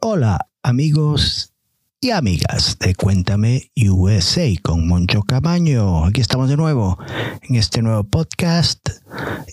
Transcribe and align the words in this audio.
Hola 0.00 0.50
amigos 0.62 1.54
y 2.02 2.10
amigas 2.10 2.78
de 2.78 2.94
Cuéntame 2.94 3.72
USA 3.76 4.46
con 4.62 4.86
Moncho 4.86 5.22
Cabaño. 5.22 6.04
Aquí 6.04 6.20
estamos 6.20 6.50
de 6.50 6.58
nuevo 6.58 6.98
en 7.40 7.56
este 7.56 7.80
nuevo 7.80 8.04
podcast 8.04 8.90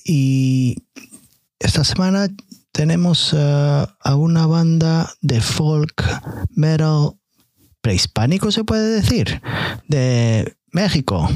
y 0.03 0.83
esta 1.59 1.85
semana 1.85 2.27
tenemos 2.73 3.31
uh, 3.31 3.87
a 4.01 4.15
una 4.15 4.45
banda 4.45 5.09
de 5.21 5.39
folk 5.39 6.03
metal 6.49 7.13
prehispánico, 7.79 8.51
se 8.51 8.65
puede 8.65 9.01
decir, 9.01 9.41
de 9.87 10.57
México. 10.71 11.29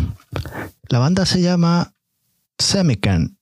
La 0.89 0.99
banda 0.99 1.25
se 1.25 1.41
llama 1.41 1.93
Semican 2.59 3.37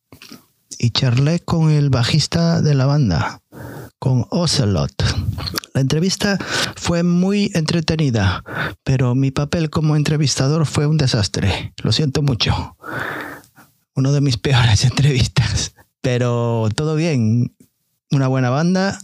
y 0.77 0.91
charlé 0.91 1.39
con 1.39 1.71
el 1.71 1.89
bajista 1.89 2.61
de 2.61 2.75
la 2.75 2.85
banda, 2.85 3.41
con 3.99 4.25
Ocelot. 4.29 4.93
La 5.73 5.81
entrevista 5.81 6.37
fue 6.75 7.03
muy 7.03 7.51
entretenida, 7.53 8.43
pero 8.83 9.15
mi 9.15 9.31
papel 9.31 9.69
como 9.69 9.95
entrevistador 9.95 10.65
fue 10.65 10.87
un 10.87 10.97
desastre. 10.97 11.73
Lo 11.83 11.91
siento 11.91 12.21
mucho. 12.21 12.77
Uno 13.95 14.11
de 14.11 14.21
mis 14.21 14.37
peores 14.45 14.85
entrevistas. 14.85 15.73
Pero 16.01 16.69
todo 16.75 16.95
bien. 16.95 17.55
Una 18.11 18.27
buena 18.27 18.49
banda. 18.49 18.99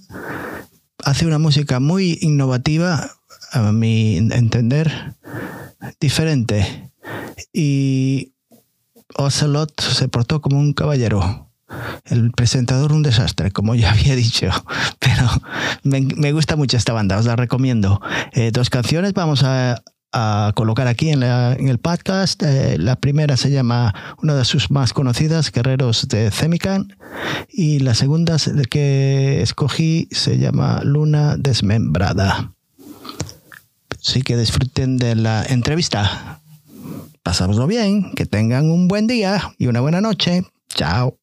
Hace 1.04 1.26
una 1.26 1.40
música 1.40 1.80
muy 1.80 2.20
innovativa, 2.22 3.10
a 3.52 3.72
mi 3.72 4.18
entender, 4.18 5.16
diferente. 6.00 6.92
Y 7.52 8.34
Ocelot 9.18 9.82
se 9.82 10.08
portó 10.08 10.42
como 10.42 10.60
un 10.60 10.74
caballero. 10.74 11.51
El 12.06 12.32
presentador 12.32 12.92
un 12.92 13.04
desastre, 13.04 13.52
como 13.52 13.76
ya 13.76 13.92
había 13.92 14.16
dicho, 14.16 14.50
pero 15.00 15.28
me, 15.84 16.32
gusta 16.32 16.56
mucho 16.56 16.78
esta 16.78 16.94
banda, 16.94 17.18
os 17.18 17.26
la 17.26 17.36
recomiendo. 17.36 18.02
Eh, 18.34 18.52
dos 18.52 18.70
canciones 18.70 19.14
vamos 19.14 19.44
a, 19.44 19.82
colocar 20.56 20.88
aquí 20.88 21.10
en, 21.10 21.24
el 21.24 21.78
podcast. 21.78 22.44
Eh, 22.44 22.78
la 22.78 22.98
primera 22.98 23.38
se 23.38 23.50
llama, 23.50 23.96
una 24.22 24.36
de 24.36 24.44
sus 24.44 24.70
más 24.70 24.92
conocidas, 24.92 25.54
Guerreros 25.54 26.10
de 26.10 26.32
Cemican, 26.32 26.98
y 27.48 27.80
la 27.80 27.94
segunda 27.94 28.36
que 28.70 29.42
escogí 29.42 30.10
se 30.12 30.38
llama 30.38 30.82
Luna 30.84 31.38
Desmembrada. 31.38 32.52
Así 34.02 34.22
que 34.22 34.36
disfruten 34.36 34.98
de 34.98 35.16
la 35.16 35.44
entrevista. 35.46 36.42
Pasámoslo 37.24 37.68
bien, 37.68 38.14
que 38.16 38.26
tengan 38.26 38.72
un 38.72 38.88
buen 38.88 39.06
día 39.06 39.54
y 39.60 39.68
una 39.68 39.80
buena 39.80 40.02
noche. 40.02 40.44
Chao. 40.74 41.18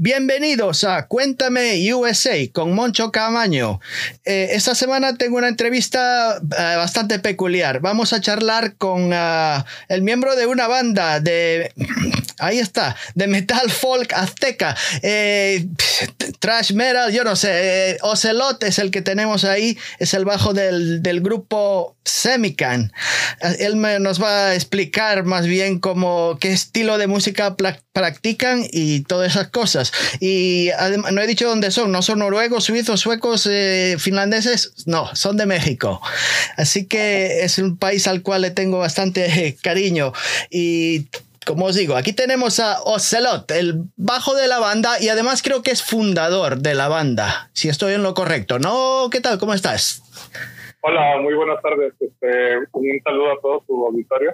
Bienvenidos 0.00 0.84
a 0.84 1.08
Cuéntame 1.08 1.92
USA 1.92 2.36
con 2.52 2.72
Moncho 2.72 3.10
Camaño. 3.10 3.80
Eh, 4.24 4.50
esta 4.52 4.76
semana 4.76 5.16
tengo 5.16 5.38
una 5.38 5.48
entrevista 5.48 6.36
eh, 6.36 6.76
bastante 6.76 7.18
peculiar. 7.18 7.80
Vamos 7.80 8.12
a 8.12 8.20
charlar 8.20 8.76
con 8.76 9.12
uh, 9.12 9.64
el 9.88 10.02
miembro 10.02 10.36
de 10.36 10.46
una 10.46 10.68
banda 10.68 11.18
de 11.18 11.72
ahí 12.38 12.58
está, 12.58 12.96
de 13.14 13.26
metal 13.26 13.70
folk 13.70 14.12
azteca, 14.12 14.76
eh, 15.02 15.66
trash 16.38 16.72
metal, 16.72 17.12
yo 17.12 17.24
no 17.24 17.36
sé, 17.36 17.50
eh, 17.52 17.98
Ocelot 18.02 18.62
es 18.64 18.78
el 18.78 18.90
que 18.90 19.02
tenemos 19.02 19.44
ahí, 19.44 19.78
es 19.98 20.14
el 20.14 20.24
bajo 20.24 20.52
del, 20.54 21.02
del 21.02 21.20
grupo 21.20 21.96
Semican. 22.08 22.92
Él 23.58 23.76
me, 23.76 24.00
nos 24.00 24.20
va 24.20 24.46
a 24.46 24.54
explicar 24.54 25.24
más 25.24 25.46
bien 25.46 25.78
cómo, 25.78 26.38
qué 26.40 26.52
estilo 26.52 26.98
de 26.98 27.06
música 27.06 27.56
practican 27.92 28.64
y 28.70 29.02
todas 29.02 29.32
esas 29.32 29.48
cosas. 29.48 29.92
Y 30.20 30.70
no 31.12 31.20
he 31.20 31.26
dicho 31.26 31.48
dónde 31.48 31.70
son, 31.70 31.92
no 31.92 32.02
son 32.02 32.20
noruegos, 32.20 32.64
suizos, 32.64 33.00
suecos, 33.00 33.46
eh, 33.50 33.96
finlandeses, 33.98 34.72
no, 34.86 35.14
son 35.14 35.36
de 35.36 35.46
México. 35.46 36.00
Así 36.56 36.86
que 36.86 37.44
es 37.44 37.58
un 37.58 37.76
país 37.76 38.06
al 38.06 38.22
cual 38.22 38.42
le 38.42 38.50
tengo 38.50 38.78
bastante 38.78 39.56
cariño 39.62 40.12
y 40.50 41.08
como 41.48 41.64
os 41.64 41.76
digo, 41.76 41.96
aquí 41.96 42.12
tenemos 42.12 42.60
a 42.60 42.82
Ocelot, 42.84 43.50
el 43.52 43.84
bajo 43.96 44.34
de 44.34 44.48
la 44.48 44.58
banda 44.58 45.00
y 45.00 45.08
además 45.08 45.42
creo 45.42 45.62
que 45.62 45.70
es 45.70 45.82
fundador 45.82 46.58
de 46.58 46.74
la 46.74 46.88
banda, 46.88 47.48
si 47.54 47.70
estoy 47.70 47.94
en 47.94 48.02
lo 48.02 48.12
correcto. 48.12 48.58
¿No? 48.58 49.08
¿Qué 49.10 49.22
tal? 49.22 49.38
¿Cómo 49.38 49.54
estás? 49.54 50.02
Hola, 50.82 51.16
muy 51.22 51.32
buenas 51.32 51.62
tardes. 51.62 51.94
Este, 51.98 52.58
un 52.70 53.00
saludo 53.02 53.32
a 53.32 53.40
todo 53.40 53.64
su 53.66 53.86
auditorio. 53.86 54.32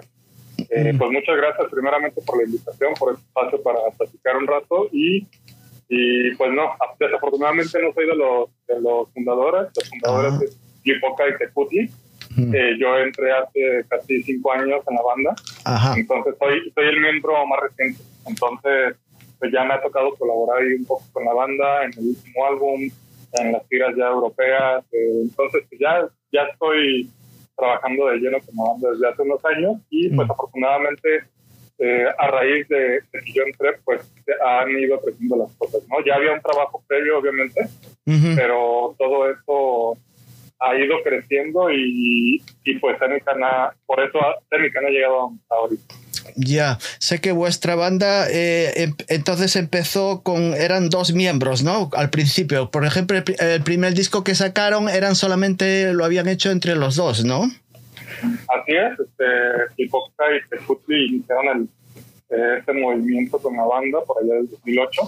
Eh, 0.57 0.93
pues 0.97 1.09
muchas 1.09 1.37
gracias 1.37 1.67
primeramente 1.71 2.21
por 2.21 2.37
la 2.37 2.43
invitación, 2.43 2.93
por 2.99 3.11
el 3.11 3.15
espacio 3.15 3.63
para 3.63 3.79
platicar 3.97 4.35
un 4.35 4.47
rato 4.47 4.89
y, 4.91 5.25
y 5.87 6.35
pues 6.35 6.51
no, 6.51 6.75
desafortunadamente 6.99 7.81
no 7.81 7.93
soy 7.93 8.07
de 8.07 8.15
los, 8.15 8.49
de 8.67 8.81
los 8.81 9.09
fundadores, 9.13 9.71
los 9.73 9.89
fundadores 9.89 10.33
ah. 10.33 10.39
de 10.39 10.49
Lipoca 10.83 11.23
y 11.29 11.37
Tecuti 11.37 11.89
eh, 12.37 12.75
yo 12.79 12.97
entré 12.97 13.31
hace 13.31 13.85
casi 13.87 14.23
cinco 14.23 14.51
años 14.51 14.81
en 14.87 14.95
la 14.95 15.01
banda, 15.01 15.35
entonces 15.97 16.35
soy, 16.39 16.71
soy 16.73 16.85
el 16.87 16.99
miembro 16.99 17.45
más 17.47 17.59
reciente. 17.61 18.01
Entonces, 18.27 18.95
pues 19.39 19.51
ya 19.51 19.63
me 19.63 19.73
ha 19.73 19.81
tocado 19.81 20.13
colaborar 20.15 20.61
ahí 20.61 20.73
un 20.73 20.85
poco 20.85 21.03
con 21.13 21.25
la 21.25 21.33
banda 21.33 21.83
en 21.83 21.91
el 21.97 22.09
último 22.09 22.45
álbum, 22.45 22.89
en 23.33 23.51
las 23.51 23.67
tiras 23.67 23.95
ya 23.97 24.07
europeas. 24.07 24.83
Eh, 24.91 25.21
entonces, 25.23 25.63
pues 25.69 25.79
ya, 25.79 26.07
ya 26.31 26.43
estoy 26.51 27.09
trabajando 27.55 28.07
de 28.07 28.17
lleno 28.17 28.37
con 28.39 28.55
la 28.55 28.71
banda 28.71 28.91
desde 28.91 29.07
hace 29.07 29.21
unos 29.21 29.45
años 29.45 29.77
y 29.89 30.09
pues 30.09 30.29
afortunadamente 30.29 31.23
eh, 31.77 32.05
a 32.17 32.27
raíz 32.27 32.67
de, 32.69 33.01
que 33.11 33.33
yo 33.33 33.43
entré, 33.43 33.77
pues 33.83 34.01
han 34.45 34.69
ido 34.71 34.99
creciendo 35.01 35.37
las 35.37 35.53
cosas, 35.55 35.81
¿no? 35.89 36.03
Ya 36.05 36.15
había 36.15 36.33
un 36.33 36.41
trabajo 36.41 36.83
previo, 36.87 37.19
obviamente, 37.19 37.67
pero 38.35 38.95
todo 38.97 39.29
eso 39.29 39.97
ha 40.59 40.75
ido 40.75 40.95
creciendo 41.03 41.69
y, 41.71 42.41
y 42.63 42.79
pues 42.79 42.97
Tenicana, 42.99 43.73
por 43.85 44.01
eso 44.01 44.19
Tenicana 44.49 44.87
ha 44.87 44.91
llegado 44.91 45.31
a 45.49 45.55
ahorita. 45.55 45.95
Ya, 46.35 46.77
sé 46.99 47.21
que 47.21 47.31
vuestra 47.31 47.75
banda 47.75 48.27
eh, 48.29 48.83
em, 48.83 48.95
entonces 49.09 49.55
empezó 49.55 50.23
con, 50.23 50.53
eran 50.53 50.89
dos 50.89 51.13
miembros, 51.13 51.63
¿no? 51.63 51.89
Al 51.93 52.09
principio, 52.09 52.71
por 52.71 52.85
ejemplo, 52.85 53.17
el, 53.17 53.61
primer 53.63 53.93
disco 53.93 54.23
que 54.23 54.35
sacaron 54.35 54.89
eran 54.89 55.15
solamente, 55.15 55.93
lo 55.93 56.03
habían 56.03 56.27
hecho 56.27 56.51
entre 56.51 56.75
los 56.75 56.95
dos, 56.95 57.23
¿no? 57.23 57.43
Así 57.43 58.71
es, 58.71 58.99
este, 58.99 59.23
Hipoca 59.77 60.25
y 60.35 60.49
Teputli 60.49 61.05
iniciaron 61.07 61.47
el, 61.47 61.63
eh, 62.29 62.55
este 62.59 62.73
movimiento 62.73 63.37
con 63.37 63.55
la 63.55 63.63
banda 63.63 63.99
por 64.05 64.23
allá 64.23 64.35
del 64.35 64.49
2008. 64.49 65.01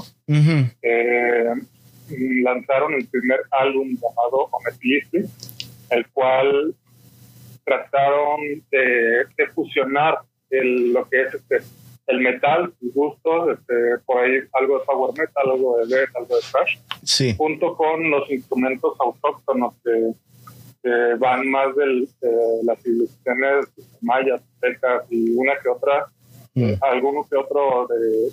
eh, 0.82 1.50
lanzaron 2.44 2.94
el 2.94 3.08
primer 3.08 3.42
álbum 3.52 3.90
llamado 3.90 4.50
Ometlistri, 4.52 5.26
el 5.90 6.08
cual 6.10 6.76
trataron 7.64 8.40
de, 8.72 9.48
fusionar 9.54 10.20
el, 10.50 10.94
lo 10.94 11.08
que 11.10 11.22
es 11.22 11.34
este, 11.34 11.62
el 12.08 12.22
metal, 12.22 12.74
sus 12.80 12.94
gustos, 12.94 13.60
este, 13.60 13.98
por 14.06 14.24
ahí 14.24 14.40
algo 14.54 14.80
de 14.80 14.86
power 14.86 15.12
metal, 15.12 15.52
algo 15.52 15.78
de 15.78 15.88
death, 15.88 16.16
algo 16.16 16.36
de 16.36 16.42
thrash, 16.50 17.36
junto 17.36 17.76
con 17.76 18.10
los 18.10 18.30
instrumentos 18.32 18.94
autóctonos 19.00 19.76
que, 19.84 20.14
van 21.20 21.50
más 21.50 21.76
de 21.76 22.08
las 22.64 22.82
civilizaciones 22.82 23.66
mayas, 24.00 24.42
aztecas 24.42 25.04
y 25.10 25.32
una 25.32 25.60
que 25.62 25.68
otra, 25.68 26.08
mm. 26.54 26.76
alguno 26.80 27.28
que 27.30 27.36
otro 27.36 27.88
de, 27.88 28.32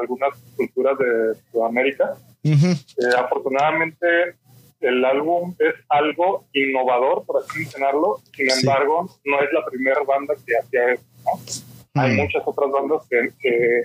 algunas 0.00 0.30
culturas 0.56 0.96
de 0.98 1.34
Sudamérica. 1.50 2.14
Eh, 2.44 2.76
afortunadamente, 3.16 4.06
el 4.80 5.04
álbum 5.04 5.54
es 5.58 5.74
algo 5.88 6.46
innovador, 6.52 7.24
por 7.24 7.42
así 7.42 7.60
mencionarlo. 7.60 8.20
Sin 8.34 8.50
embargo, 8.50 9.08
no 9.24 9.40
es 9.40 9.52
la 9.52 9.64
primera 9.66 10.02
banda 10.02 10.34
que 10.44 10.56
hacía 10.56 10.94
eso. 10.94 11.04
Hay 11.94 12.16
muchas 12.16 12.42
otras 12.44 12.70
bandas 12.70 13.02
que, 13.08 13.84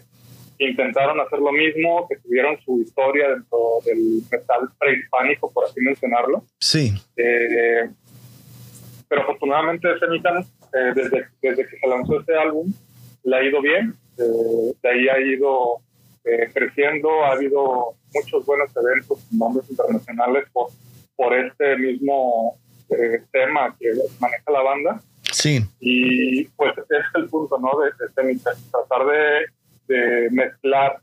intentaron 0.59 1.19
hacer 1.19 1.37
lo 1.37 1.51
mismo, 1.51 2.07
que 2.09 2.17
tuvieron 2.17 2.59
su 2.65 2.81
historia 2.81 3.29
dentro 3.29 3.59
del 3.85 4.23
metal 4.31 4.69
prehispánico, 4.79 5.51
por 5.51 5.65
así 5.65 5.79
mencionarlo. 5.81 6.43
Sí. 6.59 6.95
Eh, 7.15 7.87
pero 9.07 9.21
afortunadamente, 9.21 9.87
Semican, 9.99 10.39
eh, 10.39 10.93
desde, 10.95 11.27
desde 11.43 11.63
que 11.63 11.77
se 11.77 11.87
lanzó 11.87 12.19
este 12.19 12.35
álbum, 12.35 12.73
le 13.23 13.37
ha 13.37 13.43
ido 13.43 13.61
bien. 13.61 13.93
de 14.17 14.89
ahí 14.89 15.07
ha 15.09 15.19
ido 15.19 15.79
creciendo, 16.53 17.23
ha 17.23 17.31
habido 17.31 17.95
muchos 18.13 18.45
buenos 18.45 18.69
eventos 18.75 19.19
con 19.29 19.37
nombres 19.37 19.69
internacionales 19.69 20.45
por, 20.51 20.67
por 21.15 21.33
este 21.33 21.77
mismo 21.77 22.57
eh, 22.89 23.21
tema 23.31 23.75
que 23.79 23.91
maneja 24.19 24.51
la 24.51 24.61
banda. 24.61 25.01
Sí. 25.31 25.59
Y 25.79 26.45
pues 26.49 26.71
ese 26.77 26.97
es 26.97 27.05
el 27.15 27.29
punto, 27.29 27.57
¿no? 27.59 27.71
De, 27.79 27.91
de 28.23 28.39
tratar 28.71 29.05
de, 29.07 29.45
de, 29.93 30.29
mezclar 30.31 31.01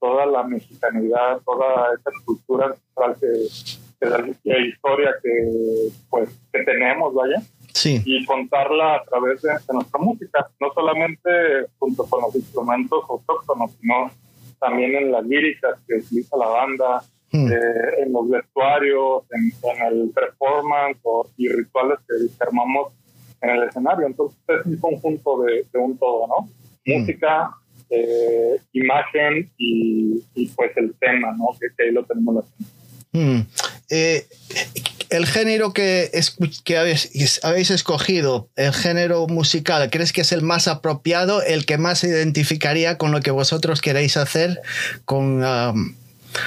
toda 0.00 0.26
la 0.26 0.42
mexicanidad, 0.44 1.40
toda 1.44 1.94
esa 1.94 2.10
cultura 2.24 2.66
ancestral 2.96 3.16
que, 3.20 4.50
la, 4.50 4.58
historia 4.60 5.14
que, 5.22 5.90
pues, 6.08 6.30
que 6.52 6.62
tenemos, 6.62 7.12
vaya. 7.14 7.42
Sí. 7.74 8.00
Y 8.04 8.24
contarla 8.24 8.96
a 8.96 9.04
través 9.04 9.42
de, 9.42 9.50
de, 9.50 9.74
nuestra 9.74 10.00
música, 10.00 10.50
no 10.60 10.72
solamente 10.72 11.30
junto 11.78 12.04
con 12.04 12.22
los 12.22 12.34
instrumentos 12.34 13.04
autóctonos, 13.08 13.72
sino 13.80 14.10
también 14.58 14.94
en 14.94 15.12
las 15.12 15.24
líricas 15.24 15.78
que 15.86 15.96
utiliza 15.96 16.36
la 16.36 16.46
banda, 16.46 17.02
hmm. 17.32 17.52
eh, 17.52 18.02
en 18.02 18.12
los 18.12 18.28
vestuarios, 18.28 19.24
en, 19.30 19.52
el 19.86 20.10
performance 20.10 20.98
y 21.36 21.48
rituales 21.48 21.98
que 22.06 22.44
armamos 22.44 22.92
en 23.40 23.50
el 23.50 23.62
escenario. 23.64 24.06
Entonces 24.06 24.38
es 24.48 24.66
un 24.66 24.76
conjunto 24.78 25.42
de, 25.42 25.66
un 25.74 25.96
todo, 25.98 26.26
¿no? 26.26 26.48
Hmm. 26.84 27.00
Música, 27.00 27.50
eh, 27.90 28.60
imagen 28.72 29.50
y, 29.56 30.22
pues 30.54 30.76
el 30.76 30.94
tema, 30.98 31.34
¿no? 31.36 31.46
Que, 31.58 31.82
ahí 31.82 31.92
lo 31.92 32.04
tenemos. 32.04 32.44
Hmm. 33.12 33.40
Eh, 33.90 34.26
el 35.10 35.26
género 35.26 35.72
que, 35.72 36.10
que 36.64 36.76
habéis, 36.76 37.70
escogido, 37.70 38.48
el 38.56 38.72
género 38.72 39.26
musical, 39.26 39.90
¿crees 39.90 40.12
que 40.12 40.22
es 40.22 40.32
el 40.32 40.42
más 40.42 40.68
apropiado, 40.68 41.42
el 41.42 41.66
que 41.66 41.78
más 41.78 42.00
se 42.00 42.08
identificaría 42.08 42.98
con 42.98 43.12
lo 43.12 43.20
que 43.20 43.30
vosotros 43.30 43.80
queréis 43.80 44.16
hacer? 44.16 44.60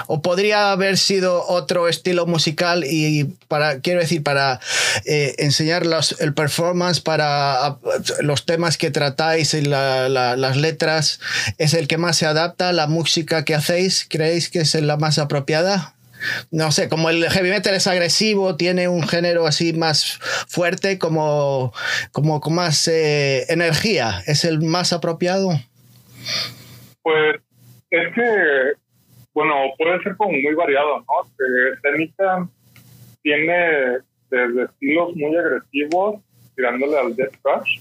¿O 0.08 0.22
podría 0.22 0.72
haber 0.72 0.98
sido 0.98 1.44
otro 1.48 1.88
estilo 1.88 2.25
musical 2.27 2.84
y 2.86 3.25
para, 3.48 3.80
quiero 3.80 4.00
decir, 4.00 4.22
para 4.24 4.60
eh, 5.06 5.36
enseñar 5.39 5.84
el 6.20 6.34
performance, 6.34 7.00
para 7.01 7.77
los 8.22 8.46
temas 8.46 8.77
que 8.77 8.91
tratáis 8.91 9.53
y 9.53 9.62
las 9.62 10.58
letras, 10.58 11.20
es 11.58 11.74
el 11.74 11.88
que 11.88 11.98
más 11.98 12.18
se 12.18 12.25
adapta 12.25 12.70
a 12.70 12.74
la 12.74 12.88
música 12.88 13.44
que 13.44 13.56
hacéis? 13.56 14.06
¿Creéis 14.08 14.50
que 14.50 14.60
es 14.60 14.74
la 14.75 14.98
más 14.98 15.18
apropiada? 15.18 15.96
No 16.51 16.72
sé, 16.72 16.90
como 16.90 17.10
el 17.10 17.30
heavy 17.30 17.50
metal 17.50 17.74
es 17.74 17.88
agresivo, 17.88 18.56
tiene 18.56 18.88
un 18.88 19.08
género 19.08 19.46
así 19.48 19.74
más 19.74 20.20
fuerte, 20.48 20.98
como, 21.00 21.74
como 22.12 22.42
con 22.42 22.56
más 22.56 22.88
eh, 22.88 23.46
energía, 23.50 24.22
¿es 24.28 24.46
el 24.46 24.62
más 24.62 24.94
apropiado? 24.94 25.50
Pues 27.04 27.38
es 27.90 28.13
que, 28.13 28.22
bueno, 29.34 29.54
puede 29.78 30.01
ser 30.04 30.16
como 30.18 30.32
muy 30.32 30.54
variado, 30.54 31.00
¿no? 31.00 31.30
Técnica 31.82 32.48
tiene 33.24 34.00
desde 34.30 34.63
estilos 34.63 35.16
muy 35.16 35.36
agresivos, 35.36 36.22
tirándole 36.56 36.98
al 36.98 37.16
death 37.16 37.36
thrash. 37.44 37.80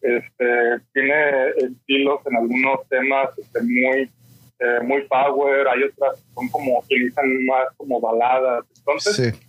este, 0.00 0.80
tiene 0.92 1.48
estilos 1.58 2.20
en 2.26 2.36
algunos 2.36 2.88
temas 2.88 3.28
este, 3.38 3.60
muy 3.62 4.10
eh, 4.58 4.80
muy 4.82 5.02
power, 5.08 5.66
hay 5.68 5.82
otras 5.84 6.20
que 6.20 6.34
son 6.34 6.48
como, 6.48 6.78
utilizan 6.78 7.44
más 7.46 7.68
como 7.76 8.00
baladas. 8.00 8.64
Entonces, 8.78 9.40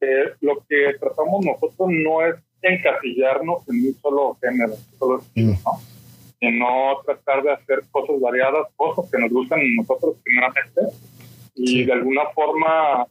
eh, 0.00 0.32
lo 0.40 0.64
que 0.68 0.94
tratamos 0.98 1.44
nosotros 1.44 1.88
no 1.90 2.24
es 2.24 2.36
encasillarnos 2.62 3.68
en 3.68 3.86
un 3.86 3.94
solo 4.00 4.36
género, 4.40 4.74
solo 4.98 5.20
estilo, 5.20 5.52
mm. 5.52 5.58
¿no? 5.64 5.80
sino 6.40 6.66
tratar 7.04 7.42
de 7.42 7.52
hacer 7.52 7.82
cosas 7.90 8.20
variadas, 8.20 8.68
cosas 8.76 9.10
que 9.10 9.18
nos 9.18 9.30
gustan 9.30 9.60
a 9.60 9.64
nosotros 9.76 10.16
primeramente, 10.22 10.80
y 11.54 11.84
de 11.84 11.92
alguna 11.92 12.26
forma 12.34 13.06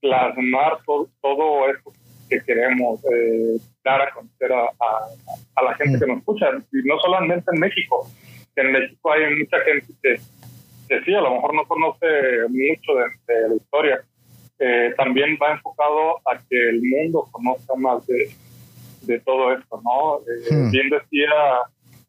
plasmar 0.00 0.78
todo, 0.84 1.08
todo 1.22 1.70
eso 1.70 1.92
que 2.28 2.40
queremos 2.40 3.00
eh, 3.04 3.58
dar 3.84 4.02
a 4.02 4.12
conocer 4.12 4.52
a, 4.52 4.64
a, 4.64 5.62
la 5.62 5.74
gente 5.74 5.96
mm. 5.96 6.00
que 6.00 6.06
nos 6.06 6.18
escucha, 6.18 6.46
y 6.72 6.88
no 6.88 6.98
solamente 7.00 7.50
en 7.52 7.60
México, 7.60 8.08
en 8.56 8.72
México 8.72 9.12
hay 9.12 9.36
mucha 9.36 9.58
gente 9.60 9.86
que, 10.02 10.20
que 10.88 11.00
sí, 11.02 11.14
a 11.14 11.20
lo 11.20 11.34
mejor 11.34 11.54
no 11.54 11.64
conoce 11.66 12.06
mucho 12.48 12.94
de, 12.94 13.48
la 13.48 13.54
historia, 13.54 14.04
eh, 14.58 14.94
también 14.96 15.38
va 15.42 15.52
enfocado 15.52 16.16
a 16.26 16.38
que 16.48 16.68
el 16.70 16.80
mundo 16.82 17.28
conozca 17.30 17.74
más 17.76 18.06
de, 18.06 18.30
de 19.02 19.20
todo 19.20 19.52
esto, 19.52 19.80
¿no? 19.82 20.18
Eh, 20.20 20.54
hmm. 20.54 20.70
Bien 20.70 20.90
decía 20.90 21.30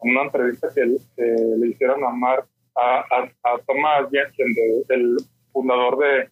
en 0.04 0.12
una 0.12 0.24
entrevista 0.24 0.68
que, 0.74 0.86
le 0.86 1.68
hicieron 1.68 2.04
a 2.04 2.10
Mark, 2.10 2.46
a, 2.76 3.00
a, 3.44 3.58
Thomas 3.66 4.10
Jensen, 4.12 4.56
el 4.90 5.18
fundador 5.52 5.98
de, 5.98 6.30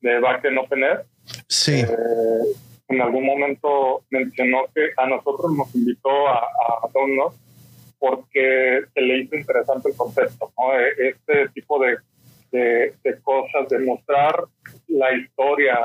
de 0.00 0.20
Back 0.20 0.44
Open 0.58 0.84
Air, 0.84 1.04
sí. 1.48 1.80
Eh, 1.80 2.54
en 2.88 3.00
algún 3.00 3.24
momento 3.24 4.02
mencionó 4.10 4.64
que 4.74 4.90
a 4.96 5.06
nosotros 5.06 5.52
nos 5.56 5.74
invitó 5.74 6.28
a, 6.28 6.38
a 6.38 6.88
porque 8.02 8.80
se 8.92 9.00
le 9.00 9.18
hizo 9.18 9.36
interesante 9.36 9.90
el 9.90 9.96
concepto, 9.96 10.52
¿no? 10.58 10.76
E, 10.76 11.10
este 11.10 11.48
tipo 11.50 11.78
de, 11.78 11.98
de, 12.50 12.92
cosas, 13.22 13.68
de 13.68 13.78
mostrar 13.78 14.42
la 14.88 15.12
historia 15.12 15.78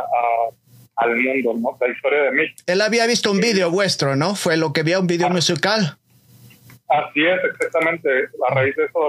al 0.96 1.16
mundo, 1.16 1.54
¿no? 1.54 1.78
La 1.80 1.94
historia 1.94 2.24
de 2.24 2.32
México. 2.32 2.64
Él 2.66 2.82
había 2.82 3.06
visto 3.06 3.32
un 3.32 3.40
vídeo 3.40 3.70
vuestro, 3.70 4.16
¿no? 4.16 4.34
Fue 4.34 4.58
lo 4.58 4.74
que 4.74 4.82
vio 4.82 5.00
un 5.00 5.06
vídeo 5.06 5.28
ah. 5.28 5.30
musical. 5.30 6.00
Así 6.90 7.24
es, 7.24 7.40
exactamente. 7.52 8.10
A 8.50 8.54
raíz 8.56 8.76
de 8.76 8.86
eso 8.86 9.00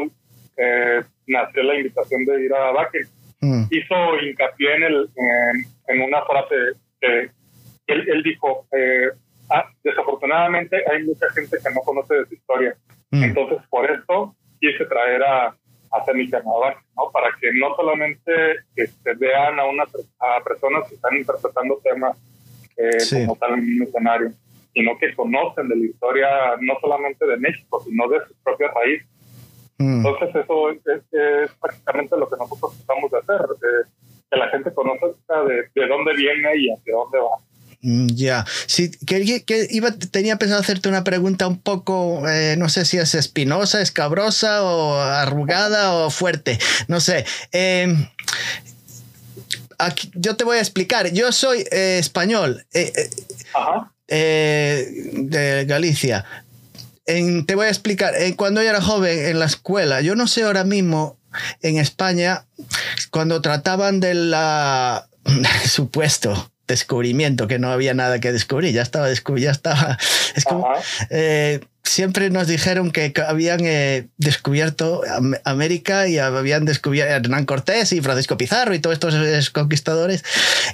eh, 0.59 1.01
nació 1.29 1.63
la 1.63 1.77
invitación 1.77 2.27
de 2.27 2.45
ir 2.45 2.53
a 2.53 2.73
Baque. 2.73 3.07
Mm. 3.41 3.63
Hizo 3.71 4.21
hincapié 4.21 4.75
en, 4.75 4.83
el, 4.83 5.09
en, 5.87 6.03
una 6.03 6.21
frase 6.27 6.57
que 7.01 7.31
él, 7.87 8.23
dijo, 8.23 8.67
eh, 8.73 9.09
ah, 9.49 9.65
desafortunadamente 9.83 10.77
hay 10.93 11.05
mucha 11.05 11.31
gente 11.31 11.57
que 11.57 11.73
no 11.73 11.81
conoce 11.81 12.13
de 12.17 12.27
su 12.27 12.35
historia. 12.35 12.77
Mm. 13.11 13.25
Entonces, 13.25 13.59
por 13.71 13.91
eso 13.91 14.37
quise 14.61 14.85
traer 14.87 15.23
a, 15.23 15.47
a 15.47 16.05
¿no? 16.15 17.11
Para 17.13 17.29
que 17.41 17.53
no 17.55 17.75
solamente 17.77 18.33
este, 18.77 19.15
vean 19.15 19.59
a, 19.59 19.65
una, 19.65 19.85
a 19.85 20.45
personas 20.45 20.89
que 20.89 20.97
están 20.97 21.17
interpretando 21.17 21.81
temas 21.83 22.19
eh, 22.77 23.25
como 23.27 23.37
tal 23.37 23.55
en 23.55 23.61
un 23.61 23.83
escenario, 23.83 24.33
sino 24.73 24.99
que 24.99 25.15
conocen 25.15 25.69
de 25.69 25.77
la 25.77 25.85
historia 25.87 26.29
no 26.61 26.75
solamente 26.81 27.27
de 27.27 27.37
México, 27.39 27.83
sino 27.85 28.09
de 28.09 28.21
sus 28.27 28.37
propias 28.45 28.73
raíces. 28.75 29.09
Mm. 29.79 29.97
Entonces, 29.97 30.35
eso 30.35 30.71
es, 30.71 31.53
prácticamente 31.61 32.17
lo 32.17 32.29
que 32.29 32.37
nosotros 32.37 32.77
tratamos 32.79 33.11
de 33.11 33.19
hacer, 33.19 33.41
que 34.31 34.37
la 34.37 34.49
gente 34.51 34.75
conozca 34.75 35.43
de, 35.45 35.69
de 35.75 35.87
dónde 35.87 36.15
viene 36.15 36.57
y 36.57 36.71
hacia 36.71 36.95
dónde 36.95 37.19
va. 37.19 37.48
Mm, 37.81 38.09
ya, 38.09 38.45
sí, 38.67 38.91
que, 38.91 39.45
que, 39.45 39.69
iba, 39.71 39.93
tenía 39.93 40.37
pensado 40.37 40.61
hacerte 40.61 40.89
una 40.89 41.05
pregunta 41.05 41.47
un 41.47 41.61
poco, 41.61 42.29
eh, 42.29 42.57
no 42.59 42.69
sé 42.69 42.85
si 42.85 42.99
es 42.99 43.15
espinosa, 43.15 43.81
escabrosa 43.81 44.65
o 44.65 44.99
arrugada 45.01 45.93
o 45.95 46.11
fuerte, 46.11 46.59
no 46.89 47.01
sé. 47.01 47.25
Em, 47.53 48.09
aquí, 49.79 50.11
yo 50.15 50.35
te 50.37 50.43
voy 50.43 50.57
a 50.57 50.61
explicar, 50.61 51.13
yo 51.13 51.31
soy 51.31 51.65
eh, 51.71 51.99
español 52.01 52.67
eh, 52.75 53.11
de 54.09 55.65
Galicia. 55.67 56.25
te 57.07 57.55
voy 57.55 57.67
a 57.67 57.71
explicar, 57.71 58.13
cuando 58.37 58.61
yo 58.61 58.71
era 58.71 58.83
joven 58.83 59.27
en 59.27 59.39
la 59.39 59.47
escuela, 59.47 60.01
yo 60.01 60.17
no 60.17 60.27
sé 60.27 60.43
ahora 60.43 60.65
mismo 60.65 61.17
en 61.63 61.79
España, 61.79 62.45
cuando 63.11 63.41
trataban 63.41 64.01
de 64.01 64.15
la 64.15 65.09
supuesto 65.65 66.51
descubrimiento, 66.69 67.49
que 67.49 67.59
no 67.59 67.71
había 67.71 67.95
nada 67.95 68.21
que 68.21 68.31
descubrir, 68.31 68.73
ya 68.73 68.83
estaba 68.83 69.09
descubierto, 69.09 69.47
ya 69.47 69.51
estaba. 69.51 69.99
Es 70.37 70.45
como, 70.45 70.69
siempre 71.89 72.31
nos 72.31 72.47
dijeron 72.47 72.91
que 72.91 73.13
habían 73.27 73.61
eh, 73.63 74.09
descubierto 74.17 75.03
América 75.45 76.09
y 76.09 76.19
habían 76.19 76.65
descubierto 76.65 77.13
Hernán 77.13 77.47
Cortés 77.47 77.93
y 77.93 78.01
Francisco 78.01 78.37
Pizarro 78.37 78.75
y 78.75 78.79
todos 78.79 78.97
estos 78.97 79.51
conquistadores 79.51 80.25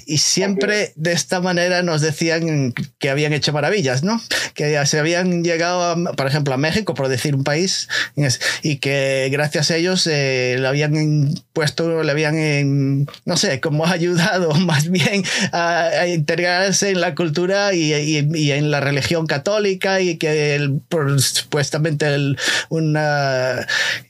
y 0.06 0.18
siempre 0.18 0.92
de 0.97 1.12
esta 1.12 1.40
manera 1.40 1.83
nos 1.83 2.00
decían 2.00 2.75
que 2.99 3.11
habían 3.11 3.33
hecho 3.33 3.52
maravillas, 3.52 4.02
¿no? 4.02 4.21
Que 4.54 4.85
se 4.87 4.99
habían 4.99 5.44
llegado, 5.44 5.97
por 6.14 6.26
ejemplo, 6.26 6.54
a 6.54 6.56
México, 6.56 6.94
por 6.94 7.09
decir 7.09 7.35
un 7.35 7.44
país, 7.44 7.88
y 8.62 8.76
que 8.76 9.28
gracias 9.30 9.71
a 9.71 9.76
ellos 9.76 10.06
eh, 10.06 10.56
le 10.59 10.66
habían 10.66 11.35
puesto, 11.52 12.02
le 12.02 12.11
habían, 12.11 13.06
no 13.25 13.37
sé, 13.37 13.61
como 13.61 13.87
ayudado 13.87 14.54
más 14.54 14.88
bien 14.90 15.25
a, 15.52 16.06
integrarse 16.06 16.90
en 16.90 17.00
la 17.00 17.14
cultura 17.14 17.75
y, 17.75 17.94
y, 17.94 18.52
en 18.52 18.71
la 18.71 18.80
religión 18.80 19.26
católica 19.26 20.00
y 20.00 20.16
que 20.16 20.54
el, 20.54 20.80
supuestamente 21.19 22.07
el, 22.15 22.39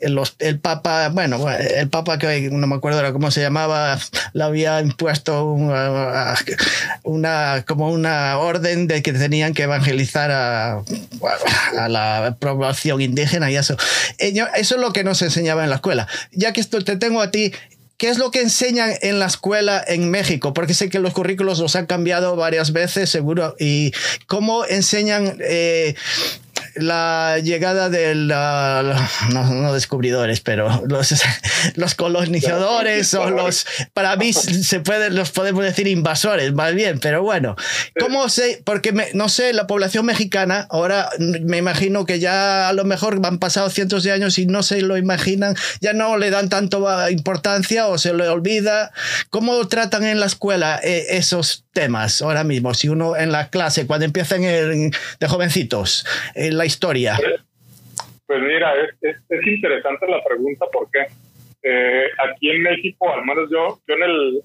el, 0.01 0.59
Papa, 0.61 1.09
bueno, 1.11 1.49
el 1.51 1.89
Papa 1.89 2.19
que 2.19 2.51
no 2.51 2.67
me 2.67 2.77
acuerdo 2.77 3.13
cómo 3.13 3.31
se 3.31 3.41
llamaba, 3.41 3.99
le 4.33 4.45
había 4.45 4.81
impuesto 4.81 5.45
una, 7.03 7.65
como 7.67 7.91
una 7.91 8.39
orden 8.39 8.87
de 8.87 9.03
que 9.03 9.13
tenían 9.13 9.55
que 9.55 9.65
evangelizar 9.65 10.31
a, 10.31 10.83
a 11.79 11.89
la 11.89 12.37
población 12.39 13.01
indígena 13.01 13.51
y 13.51 13.57
eso. 13.57 13.77
Eso 14.19 14.49
es 14.57 14.81
lo 14.81 14.93
que 14.93 15.05
nos 15.05 15.23
enseñaba 15.23 15.65
en 15.65 15.71
la 15.71 15.77
escuela. 15.77 16.09
Ya 16.33 16.53
que 16.53 16.61
esto 16.61 16.83
te 16.83 16.97
tengo 16.97 17.21
a 17.21 17.31
ti, 17.31 17.53
¿Qué 17.97 18.09
es 18.09 18.19
lo 18.19 18.33
que 18.33 18.41
enseñan 18.41 18.93
en 19.03 19.21
la 19.21 19.27
escuela 19.27 19.83
en 19.87 20.11
México? 20.11 20.53
Porque 20.53 20.75
sé 20.75 20.89
que 20.89 20.99
los 20.99 21.13
currículos 21.13 21.61
los 21.61 21.77
han 21.77 21.87
cambiado 21.87 22.35
varias 22.35 22.73
veces, 22.73 23.09
seguro. 23.09 23.55
¿Y 23.59 23.93
cómo 24.27 24.65
enseñan 24.67 25.39
eh, 25.41 25.95
la 26.77 27.39
llegada 27.43 27.89
de 27.89 28.15
la, 28.15 29.09
no, 29.33 29.73
descubridores, 29.73 30.41
pero 30.41 30.83
los, 30.87 31.15
los 31.75 31.95
colonizadores 31.95 33.15
o 33.15 33.31
los, 33.31 33.67
para 33.93 34.17
mí 34.17 34.33
se 34.33 34.81
puede, 34.81 35.11
los 35.11 35.31
podemos 35.31 35.65
decir 35.65 35.87
invasores, 35.87 36.53
más 36.53 36.75
bien, 36.75 36.99
pero 37.01 37.23
bueno, 37.23 37.57
¿cómo 37.99 38.29
sé? 38.29 38.63
Porque 38.65 38.93
no 39.15 39.29
sé, 39.29 39.53
la 39.53 39.67
población 39.67 40.07
mexicana, 40.07 40.67
ahora 40.71 41.09
me 41.19 41.59
imagino 41.59 42.07
que 42.07 42.19
ya 42.19 42.69
a 42.69 42.73
lo 42.73 42.85
mejor 42.85 43.21
han 43.25 43.39
pasado 43.39 43.71
cientos 43.71 44.03
de 44.03 44.13
años 44.13 44.39
y 44.39 44.47
no 44.47 44.63
se 44.63 44.83
lo 44.83 44.97
imaginan, 44.97 45.57
ya 45.81 45.93
no 45.93 46.17
le 46.17 46.31
dan 46.31 46.49
tanto 46.49 46.87
importancia 47.11 47.87
o 47.87 47.99
se 47.99 48.13
le 48.13 48.29
olvida. 48.29 48.93
¿Cómo 49.31 49.67
tratan 49.69 50.05
en 50.05 50.21
la 50.21 50.27
escuela 50.27 50.81
eh, 50.83 51.07
esos 51.11 51.65
temas 51.73 52.23
ahora 52.23 52.45
mismo? 52.45 52.75
Si 52.75 52.89
uno 52.89 53.17
en 53.17 53.33
la 53.33 53.49
clase, 53.51 53.87
cuando 53.87 54.07
empiezan 54.07 54.43
de 54.43 55.29
jovencitos, 55.29 56.05
en 56.35 56.59
la 56.59 56.64
historia. 56.65 57.19
Pues 58.27 58.41
mira, 58.41 58.73
es, 58.83 58.95
es, 59.29 59.47
interesante 59.47 60.09
la 60.09 60.25
pregunta 60.25 60.65
porque 60.73 61.01
eh, 61.63 62.07
aquí 62.27 62.51
en 62.51 62.63
México, 62.63 63.13
al 63.13 63.23
menos 63.25 63.49
yo, 63.51 63.79
yo 63.87 63.95
en 63.95 64.03
el, 64.03 64.43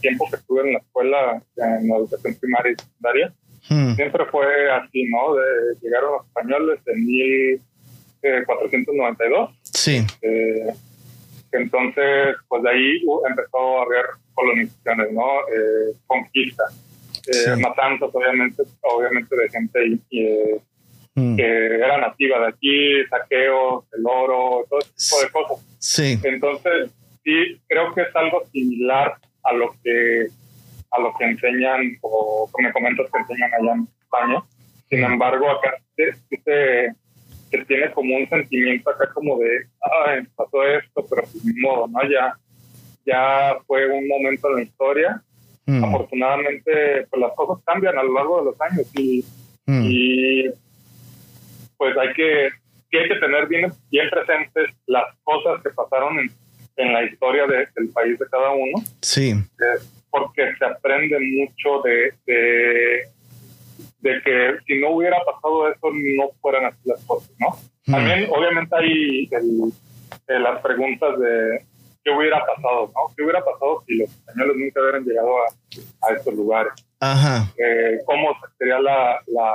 tiempo 0.00 0.28
que 0.30 0.36
estuve 0.36 0.60
en 0.62 0.74
la 0.74 0.80
escuela, 0.80 1.42
en 1.56 1.88
la 1.88 1.96
educación 1.96 2.36
primaria 2.40 2.72
y 2.72 2.76
secundaria, 2.76 3.32
hmm. 3.68 3.94
siempre 3.94 4.26
fue 4.26 4.70
así, 4.70 5.04
¿no? 5.04 5.34
De, 5.34 5.74
llegaron 5.82 6.12
los 6.12 6.26
españoles 6.26 6.78
en 6.86 7.06
1492. 7.06 9.50
Eh, 9.50 9.54
sí. 9.62 10.06
Eh, 10.22 10.72
entonces, 11.52 12.36
pues 12.48 12.62
de 12.62 12.70
ahí 12.70 13.02
empezó 13.28 13.78
a 13.78 13.82
haber 13.82 14.06
colonizaciones, 14.34 15.12
¿no? 15.12 15.40
Eh, 15.48 15.94
conquista, 16.06 16.64
eh, 17.26 17.56
matanzas, 17.56 18.08
obviamente, 18.12 18.62
obviamente 18.80 19.36
de 19.36 19.48
gente 19.50 19.84
mm. 21.14 21.36
que 21.36 21.74
era 21.76 21.98
nativa 21.98 22.40
de 22.40 22.48
aquí, 22.48 23.04
saqueos, 23.08 23.84
el 23.96 24.04
oro, 24.06 24.64
todo 24.68 24.80
ese 24.80 24.92
tipo 24.92 25.22
de 25.22 25.30
cosas. 25.30 25.66
Sí. 25.78 26.18
Entonces, 26.22 26.90
sí, 27.24 27.60
creo 27.68 27.92
que 27.94 28.02
es 28.02 28.16
algo 28.16 28.44
similar 28.52 29.16
a 29.42 29.52
lo 29.52 29.74
que 29.82 30.26
a 30.92 31.00
lo 31.00 31.14
que 31.18 31.24
enseñan 31.24 31.96
o 32.02 32.48
me 32.58 32.70
comentas 32.72 33.10
que 33.10 33.18
enseñan 33.18 33.50
allá 33.54 33.72
en 33.72 33.88
España. 34.02 34.42
Sin 34.90 35.00
mm. 35.00 35.04
embargo, 35.04 35.50
acá 35.50 35.74
se, 35.96 36.12
se, 36.44 36.94
que 37.50 37.64
tiene 37.64 37.90
como 37.92 38.16
un 38.16 38.28
sentimiento 38.28 38.90
acá 38.90 39.10
como 39.14 39.38
de, 39.38 39.66
ay, 40.06 40.22
pasó 40.36 40.62
esto, 40.64 41.06
pero 41.08 41.22
pues 41.22 41.44
ni 41.44 41.60
modo, 41.60 41.88
¿no? 41.88 42.00
Ya, 42.10 42.34
ya 43.06 43.56
fue 43.66 43.88
un 43.88 44.06
momento 44.06 44.48
en 44.50 44.56
la 44.56 44.62
historia. 44.62 45.22
Mm. 45.64 45.84
Afortunadamente, 45.84 47.06
pues 47.08 47.20
las 47.20 47.32
cosas 47.34 47.64
cambian 47.64 47.96
a 47.96 48.02
lo 48.02 48.12
largo 48.12 48.38
de 48.38 48.44
los 48.44 48.60
años 48.60 48.86
y, 48.94 49.24
mm. 49.66 49.82
y 49.84 50.50
pues 51.82 51.98
hay 51.98 52.14
que, 52.14 52.44
hay 52.96 53.08
que 53.08 53.16
tener 53.16 53.48
bien, 53.48 53.72
bien 53.90 54.08
presentes 54.08 54.70
las 54.86 55.04
cosas 55.24 55.60
que 55.64 55.70
pasaron 55.70 56.16
en, 56.16 56.30
en 56.76 56.92
la 56.92 57.02
historia 57.02 57.44
de, 57.48 57.66
del 57.74 57.88
país 57.92 58.16
de 58.20 58.26
cada 58.30 58.52
uno. 58.52 58.78
Sí. 59.00 59.34
porque 60.08 60.54
se 60.56 60.64
aprende 60.64 61.18
mucho 61.18 61.82
de, 61.82 62.14
de 62.24 63.08
de 64.00 64.20
que 64.22 64.58
si 64.66 64.80
no 64.80 64.90
hubiera 64.90 65.18
pasado 65.24 65.68
eso 65.70 65.90
no 65.92 66.30
fueran 66.40 66.66
así 66.66 66.78
las 66.84 67.04
cosas, 67.04 67.30
¿no? 67.40 67.48
Hmm. 67.86 67.92
También 67.92 68.28
obviamente 68.30 68.76
hay 68.76 69.28
las 70.28 70.60
preguntas 70.60 71.18
de, 71.18 71.64
qué 72.04 72.10
hubiera 72.10 72.40
pasado, 72.44 72.92
¿no? 72.94 73.14
¿Qué 73.16 73.24
hubiera 73.24 73.44
pasado 73.44 73.82
si 73.86 73.96
los 73.96 74.08
españoles 74.08 74.56
nunca 74.56 74.80
hubieran 74.80 75.04
llegado 75.04 75.36
a, 75.38 76.06
a 76.06 76.14
estos 76.14 76.34
lugares? 76.34 76.72
Ajá. 77.00 77.52
Eh, 77.56 77.98
¿Cómo 78.06 78.36
sería 78.56 78.78
la, 78.78 79.20
la, 79.26 79.54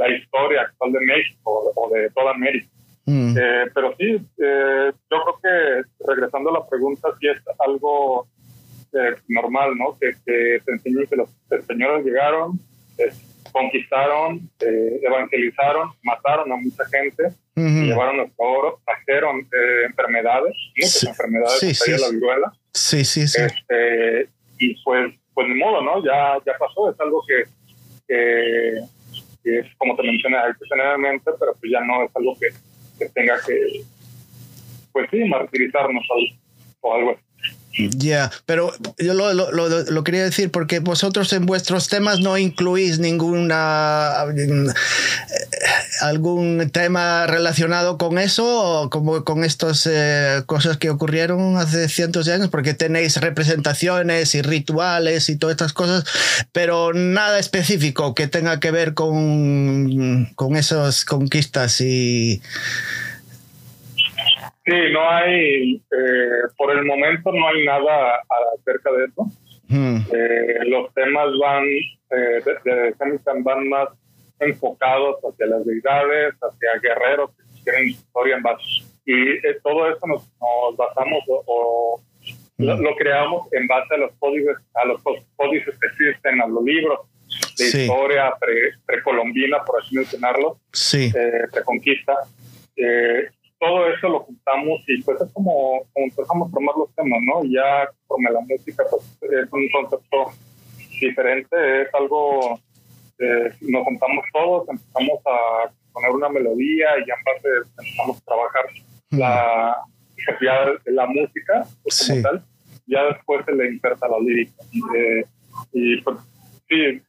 la, 0.00 0.08
historia 0.08 0.62
actual 0.62 0.92
de 0.92 1.00
México 1.00 1.72
o 1.74 1.90
de 1.90 2.10
toda 2.10 2.32
América? 2.32 2.68
Mm. 3.06 3.36
Eh, 3.36 3.70
pero 3.74 3.94
sí, 3.98 4.20
eh, 4.38 4.92
yo 5.10 5.16
creo 5.22 5.40
que 5.42 6.04
regresando 6.06 6.50
a 6.50 6.60
la 6.60 6.68
pregunta, 6.68 7.08
sí 7.20 7.28
es 7.28 7.38
algo 7.58 8.26
normal, 9.28 9.78
¿no? 9.78 9.96
Que, 10.00 10.12
que 10.26 10.60
te 10.64 10.72
enseñen 10.72 11.06
que 11.06 11.14
los 11.14 11.30
españoles 11.48 12.04
llegaron, 12.04 12.58
conquistaron, 13.52 14.50
evangelizaron, 14.58 15.90
mataron 16.02 16.50
a 16.50 16.56
mucha 16.56 16.84
gente, 16.86 17.32
llevaron 17.54 18.16
nuestro 18.16 18.44
oro, 18.44 18.80
trajeron 18.84 19.46
enfermedades, 19.86 20.54
muchas 20.76 21.04
enfermedades, 21.04 21.78
sí, 21.78 21.90
la 21.92 22.10
viruela. 22.10 22.52
Sí, 22.74 23.04
sí, 23.04 23.28
sí. 23.28 23.42
Este, 23.42 24.28
y 24.58 24.74
pues 24.82 25.14
pues 25.34 25.48
ni 25.48 25.54
modo, 25.54 25.82
¿no? 25.82 26.04
Ya, 26.04 26.36
ya 26.44 26.52
pasó, 26.58 26.90
es 26.90 27.00
algo 27.00 27.22
que, 27.26 27.44
que, 28.06 28.80
es, 29.44 29.66
como 29.76 29.96
te 29.96 30.02
mencioné, 30.02 30.36
hay 30.36 30.52
que 30.52 30.66
tener 30.68 30.94
en 30.94 31.00
mente, 31.00 31.30
pero 31.38 31.54
pues 31.58 31.72
ya 31.72 31.80
no 31.80 32.04
es 32.04 32.10
algo 32.14 32.36
que, 32.38 32.48
que 32.98 33.10
tenga 33.10 33.36
que, 33.46 33.82
pues 34.92 35.08
sí, 35.10 35.24
martirizarnos 35.24 36.04
o 36.80 36.94
algo 36.94 37.10
así. 37.12 37.29
Ya, 37.88 38.30
pero 38.46 38.72
yo 38.98 39.14
lo, 39.14 39.32
lo, 39.32 39.50
lo, 39.50 40.04
quería 40.04 40.24
decir 40.24 40.50
porque 40.50 40.80
vosotros 40.80 41.32
en 41.32 41.46
vuestros 41.46 41.88
temas 41.88 42.20
no 42.20 42.36
incluís 42.36 42.98
ninguna 42.98 44.12
eh, 44.36 44.72
algún 46.00 46.70
tema 46.72 47.26
relacionado 47.26 47.98
con 47.98 48.18
eso 48.18 48.82
o 48.82 48.90
como 48.90 49.24
con 49.24 49.44
estas 49.44 49.86
eh, 49.90 50.42
cosas 50.46 50.76
que 50.76 50.90
ocurrieron 50.90 51.56
hace 51.56 51.88
cientos 51.88 52.26
de 52.26 52.34
años 52.34 52.48
porque 52.48 52.74
tenéis 52.74 53.16
representaciones 53.16 54.34
y 54.34 54.42
rituales 54.42 55.28
y 55.28 55.36
todas 55.36 55.54
estas 55.54 55.72
cosas, 55.72 56.04
pero 56.52 56.92
nada 56.92 57.38
específico 57.38 58.14
que 58.14 58.26
tenga 58.26 58.60
que 58.60 58.70
ver 58.70 58.94
con, 58.94 60.26
con 60.34 60.56
esas 60.56 61.04
conquistas 61.04 61.80
y 61.80 62.42
Sí, 64.70 64.76
no 64.92 65.10
hay, 65.10 65.74
eh, 65.74 66.42
por 66.56 66.70
el 66.70 66.84
momento 66.84 67.32
no 67.32 67.48
hay 67.48 67.64
nada 67.64 68.22
acerca 68.56 68.92
de 68.92 69.06
eso. 69.06 69.26
Hmm. 69.66 69.98
Eh, 70.12 70.58
los 70.66 70.94
temas 70.94 71.26
van, 71.40 71.64
eh, 71.64 72.40
de, 72.64 72.94
van 73.42 73.68
más 73.68 73.88
enfocados 74.38 75.16
hacia 75.24 75.46
las 75.46 75.66
deidades, 75.66 76.34
hacia 76.40 76.80
guerreros 76.80 77.30
que 77.32 77.42
tienen 77.64 77.88
historia 77.88 78.36
en 78.36 78.42
base. 78.44 78.64
Y 79.04 79.30
eh, 79.44 79.58
todo 79.64 79.90
eso 79.90 80.06
nos, 80.06 80.30
basamos 80.76 81.24
o, 81.26 82.00
hmm. 82.58 82.64
lo, 82.64 82.94
creamos 82.94 83.52
en 83.52 83.66
base 83.66 83.94
a 83.94 83.98
los 83.98 84.12
códices, 84.20 84.56
a 84.74 84.84
los 84.84 85.02
códices 85.34 85.74
que 85.80 85.86
existen, 85.88 86.40
a 86.40 86.46
los 86.46 86.62
libros 86.62 87.00
de 87.58 87.82
historia 87.82 88.34
pre, 88.38 88.74
precolombina, 88.86 89.64
por 89.64 89.82
así 89.82 89.96
mencionarlo, 89.96 90.58
sí. 90.72 91.12
preconquista. 91.52 92.14
Eh, 92.76 93.30
todo 93.60 93.86
eso 93.92 94.08
lo 94.08 94.20
juntamos 94.20 94.80
y 94.88 95.02
pues 95.02 95.20
es 95.20 95.30
como, 95.32 95.82
empezamos 95.94 96.48
a 96.48 96.54
tomar 96.54 96.74
los 96.76 96.92
temas, 96.94 97.20
¿no? 97.22 97.44
Y 97.44 97.52
ya 97.52 97.88
con 98.06 98.22
la 98.24 98.40
música 98.40 98.84
pues 98.90 99.02
es 99.20 99.52
un 99.52 99.68
concepto 99.68 100.32
diferente, 100.98 101.82
es 101.82 101.94
algo, 101.94 102.58
eh, 103.18 103.52
nos 103.60 103.84
juntamos 103.84 104.24
todos, 104.32 104.68
empezamos 104.68 105.20
a 105.26 105.70
poner 105.92 106.10
una 106.10 106.30
melodía 106.30 106.88
y 106.98 107.06
ya 107.06 107.14
en 107.14 107.24
base 107.24 107.48
empezamos 107.78 108.16
a 108.16 108.24
trabajar 108.24 108.64
la, 109.10 109.76
ya 110.40 110.92
la 110.92 111.06
música 111.06 111.66
pues, 111.82 112.08
como 112.08 112.22
tal, 112.22 112.44
ya 112.86 113.04
después 113.04 113.44
se 113.44 113.52
le 113.52 113.72
inserta 113.72 114.08
la 114.08 114.18
lírica. 114.20 114.54
Eh, 114.96 115.24
y 115.74 116.00
pues 116.00 116.16
sí, 116.66 116.80
eh, 116.80 117.02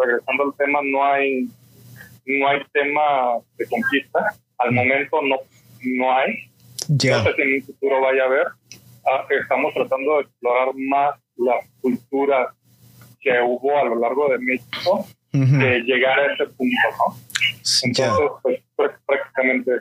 regresando 0.00 0.42
al 0.42 0.54
tema, 0.56 0.80
no 0.82 1.04
hay, 1.04 1.48
no 2.26 2.48
hay 2.48 2.62
tema 2.72 3.38
de 3.56 3.66
conquista, 3.68 4.34
al 4.58 4.72
momento 4.72 5.22
no 5.22 5.36
no 5.82 6.16
hay. 6.16 6.50
No 6.88 7.24
sé 7.24 7.34
si 7.34 7.42
en 7.42 7.54
un 7.54 7.62
futuro 7.62 8.00
vaya 8.00 8.22
a 8.22 8.26
haber. 8.26 8.46
Ah, 9.06 9.26
estamos 9.40 9.74
tratando 9.74 10.16
de 10.16 10.22
explorar 10.22 10.68
más 10.74 11.20
las 11.36 11.64
culturas 11.80 12.48
que 13.20 13.32
hubo 13.42 13.78
a 13.78 13.84
lo 13.84 13.98
largo 13.98 14.28
de 14.28 14.38
México, 14.38 15.06
de 15.32 15.80
llegar 15.80 16.18
a 16.18 16.34
ese 16.34 16.46
punto, 16.46 16.76
¿no? 16.98 17.16
Entonces, 17.82 18.62
pues 18.76 18.92
prácticamente... 19.06 19.72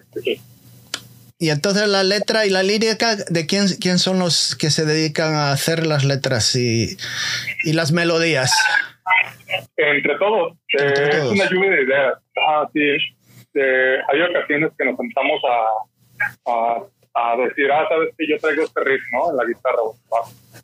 Y 1.40 1.52
entonces 1.52 1.88
la 1.88 2.04
letra 2.04 2.48
y 2.48 2.50
la 2.50 2.64
lírica, 2.64 3.16
¿de 3.16 3.46
quién, 3.46 3.68
quién 3.80 4.00
son 4.00 4.18
los 4.18 4.56
que 4.56 4.72
se 4.72 4.86
dedican 4.86 5.36
a 5.36 5.52
hacer 5.52 5.86
las 5.86 6.04
letras 6.04 6.56
y, 6.56 6.98
y 7.64 7.74
las 7.74 7.92
melodías? 7.92 8.52
Entre 9.76 10.18
todos. 10.18 10.58
Eh, 10.80 11.10
es 11.12 11.24
una 11.26 11.48
lluvia 11.48 11.70
de 11.70 11.84
ideas. 11.84 12.14
Ah, 12.38 12.68
sí. 12.74 12.98
Eh, 13.60 13.98
hay 14.08 14.22
ocasiones 14.22 14.72
que 14.78 14.86
nos 14.86 14.98
sentamos 14.98 15.42
a, 15.46 16.52
a, 16.52 16.84
a, 17.14 17.38
decir, 17.38 17.72
ah, 17.72 17.88
sabes 17.90 18.14
que 18.18 18.28
yo 18.28 18.38
traigo 18.38 18.64
este 18.64 18.82
riff, 18.84 19.02
¿no? 19.14 19.32
En 19.32 19.38
la 19.38 19.46
guitarra 19.46 19.82
o 19.82 19.96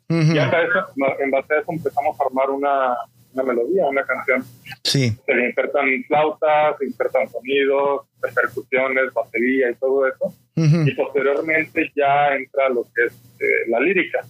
Y 0.08 0.38
hasta 0.38 0.62
eso, 0.62 0.86
en 1.18 1.30
base 1.30 1.54
a 1.54 1.58
eso 1.60 1.72
empezamos 1.72 2.20
a 2.20 2.24
armar 2.24 2.50
una, 2.50 2.96
una 3.34 3.42
melodía, 3.42 3.86
una 3.86 4.04
canción. 4.04 4.44
Sí. 4.84 5.10
Se 5.26 5.34
le 5.34 5.48
insertan 5.48 6.04
flautas, 6.06 6.78
se 6.78 6.86
insertan 6.86 7.28
sonidos, 7.28 8.06
percusiones, 8.34 9.12
batería 9.12 9.70
y 9.70 9.74
todo 9.74 10.06
eso. 10.06 10.32
Y 10.56 10.94
posteriormente 10.94 11.90
ya 11.96 12.34
entra 12.36 12.68
lo 12.68 12.84
que 12.94 13.06
es 13.06 13.12
eh, 13.40 13.68
la 13.68 13.80
lírica. 13.80 14.20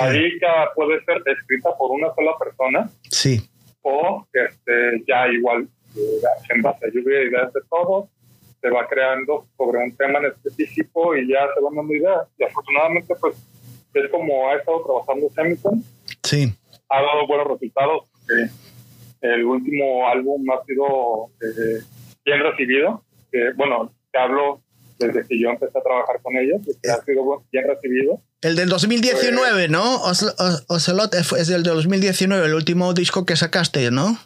La 0.00 0.10
lírica 0.10 0.70
puede 0.74 1.02
ser 1.04 1.22
escrita 1.24 1.70
por 1.78 1.92
una 1.92 2.12
sola 2.14 2.32
persona. 2.38 2.90
Sí. 3.10 3.48
O 3.82 4.26
este, 4.32 5.04
ya 5.06 5.28
igual 5.28 5.68
en 5.94 6.62
base 6.62 6.86
a 6.86 6.90
lluvia 6.90 7.18
de 7.18 7.28
ideas 7.28 7.52
de 7.52 7.60
todo, 7.68 8.08
se 8.60 8.70
va 8.70 8.86
creando 8.88 9.46
sobre 9.56 9.78
un 9.78 9.96
tema 9.96 10.18
en 10.18 10.26
específico 10.26 11.16
y 11.16 11.28
ya 11.28 11.46
se 11.54 11.62
van 11.62 11.76
dando 11.76 11.94
ideas. 11.94 12.26
Y 12.38 12.44
afortunadamente, 12.44 13.14
pues, 13.20 13.36
es 13.94 14.10
como 14.10 14.48
ha 14.48 14.56
estado 14.56 14.84
trabajando 14.84 15.30
Semicon. 15.34 15.84
Sí. 16.22 16.52
Ha 16.88 17.02
dado 17.02 17.26
buenos 17.26 17.46
resultados. 17.48 18.04
el 19.20 19.44
último 19.44 20.08
álbum 20.08 20.44
ha 20.50 20.64
sido 20.64 21.30
eh, 21.42 21.82
bien 22.24 22.40
recibido. 22.40 23.02
bueno, 23.56 23.92
te 24.12 24.18
hablo 24.18 24.62
desde 24.98 25.24
que 25.26 25.40
yo 25.40 25.50
empecé 25.50 25.78
a 25.78 25.82
trabajar 25.82 26.20
con 26.22 26.36
ellos, 26.36 26.60
que 26.82 26.90
ha 26.90 27.00
sido 27.04 27.44
bien 27.52 27.64
recibido. 27.68 28.20
El 28.40 28.56
del 28.56 28.68
2019, 28.68 29.52
pues, 29.52 29.70
¿no? 29.70 30.02
Ocelot 30.68 31.14
es 31.14 31.46
del 31.48 31.62
2019, 31.62 32.46
el 32.46 32.54
último 32.54 32.92
disco 32.94 33.24
que 33.24 33.36
sacaste, 33.36 33.90
¿no? 33.90 34.18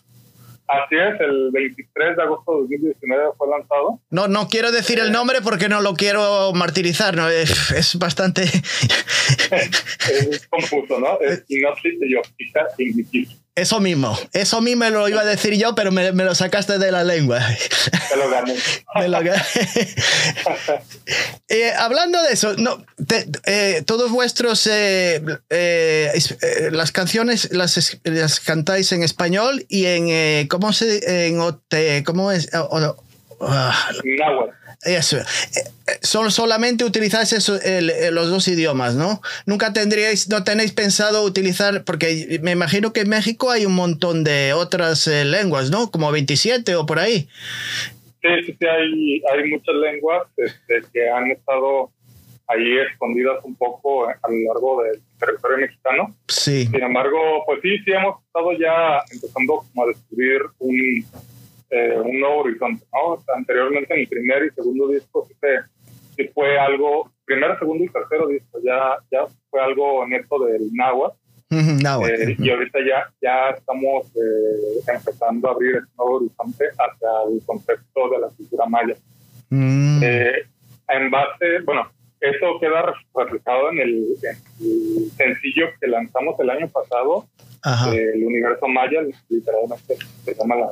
Así 0.73 0.97
es, 0.97 1.21
el 1.21 1.51
23 1.53 2.17
de 2.17 2.23
agosto 2.23 2.53
de 2.53 2.59
2019 2.61 3.25
fue 3.37 3.49
lanzado. 3.49 4.01
No, 4.11 4.27
no 4.27 4.49
quiero 4.49 4.73
decir 4.73 4.99
el 4.99 5.13
nombre 5.13 5.43
porque 5.43 5.69
no 5.69 5.83
lo 5.83 5.93
quiero 5.93 6.55
martirizar, 6.55 7.15
¿no? 7.15 7.29
Es, 7.29 7.95
bastante... 7.99 8.45
es 8.45 10.47
confuso, 10.49 10.99
¿no? 10.99 11.21
Es 11.21 11.45
sinopsis 11.47 12.01
de 12.01 12.11
Yopita 12.11 12.69
eso 13.55 13.81
mismo, 13.81 14.19
eso 14.33 14.63
mismo 14.63 14.89
lo 14.89 15.09
iba 15.09 15.21
a 15.21 15.27
decir 15.27 15.55
yo, 15.59 15.75
pero 15.75 15.93
me, 15.93 16.11
lo 16.13 16.35
sacaste 16.35 16.79
de 16.79 16.91
la 16.91 17.05
lengua. 17.05 17.41
Te 18.09 18.17
lo 18.17 18.31
gané. 18.31 18.55
me 18.95 19.09
lo 19.09 19.19
gané. 19.19 19.43
Eh, 21.49 21.71
hablando 21.77 22.23
de 22.23 22.33
eso, 22.33 22.55
no, 22.57 22.83
eh, 23.45 23.83
todos 23.85 24.11
vuestros, 24.11 24.67
eh, 24.71 25.21
las 26.71 26.93
canciones 26.93 27.53
las, 27.53 28.01
las, 28.05 28.41
cantáis 28.41 28.91
en 28.93 29.03
español 29.03 29.67
y 29.69 29.85
en, 29.85 30.49
¿cómo 30.49 30.73
se, 30.73 31.27
en, 31.29 32.05
¿cómo 32.05 32.33
es? 32.33 32.49
Ah. 33.43 33.91
Eh, 34.05 34.17
eh, 34.85 35.01
son 36.01 36.31
solamente 36.31 36.85
utilizáis 36.85 37.33
eso, 37.33 37.59
los 38.11 38.31
dos 38.31 38.49
idiomas, 38.49 38.95
¿no? 38.95 39.21
Nunca 39.47 39.73
tendríais, 39.73 40.29
no 40.29 40.43
tenéis 40.43 40.73
pensado 40.73 41.23
utilizar, 41.23 41.85
porque 41.85 42.41
me 42.43 42.51
imagino 42.51 42.93
que 42.93 43.01
en 43.01 43.09
México 43.09 43.51
hay 43.51 43.67
un 43.67 43.75
montón 43.75 44.25
de 44.25 44.53
otras 44.53 45.07
eh, 45.07 45.25
lenguas, 45.25 45.71
¿no? 45.71 45.91
Como 45.91 46.11
27 46.11 46.75
o 46.77 46.87
por 46.87 46.99
ahí. 46.99 47.29
Sí, 48.23 48.29
sí, 48.47 48.57
sí 48.59 48.67
hay, 48.67 49.23
hay 49.33 49.51
muchas 49.51 49.75
lenguas 49.75 50.23
este, 50.37 50.83
que 50.93 51.09
han 51.09 51.31
estado 51.31 51.91
ahí 52.49 52.79
escondidas 52.91 53.39
un 53.45 53.55
poco 53.57 54.09
a 54.09 54.17
lo 54.29 54.53
largo 54.53 54.83
del 54.83 55.01
territorio 55.19 55.59
mexicano. 55.59 56.15
Sí. 56.29 56.67
Sin 56.67 56.83
embargo, 56.83 57.45
pues 57.47 57.61
sí, 57.63 57.79
sí 57.85 57.93
hemos 57.93 58.23
estado 58.25 58.53
ya 58.53 59.03
empezando 59.13 59.65
como 59.73 59.85
a 59.85 59.87
descubrir 59.89 60.41
un 60.59 61.05
eh, 61.75 61.99
un 61.99 62.21
nuevo 62.21 62.41
horizonte. 62.41 62.85
¿no? 62.93 63.19
Anteriormente 63.35 63.95
en 63.95 64.01
el 64.01 64.09
primer 64.09 64.45
y 64.45 64.51
segundo 64.51 64.89
disco 64.89 65.27
sí, 65.27 66.29
fue 66.35 66.59
algo, 66.59 67.11
primero, 67.25 67.59
segundo 67.59 67.83
y 67.83 67.89
tercero 67.89 68.27
disco 68.27 68.59
ya, 68.63 68.99
ya 69.11 69.25
fue 69.49 69.63
algo 69.63 70.07
neto 70.07 70.39
del 70.45 70.71
náhuatl. 70.75 71.17
Eh, 71.51 72.37
y 72.39 72.51
ahorita 72.51 72.79
ya, 72.87 73.11
ya 73.23 73.51
estamos 73.57 74.07
eh, 74.17 74.83
empezando 74.87 75.49
a 75.49 75.53
abrir 75.53 75.77
este 75.77 75.91
nuevo 75.97 76.17
horizonte 76.17 76.65
hacia 76.67 77.09
el 77.31 77.43
concepto 77.47 78.09
de 78.11 78.19
la 78.19 78.29
cultura 78.29 78.67
maya. 78.67 78.95
Mm. 79.49 80.03
en 80.03 81.11
base, 81.11 81.61
bueno, 81.65 81.91
eso 82.21 82.59
queda 82.61 82.95
reflejado 83.15 83.71
en 83.71 83.81
el, 83.81 84.07
sencillo 85.17 85.67
que 85.81 85.87
lanzamos 85.89 86.39
el 86.41 86.51
año 86.51 86.69
pasado, 86.69 87.27
el 87.93 88.25
universo 88.25 88.69
maya, 88.69 89.01
literalmente 89.29 89.97
se 90.25 90.35
llama 90.35 90.57
la 90.57 90.69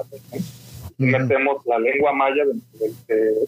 Metemos 1.00 1.64
la 1.66 1.78
lengua 1.78 2.12
maya 2.12 2.44
dentro 2.44 2.78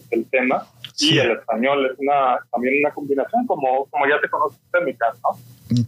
del, 0.09 0.25
tema 0.31 0.65
y 0.99 1.17
el 1.19 1.31
español 1.31 1.89
es 1.91 1.99
una 1.99 2.39
también 2.51 2.75
una 2.83 2.93
combinación 2.93 3.45
como, 3.45 3.85
como 3.85 4.07
ya 4.07 4.19
te 4.19 4.29
conoces 4.29 4.59
en 4.73 4.97
¿no? 5.21 5.37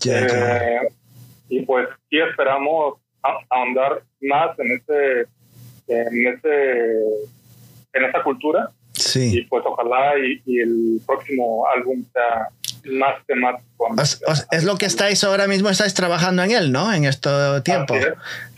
Eh, 0.05 0.87
y 1.49 1.61
pues 1.61 1.87
sí 2.09 2.17
esperamos 2.19 2.99
ahondar 3.49 4.03
más 4.21 4.57
en 4.59 4.71
ese 4.73 5.27
en 5.87 6.27
ese 6.27 6.99
en 7.93 8.05
esa 8.05 8.23
cultura 8.23 8.69
Sí. 8.97 9.39
Y 9.39 9.41
pues 9.45 9.63
ojalá 9.65 10.13
y, 10.17 10.59
el 10.59 11.01
próximo 11.05 11.65
álbum 11.75 12.03
sea 12.13 12.47
más 12.91 13.25
temático. 13.25 13.87
es 14.51 14.63
lo 14.63 14.77
que 14.77 14.85
estáis 14.85 15.23
ahora 15.23 15.47
mismo, 15.47 15.69
estáis 15.69 15.93
trabajando 15.93 16.43
en 16.43 16.51
él, 16.51 16.71
¿no? 16.71 16.93
En 16.93 17.05
este 17.05 17.29
tiempo. 17.63 17.95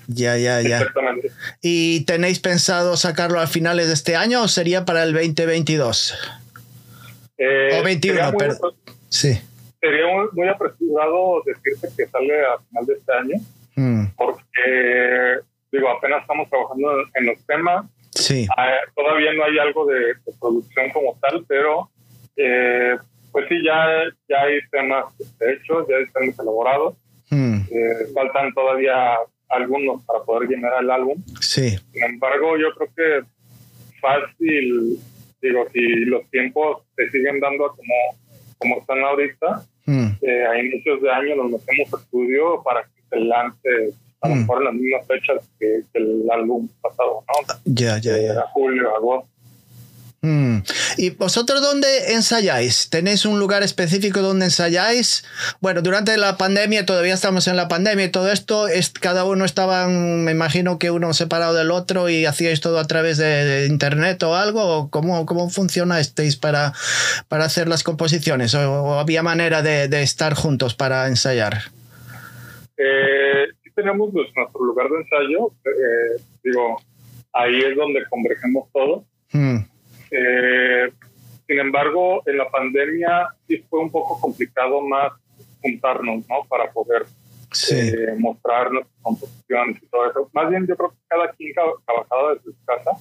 Ya, 0.08 0.38
ya, 0.38 0.62
ya. 0.62 0.80
Exactamente. 0.80 1.32
¿Y 1.62 2.06
tenéis 2.06 2.40
pensado 2.40 2.96
sacarlo 2.98 3.40
a 3.40 3.48
finales 3.48 3.88
de 3.88 3.94
este 3.94 4.16
año 4.16 4.42
o 4.44 4.48
sería 4.48 4.86
para 4.86 5.04
el 5.04 5.14
2022? 5.14 6.16
Eh, 7.38 7.80
o 7.80 7.84
21, 7.84 8.34
pero... 8.38 8.56
Sí. 9.10 9.40
Sería 9.80 10.06
muy, 10.34 10.48
apresurado 10.48 11.44
decirte 11.46 11.88
que 11.96 12.08
sale 12.08 12.34
a 12.46 12.58
final 12.68 12.86
de 12.86 12.94
este 12.94 13.14
año, 13.14 13.36
mm. 13.76 14.06
porque, 14.18 15.40
digo, 15.72 15.90
apenas 15.90 16.22
estamos 16.22 16.50
trabajando 16.50 16.90
en 17.14 17.26
los 17.28 17.46
temas 17.46 17.86
Sí. 18.18 18.48
Ah, 18.58 18.72
todavía 18.96 19.34
no 19.34 19.44
hay 19.44 19.60
algo 19.60 19.86
de, 19.86 20.16
producción 20.40 20.90
como 20.92 21.18
tal, 21.22 21.46
pero 21.48 21.90
eh, 22.36 22.98
pues 23.32 23.48
sí, 23.48 23.56
ya, 23.64 24.04
ya 24.28 24.42
hay 24.42 24.60
temas 24.72 25.06
hechos, 25.40 25.88
ya 25.88 25.98
hay 25.98 26.08
temas 26.08 26.40
elaborados. 26.40 26.96
Hmm. 27.30 27.58
Eh, 27.70 28.08
faltan 28.14 28.54
todavía 28.54 29.18
algunos 29.50 30.04
para 30.04 30.20
poder 30.24 30.50
llenar 30.50 30.74
el 30.82 30.92
álbum. 30.92 31.22
Sí. 31.40 31.78
Sin 31.92 32.04
embargo, 32.04 32.58
yo 32.58 32.74
creo 32.76 32.90
que 32.96 33.28
fácil, 34.00 35.00
digo, 35.42 35.68
si 35.74 35.82
los 36.06 36.30
tiempos 36.30 36.84
se 36.96 37.10
siguen 37.10 37.40
dando 37.40 37.70
como, 37.70 37.96
como 38.58 38.80
están 38.80 39.00
ahorita, 39.04 39.64
hmm. 39.86 40.08
eh, 40.22 40.46
a 40.46 40.60
inicios 40.60 41.02
de 41.02 41.12
año 41.12 41.36
nos 41.36 41.52
metemos 41.52 41.94
a 41.94 41.98
estudio 41.98 42.62
para 42.64 42.84
que 42.84 43.02
se 43.10 43.20
lance 43.20 43.94
a 44.22 44.30
lo 44.30 44.36
mm. 44.36 44.40
mejor 44.40 44.58
en 44.58 44.64
las 44.66 44.74
mismas 44.74 45.08
fechas 45.08 45.50
que, 45.60 45.84
el 45.94 46.28
álbum 46.32 46.68
pasado, 46.82 47.24
¿no? 47.28 47.56
Ya, 47.66 48.00
ya, 48.00 48.18
ya. 48.18 48.42
julio, 48.54 48.96
agosto. 48.96 49.30
Mm. 50.28 50.64
¿Y 50.98 51.12
vosotros 51.12 51.62
dónde 51.62 52.14
ensayáis? 52.14 52.90
¿Tenéis 52.90 53.26
un 53.26 53.40
lugar 53.40 53.64
específico 53.64 54.22
donde 54.22 54.46
ensayáis? 54.46 55.24
Bueno, 55.62 55.82
durante 55.82 56.18
la 56.18 56.38
pandemia, 56.38 56.86
todavía 56.86 57.14
estamos 57.14 57.48
en 57.48 57.56
la 57.56 57.70
pandemia 57.70 58.06
y 58.06 58.12
todo 58.12 58.30
esto, 58.30 58.68
es, 58.68 58.90
cada 58.90 59.24
uno 59.24 59.46
estaba, 59.46 59.88
me 59.88 60.32
imagino 60.32 60.80
que 60.80 60.92
uno 60.92 61.14
separado 61.14 61.54
del 61.54 61.72
otro 61.72 62.10
y 62.10 62.26
hacíais 62.26 62.60
todo 62.60 62.80
a 62.80 62.86
través 62.86 63.18
de, 63.18 63.68
internet 63.70 64.22
o 64.24 64.36
algo. 64.36 64.90
¿Cómo, 64.90 65.26
cómo 65.26 65.50
funcionasteis 65.50 66.36
para, 66.36 66.74
para 67.30 67.46
hacer 67.46 67.70
las 67.70 67.84
composiciones? 67.84 68.54
¿O, 68.54 69.00
había 69.00 69.24
manera 69.24 69.62
de, 69.62 69.88
de, 69.88 70.02
estar 70.02 70.34
juntos 70.34 70.76
para 70.76 71.08
ensayar? 71.08 71.72
Eh, 72.78 73.48
tenemos 73.76 74.14
nuestro 74.14 74.46
lugar 74.60 74.90
de 74.90 74.98
ensayo, 74.98 75.52
eh, 75.66 76.22
digo, 76.44 76.82
ahí 77.34 77.62
es 77.62 77.76
donde 77.78 78.04
convergemos 78.10 78.68
todo. 78.74 79.06
Hmm. 79.32 79.77
Eh, 80.12 80.92
sin 81.48 81.60
embargo, 81.60 82.24
en 82.26 82.38
la 82.38 82.50
pandemia 82.50 83.30
sí 83.48 83.64
fue 83.70 83.80
un 83.80 83.92
poco 83.92 84.20
complicado 84.20 84.82
más 84.82 85.14
juntarnos, 85.62 86.28
¿no? 86.28 86.44
Para 86.50 86.72
poder 86.72 87.06
eh, 87.72 88.16
mostrar 88.18 88.72
nuestras 88.72 89.02
composiciones 89.02 89.82
y 89.82 89.88
todo 89.88 90.10
eso. 90.10 90.30
Más 90.34 90.50
bien, 90.50 90.68
yo 90.68 90.76
creo 90.76 90.90
que 90.90 90.98
cada 91.08 91.32
quien 91.32 91.54
trabajaba 91.54 92.34
desde 92.34 92.52
su 92.52 92.66
casa 92.66 92.92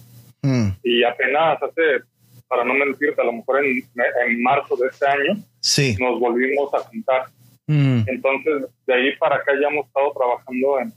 hmm. 0.42 0.68
y 0.82 1.02
apenas 1.02 1.62
hace, 1.62 2.04
para 2.46 2.64
no 2.64 2.74
mentirte, 2.74 3.20
a 3.20 3.24
lo 3.24 3.32
mejor 3.32 3.64
en, 3.64 3.82
en 4.26 4.42
marzo 4.42 4.76
de 4.76 4.88
este 4.88 5.06
año, 5.06 5.42
sí. 5.60 5.96
nos 5.98 6.20
volvimos 6.20 6.72
a 6.74 6.78
juntar 6.78 7.26
Mm. 7.66 8.02
Entonces, 8.06 8.64
de 8.86 8.94
ahí 8.94 9.16
para 9.16 9.36
acá 9.36 9.52
ya 9.60 9.68
hemos 9.68 9.86
estado 9.86 10.12
trabajando 10.12 10.80
en 10.80 10.92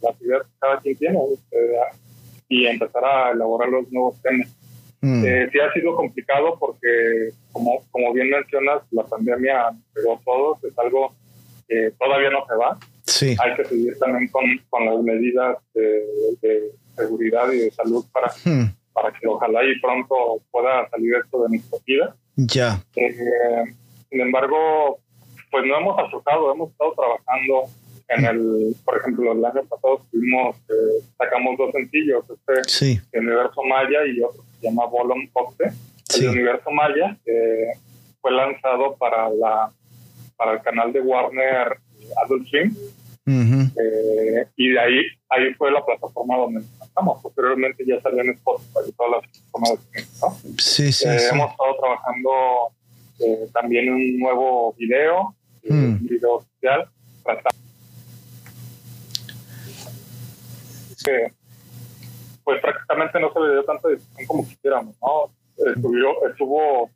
la 0.00 0.12
ciudad 0.14 0.42
que 0.42 0.58
cada 0.58 0.80
quien 0.80 0.96
tiene 0.96 1.18
este, 1.32 1.56
y 2.48 2.66
empezar 2.66 3.04
a 3.04 3.30
elaborar 3.32 3.68
los 3.68 3.90
nuevos 3.92 4.20
temas. 4.22 4.48
Mm. 5.00 5.24
Eh, 5.24 5.48
sí 5.52 5.58
ha 5.60 5.72
sido 5.72 5.94
complicado 5.94 6.56
porque, 6.58 7.30
como, 7.52 7.82
como 7.90 8.12
bien 8.12 8.30
mencionas, 8.30 8.82
la 8.90 9.04
pandemia 9.04 9.70
pegó 9.94 10.14
a 10.14 10.20
todos, 10.24 10.64
es 10.64 10.78
algo 10.78 11.14
que 11.68 11.92
todavía 11.98 12.30
no 12.30 12.44
se 12.46 12.54
va. 12.56 12.78
Sí. 13.04 13.36
Hay 13.38 13.54
que 13.56 13.64
seguir 13.64 13.98
también 13.98 14.28
con, 14.28 14.44
con 14.68 14.86
las 14.86 15.02
medidas 15.02 15.58
de, 15.74 16.72
seguridad 16.96 17.52
y 17.52 17.58
de 17.58 17.70
salud 17.70 18.04
para, 18.10 18.28
mm. 18.44 18.72
para 18.92 19.12
que 19.12 19.26
ojalá 19.26 19.62
y 19.64 19.78
pronto 19.80 20.40
pueda 20.50 20.88
salir 20.88 21.14
esto 21.14 21.42
de 21.42 21.48
nuestra 21.50 21.78
vida. 21.86 22.16
Ya. 22.36 22.82
Eh, 22.96 23.64
sin 24.08 24.20
embargo, 24.20 24.98
pues 25.50 25.64
no 25.66 25.78
hemos 25.78 25.98
asustado, 25.98 26.52
hemos 26.52 26.70
estado 26.70 26.94
trabajando 26.94 27.70
en 28.08 28.24
el, 28.24 28.76
por 28.84 28.98
ejemplo, 28.98 29.32
el 29.32 29.44
año 29.44 29.64
pasado 29.68 30.00
tuvimos, 30.10 30.56
eh, 30.68 31.02
sacamos 31.18 31.58
dos 31.58 31.72
sencillos, 31.72 32.24
este 32.30 33.00
el 33.12 33.26
Universo 33.26 33.62
Maya 33.64 34.06
y 34.06 34.22
otro 34.22 34.42
se 34.60 34.66
llama 34.66 34.86
Bolon 34.86 35.28
Octe. 35.32 35.72
El 36.18 36.28
Universo 36.28 36.70
Maya 36.70 37.16
fue 38.20 38.32
lanzado 38.32 38.96
para 38.96 39.28
la 39.30 39.72
para 40.36 40.52
el 40.52 40.62
canal 40.62 40.92
de 40.92 41.00
Warner 41.00 41.78
Adult 42.24 42.46
Swim 42.48 42.76
eh, 43.26 44.46
y 44.56 44.68
de 44.68 44.78
ahí 44.80 45.00
ahí 45.28 45.54
fue 45.54 45.70
la 45.72 45.84
plataforma 45.84 46.36
donde 46.36 46.60
estamos. 46.82 47.20
Posteriormente 47.22 47.84
ya 47.86 48.00
salió 48.00 48.22
en 48.22 48.30
Spotify 48.30 48.88
y 48.88 48.92
todas 48.92 49.12
las 49.12 49.30
plataformas 49.30 49.92
de 49.92 50.02
¿no? 50.20 50.58
Sí, 50.58 50.92
sí, 50.92 51.08
eh, 51.08 51.18
sí. 51.18 51.28
Hemos 51.32 51.50
estado 51.50 51.76
trabajando 51.80 52.30
eh, 53.18 53.48
también 53.52 53.92
un 53.92 54.18
nuevo 54.18 54.74
video, 54.74 55.34
eh, 55.62 55.72
mm. 55.72 55.84
un 55.84 56.06
video 56.06 56.34
oficial, 56.34 56.88
pues 62.46 62.60
prácticamente 62.60 63.18
no 63.18 63.32
se 63.32 63.40
le 63.40 63.52
dio 63.54 63.64
tanta 63.64 63.88
discusión 63.88 64.26
como 64.28 64.48
quisiéramos, 64.48 64.94
¿no? 65.02 65.32
Estuvo, 65.66 66.28
estuvo 66.28 66.90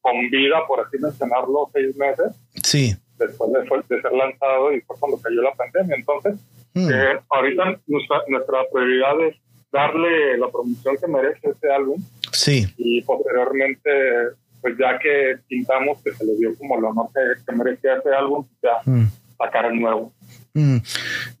con 0.00 0.30
vida, 0.30 0.66
por 0.66 0.80
así 0.80 0.96
mencionarlo, 0.98 1.68
seis 1.74 1.94
meses. 1.94 2.32
Sí. 2.62 2.96
Después 3.18 3.86
de, 3.88 4.00
ser 4.00 4.12
lanzado 4.12 4.72
y 4.72 4.80
fue 4.80 4.96
cuando 4.98 5.20
cayó 5.20 5.42
la 5.42 5.52
pandemia. 5.52 5.96
Entonces, 5.96 6.36
mm. 6.72 6.90
eh, 6.90 7.20
ahorita 7.28 7.78
nuestra, 7.86 8.22
nuestra 8.28 8.58
prioridad 8.72 9.20
es 9.28 9.36
darle 9.70 10.38
la 10.38 10.48
promoción 10.48 10.96
que 10.96 11.06
merece 11.06 11.50
este 11.50 11.70
álbum. 11.70 12.02
Sí. 12.32 12.66
Y 12.78 13.02
posteriormente 13.02 13.90
pues 14.62 14.78
ya 14.78 14.98
que 14.98 15.36
pintamos 15.46 15.98
que 16.02 16.12
se 16.12 16.24
le 16.24 16.36
dio 16.36 16.56
como 16.56 16.80
lo 16.80 16.88
honor 16.88 17.08
que, 17.12 17.44
que 17.44 17.54
merecía 17.54 17.96
ese 17.96 18.08
álbum, 18.14 18.46
ya 18.62 18.80
mm. 18.90 19.10
sacar 19.36 19.66
el 19.66 19.78
nuevo. 19.78 20.10
Mm. 20.56 20.76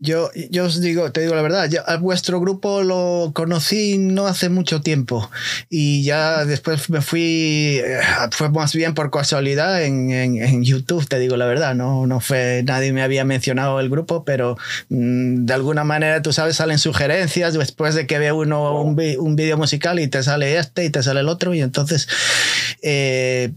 Yo, 0.00 0.30
yo 0.50 0.64
os 0.64 0.80
digo, 0.80 1.12
te 1.12 1.20
digo 1.20 1.36
la 1.36 1.42
verdad, 1.42 1.70
a 1.86 1.96
vuestro 1.98 2.40
grupo 2.40 2.82
lo 2.82 3.30
conocí 3.32 3.96
no 3.96 4.26
hace 4.26 4.48
mucho 4.48 4.80
tiempo 4.80 5.30
y 5.70 6.02
ya 6.02 6.44
después 6.44 6.90
me 6.90 7.00
fui, 7.00 7.78
eh, 7.80 8.00
fue 8.32 8.48
más 8.48 8.74
bien 8.74 8.92
por 8.94 9.12
casualidad 9.12 9.84
en, 9.84 10.10
en, 10.10 10.64
YouTube, 10.64 11.06
te 11.06 11.20
digo 11.20 11.36
la 11.36 11.46
verdad, 11.46 11.76
no, 11.76 12.08
no 12.08 12.18
fue, 12.18 12.64
nadie 12.66 12.92
me 12.92 13.02
había 13.02 13.24
mencionado 13.24 13.78
el 13.78 13.88
grupo, 13.88 14.24
pero 14.24 14.58
mm, 14.88 15.44
de 15.44 15.54
alguna 15.54 15.84
manera, 15.84 16.20
tú 16.20 16.32
sabes, 16.32 16.56
salen 16.56 16.80
sugerencias 16.80 17.54
después 17.54 17.94
de 17.94 18.08
que 18.08 18.18
ve 18.18 18.32
uno 18.32 18.82
un, 18.82 19.00
un 19.20 19.36
vídeo 19.36 19.56
musical 19.56 20.00
y 20.00 20.08
te 20.08 20.24
sale 20.24 20.58
este 20.58 20.86
y 20.86 20.90
te 20.90 21.04
sale 21.04 21.20
el 21.20 21.28
otro 21.28 21.54
y 21.54 21.60
entonces... 21.60 22.08
Eh, 22.82 23.52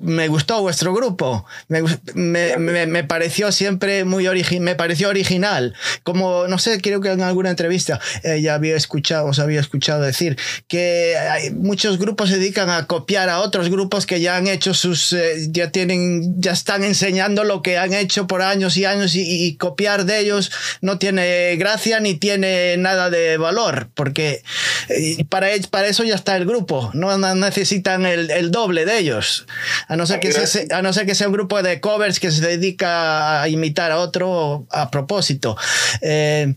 me 0.00 0.28
gustó 0.28 0.60
vuestro 0.62 0.94
grupo. 0.94 1.44
Me, 1.68 1.82
me, 2.14 2.86
me, 2.86 3.04
pareció 3.04 3.50
siempre 3.52 4.04
muy 4.04 4.26
original, 4.26 4.64
me 4.64 4.74
pareció 4.74 5.08
original. 5.08 5.74
Como, 6.02 6.46
no 6.46 6.58
sé, 6.58 6.80
creo 6.80 7.00
que 7.00 7.10
en 7.10 7.22
alguna 7.22 7.50
entrevista 7.50 8.00
eh, 8.22 8.40
ya 8.40 8.54
había 8.54 8.76
escuchado, 8.76 9.26
os 9.26 9.38
había 9.38 9.60
escuchado 9.60 10.02
decir 10.02 10.38
que 10.68 11.16
hay, 11.16 11.50
muchos 11.50 11.98
grupos 11.98 12.30
se 12.30 12.38
dedican 12.38 12.70
a 12.70 12.86
copiar 12.86 13.28
a 13.28 13.40
otros 13.40 13.70
grupos 13.70 14.06
que 14.06 14.20
ya 14.20 14.36
han 14.36 14.46
hecho 14.46 14.74
sus, 14.74 15.12
eh, 15.12 15.48
ya 15.50 15.70
tienen, 15.70 16.40
ya 16.40 16.52
están 16.52 16.84
enseñando 16.84 17.44
lo 17.44 17.62
que 17.62 17.78
han 17.78 17.92
hecho 17.92 18.26
por 18.26 18.42
años 18.42 18.76
y 18.76 18.84
años 18.84 19.14
y, 19.14 19.48
copiar 19.58 20.04
de 20.04 20.20
ellos 20.20 20.52
no 20.82 20.98
tiene 20.98 21.56
gracia 21.56 22.00
ni 22.00 22.14
tiene 22.14 22.76
nada 22.76 23.10
de 23.10 23.38
valor, 23.38 23.88
porque 23.94 24.42
eh, 24.88 25.24
para, 25.28 25.48
para 25.70 25.88
eso 25.88 26.04
ya 26.04 26.14
está 26.14 26.36
el 26.36 26.44
grupo, 26.44 26.90
no 26.94 27.16
necesitan 27.34 28.06
el, 28.06 28.30
el 28.30 28.50
doble 28.50 28.84
de 28.84 28.98
ellos. 28.98 29.46
A 29.88 29.96
no, 29.96 30.06
ser 30.06 30.20
que 30.20 30.30
sea, 30.30 30.78
a 30.78 30.82
no 30.82 30.92
ser 30.92 31.06
que 31.06 31.14
sea 31.14 31.26
un 31.26 31.32
grupo 31.32 31.62
de 31.62 31.80
covers 31.80 32.20
que 32.20 32.30
se 32.30 32.46
dedica 32.46 33.42
a 33.42 33.48
imitar 33.48 33.90
a 33.90 33.98
otro 33.98 34.66
a 34.70 34.90
propósito. 34.90 35.56
Eh, 36.02 36.54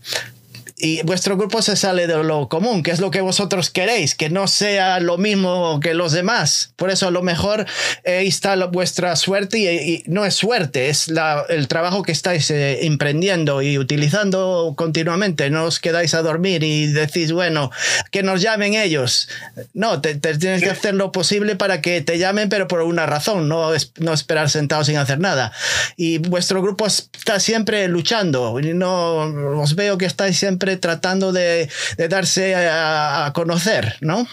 y 0.82 1.00
vuestro 1.04 1.36
grupo 1.36 1.62
se 1.62 1.76
sale 1.76 2.08
de 2.08 2.24
lo 2.24 2.48
común, 2.48 2.82
que 2.82 2.90
es 2.90 2.98
lo 2.98 3.12
que 3.12 3.20
vosotros 3.20 3.70
queréis, 3.70 4.16
que 4.16 4.30
no 4.30 4.48
sea 4.48 4.98
lo 4.98 5.16
mismo 5.16 5.78
que 5.78 5.94
los 5.94 6.10
demás. 6.10 6.72
Por 6.74 6.90
eso 6.90 7.06
a 7.06 7.12
lo 7.12 7.22
mejor 7.22 7.66
está 8.02 8.56
vuestra 8.66 9.14
suerte 9.14 9.58
y, 9.58 10.02
no 10.06 10.26
es 10.26 10.34
suerte, 10.34 10.88
es 10.88 11.06
la, 11.06 11.44
el 11.48 11.68
trabajo 11.68 12.02
que 12.02 12.10
estáis 12.10 12.50
eh, 12.50 12.84
emprendiendo 12.84 13.62
y 13.62 13.78
utilizando 13.78 14.74
continuamente. 14.76 15.50
No 15.50 15.66
os 15.66 15.78
quedáis 15.78 16.14
a 16.14 16.22
dormir 16.22 16.64
y 16.64 16.88
decís, 16.88 17.30
bueno, 17.30 17.70
que 18.10 18.24
nos 18.24 18.42
llamen 18.42 18.74
ellos. 18.74 19.28
No, 19.74 20.00
te, 20.00 20.16
tienes 20.16 20.62
que 20.62 20.70
hacer 20.70 20.94
lo 20.94 21.12
posible 21.12 21.54
para 21.54 21.80
que 21.80 22.00
te 22.00 22.18
llamen, 22.18 22.48
pero 22.48 22.66
por 22.66 22.82
una 22.82 23.06
razón, 23.06 23.48
no, 23.48 23.70
no 23.98 24.12
esperar 24.12 24.50
sentado 24.50 24.82
sin 24.82 24.96
hacer 24.96 25.20
nada. 25.20 25.52
Y 25.96 26.18
vuestro 26.18 26.60
grupo 26.60 26.88
está 26.88 27.38
siempre 27.38 27.86
luchando. 27.86 28.60
No 28.60 29.60
os 29.60 29.76
veo 29.76 29.96
que 29.96 30.06
estáis 30.06 30.36
siempre 30.36 30.71
tratando 30.76 31.32
de, 31.32 31.68
darse 32.08 32.54
a, 32.54 33.30
conocer, 33.34 33.96
¿no? 34.00 34.24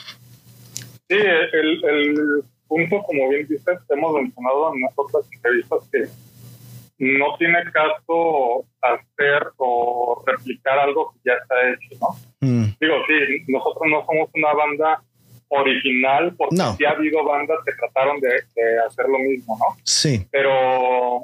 Sí, 1.07 1.17
el, 1.17 2.43
punto, 2.67 3.01
como 3.01 3.29
bien 3.29 3.47
dices, 3.47 3.79
hemos 3.89 4.13
mencionado 4.13 4.73
en 4.75 4.83
otras 4.95 5.25
entrevistas 5.33 5.79
que 5.91 6.05
no 6.99 7.35
tiene 7.37 7.63
caso 7.71 8.65
hacer 8.81 9.47
o 9.57 10.23
replicar 10.27 10.77
algo 10.77 11.11
que 11.13 11.29
ya 11.29 11.33
está 11.33 11.55
hecho, 11.69 11.97
¿no? 11.99 12.47
Mm. 12.47 12.65
Digo, 12.79 12.95
sí, 13.07 13.43
nosotros 13.47 13.83
no 13.89 14.05
somos 14.05 14.29
una 14.35 14.53
banda 14.53 15.01
original 15.49 16.35
porque 16.37 16.57
sí 16.77 16.85
ha 16.85 16.91
habido 16.91 17.23
bandas 17.23 17.57
que 17.65 17.73
trataron 17.73 18.19
de, 18.19 18.29
hacer 18.87 19.07
lo 19.07 19.17
mismo, 19.19 19.57
¿no? 19.57 19.77
Sí. 19.83 20.25
Pero, 20.31 21.23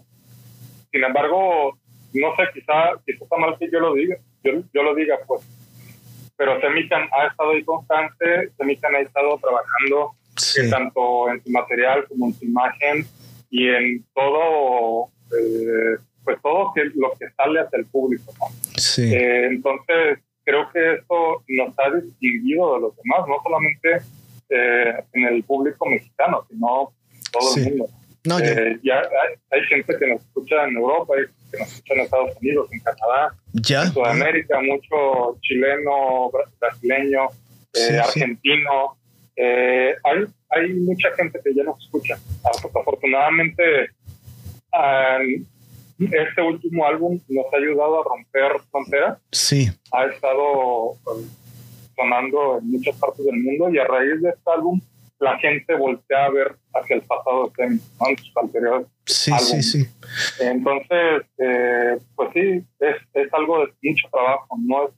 sin 0.91 1.04
embargo, 1.04 1.78
no 2.13 2.36
sé, 2.36 2.43
quizá, 2.54 2.93
quizá 3.06 3.23
está 3.23 3.38
mal 3.38 3.56
que 3.60 3.69
yo 3.71 3.80
lo 3.80 3.93
diga, 3.93 4.17
yo, 4.73 4.84
lo 4.84 4.95
diga, 4.95 5.17
pues. 5.27 5.41
Pero 6.38 6.60
Semican 6.60 7.08
ha 7.12 7.27
estado 7.27 7.51
ahí 7.51 7.63
constante, 7.63 8.49
Semican 8.58 8.95
ha 8.95 8.99
estado 8.99 9.38
trabajando 9.39 10.15
eh, 10.58 10.69
tanto 10.69 11.29
en 11.29 11.41
su 11.41 11.49
material 11.49 12.05
como 12.08 12.27
en 12.27 12.34
su 12.34 12.45
imagen 12.45 13.05
y 13.49 13.69
en 13.69 14.03
todo, 14.13 15.08
eh, 15.31 15.97
pues 16.23 16.38
todo 16.41 16.73
lo 16.95 17.12
que 17.17 17.29
sale 17.38 17.62
hacia 17.62 17.79
el 17.79 17.86
público. 17.86 18.34
Sí. 18.75 19.13
Eh, 19.13 19.45
entonces, 19.45 20.19
creo 20.43 20.69
que 20.71 20.95
esto 20.95 21.43
nos 21.47 21.79
ha 21.79 21.89
distinguido 21.91 22.75
de 22.75 22.81
los 22.81 22.95
demás, 22.97 23.27
no 23.27 23.41
solamente 23.41 24.01
en 24.49 25.23
el 25.23 25.43
público 25.43 25.88
mexicano, 25.88 26.45
sino 26.49 26.91
todo 27.31 27.55
el 27.58 27.63
mundo. 27.63 27.89
No, 28.25 28.39
ya 28.39 29.01
hay, 29.51 29.62
gente 29.69 29.97
que 29.97 30.08
nos 30.08 30.21
escucha 30.21 30.65
en 30.65 30.75
Europa, 30.75 31.13
hay 31.15 31.25
que 31.56 31.63
nos 31.63 31.74
escucha 31.74 31.94
en 31.94 32.00
Estados 32.02 32.38
Unidos, 32.41 32.70
en 32.72 32.80
Canadá, 32.80 33.36
en 33.54 33.94
Sudamérica, 33.94 34.60
mucho 34.62 35.38
chileno, 35.41 36.32
brasileño, 36.60 37.28
eh, 37.74 38.00
argentino. 38.00 38.98
Eh, 39.36 39.96
hay, 40.04 40.26
hay 40.50 40.74
mucha 40.74 41.12
gente 41.15 41.39
que 41.44 41.54
ya 41.54 41.63
nos 41.63 41.84
escucha. 41.84 42.18
Afortunadamente, 42.44 43.89
este 46.00 46.41
último 46.41 46.86
álbum 46.86 47.20
nos 47.30 47.46
ha 47.54 47.58
ayudado 47.58 48.02
a 48.02 48.04
romper 48.04 48.62
fronteras. 48.70 49.20
Sí. 49.32 49.70
Ha 49.91 50.06
estado 50.06 50.98
pues, 51.04 51.26
sonando 51.96 52.60
en 52.60 52.72
muchas 52.72 52.96
partes 52.98 53.26
del 53.26 53.38
mundo 53.41 53.70
y 53.70 53.78
a 53.78 53.86
raíz 53.86 54.22
de 54.22 54.30
este 54.30 54.52
álbum 54.52 54.80
la 55.20 55.38
gente 55.39 55.74
voltea 55.76 56.26
a 56.26 56.30
ver 56.30 56.56
hacia 56.74 56.98
el 56.98 57.02
pasado 57.04 57.52
de 57.58 57.63
en 57.63 57.80
sus 58.18 58.36
anteriores 58.36 58.88
sí, 59.06 59.32
Sí, 59.39 59.63
sí. 59.63 59.88
Entonces, 60.39 61.24
eh, 61.38 61.98
pues 62.15 62.30
sí, 62.34 62.63
es, 62.80 62.96
es, 63.13 63.34
algo 63.34 63.65
de 63.65 63.74
mucho 63.84 64.08
trabajo, 64.12 64.48
no 64.60 64.88
es 64.88 64.91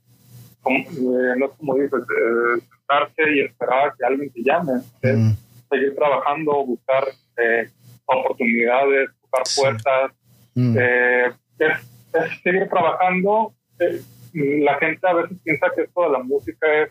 como, 0.62 0.78
eh, 0.78 1.34
no 1.36 1.46
es 1.46 1.52
como 1.58 1.74
dices, 1.74 2.00
eh, 2.00 2.62
sentarse 2.70 3.34
y 3.34 3.40
esperar 3.40 3.88
a 3.88 3.94
que 3.96 4.04
alguien 4.04 4.30
te 4.30 4.42
llame, 4.42 4.72
es 5.02 5.16
mm. 5.16 5.30
seguir 5.70 5.94
trabajando, 5.94 6.64
buscar 6.64 7.04
oportunidades, 8.06 9.10
buscar 9.20 9.42
puertas, 9.56 10.12
mm. 10.54 10.78
es, 10.78 11.34
es, 11.58 12.42
seguir 12.42 12.68
trabajando. 12.68 13.54
la 14.34 14.74
gente 14.78 15.08
a 15.08 15.14
veces 15.14 15.38
piensa 15.44 15.66
que 15.74 15.82
esto 15.82 16.02
de 16.02 16.10
la 16.10 16.22
música 16.22 16.66
es, 16.82 16.90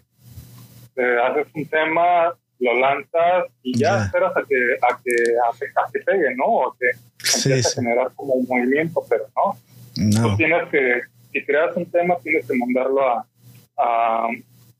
haces 0.98 1.48
un 1.54 1.66
tema, 1.68 2.34
lo 2.60 2.74
lanzas 2.80 3.46
y 3.63 3.78
ya 3.78 4.06
esperas 4.06 4.36
a 4.36 4.43
que, 4.48 4.56
a 4.82 5.00
que, 5.04 5.70
a 5.76 5.91
que, 5.91 6.00
pegue, 6.00 6.36
¿no? 6.36 6.46
O 6.46 6.76
que 6.80 6.89
empiece 7.36 7.67
a 7.67 7.72
generar 7.72 8.12
como 8.15 8.34
un 8.34 8.46
movimiento, 8.48 9.04
pero 9.10 9.26
no. 9.36 9.58
no. 9.98 10.30
Tú 10.30 10.38
tienes 10.38 10.67
que, 10.70 11.02
si 11.32 11.46
creas 11.46 11.76
un 11.76 11.86
tema, 11.91 12.15
tienes 12.24 12.48
que 12.48 12.58
mandarlo 12.58 13.08
a, 13.08 13.28
a, 13.78 14.28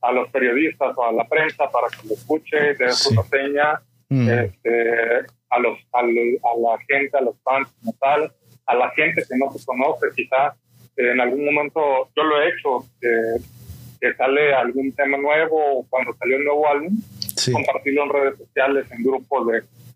a 0.02 0.12
los 0.12 0.28
periodistas 0.30 0.96
o 0.96 1.04
a 1.04 1.12
la 1.12 1.26
prensa 1.28 1.70
para 1.70 1.88
que 1.88 2.08
lo 2.08 2.14
escuche, 2.14 2.74
de 2.74 2.92
su 2.92 3.14
reseña, 3.14 3.80
mm. 4.08 4.28
este, 4.28 5.26
a, 5.50 5.58
los, 5.58 5.78
a, 5.92 6.02
la 6.02 6.78
gente, 6.88 7.16
a 7.16 7.20
los 7.20 7.36
fans 7.42 7.68
como 7.80 7.94
tal, 8.00 8.32
a 8.66 8.74
la 8.74 8.90
gente 8.90 9.22
que 9.28 9.36
no 9.36 9.50
se 9.52 9.64
conoce, 9.64 10.06
quizás 10.14 10.54
en 10.96 11.20
algún 11.20 11.44
momento 11.44 12.08
yo 12.16 12.22
lo 12.24 12.40
he 12.40 12.48
hecho, 12.48 12.84
que, 13.00 13.36
que 14.00 14.14
sale 14.14 14.52
algún 14.52 14.92
tema 14.92 15.16
nuevo 15.16 15.78
o 15.78 15.86
cuando 15.88 16.14
salió 16.14 16.36
un 16.36 16.44
nuevo 16.44 16.68
álbum, 16.68 17.00
compartirlo 17.52 18.04
en 18.04 18.10
redes 18.10 18.38
sociales, 18.38 18.86
en 18.90 19.02
grupos 19.02 19.46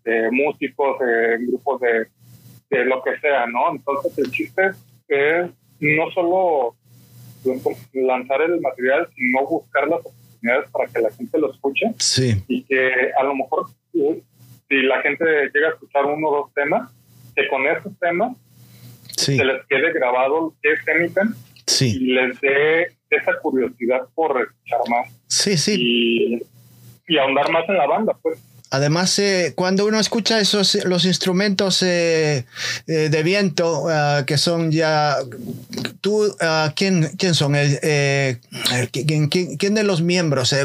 de, 0.03 0.31
músicos, 0.31 0.97
en 1.01 1.47
grupos 1.47 1.81
de, 1.81 2.07
de, 2.69 2.85
lo 2.85 3.01
que 3.03 3.17
sea, 3.19 3.45
¿no? 3.47 3.71
Entonces 3.71 4.17
el 4.17 4.31
chiste 4.31 4.71
es 5.07 5.49
no 5.79 6.11
solo 6.11 6.75
lanzar 7.93 8.41
el 8.41 8.61
material, 8.61 9.07
sino 9.15 9.45
buscar 9.45 9.87
las 9.87 9.99
oportunidades 9.99 10.69
para 10.71 10.87
que 10.87 11.01
la 11.01 11.11
gente 11.11 11.37
lo 11.37 11.51
escuche 11.51 11.93
y 12.47 12.63
que 12.63 13.11
a 13.17 13.23
lo 13.23 13.35
mejor 13.35 13.67
si 13.91 14.81
la 14.81 15.01
gente 15.01 15.25
llega 15.53 15.67
a 15.69 15.71
escuchar 15.71 16.05
uno 16.05 16.29
o 16.29 16.35
dos 16.37 16.53
temas, 16.53 16.91
que 17.35 17.47
con 17.47 17.65
esos 17.67 17.97
temas 17.99 18.37
se 19.15 19.43
les 19.43 19.65
quede 19.67 19.93
grabado 19.93 20.53
qué 20.61 20.73
es 20.73 20.85
Chemical 20.85 21.29
y 21.79 22.13
les 22.13 22.39
dé 22.41 22.87
esa 23.09 23.37
curiosidad 23.41 24.07
por 24.15 24.41
escuchar 24.41 24.79
más. 24.89 25.09
Sí, 25.27 25.57
sí. 25.57 25.75
Y 25.79 26.43
y 27.07 27.17
ahondar 27.17 27.51
más 27.51 27.67
en 27.67 27.77
la 27.77 27.87
banda, 27.87 28.17
pues. 28.21 28.39
Además, 28.73 29.19
eh, 29.19 29.53
cuando 29.55 29.85
uno 29.85 29.99
escucha 29.99 30.39
esos 30.39 30.83
los 30.85 31.05
instrumentos 31.05 31.83
eh, 31.83 32.47
eh, 32.87 33.09
de 33.09 33.21
viento 33.21 33.85
que 34.25 34.39
son 34.39 34.71
ya, 34.71 35.17
tú, 36.01 36.35
¿quién, 36.75 37.11
quién 37.19 37.35
son? 37.35 37.53
¿quién, 38.91 39.27
quién, 39.29 39.75
de 39.75 39.83
los 39.83 40.01
miembros? 40.01 40.55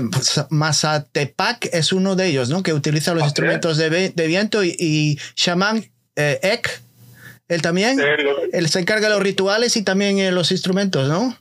Mazatepac 0.48 1.68
es 1.70 1.92
uno 1.92 2.16
de 2.16 2.28
ellos, 2.28 2.48
¿no? 2.48 2.62
Que 2.62 2.72
utiliza 2.72 3.12
los 3.12 3.24
instrumentos 3.24 3.76
de, 3.76 4.08
de, 4.08 4.26
viento 4.26 4.64
y, 4.64 4.74
y 4.78 5.18
Shaman 5.36 5.84
Ek, 6.16 6.80
él 7.48 7.60
también, 7.60 8.00
él 8.54 8.68
se 8.70 8.80
encarga 8.80 9.08
de 9.08 9.14
los 9.16 9.22
rituales 9.22 9.76
y 9.76 9.82
también 9.82 10.34
los 10.34 10.50
instrumentos, 10.50 11.10
¿no? 11.10 11.36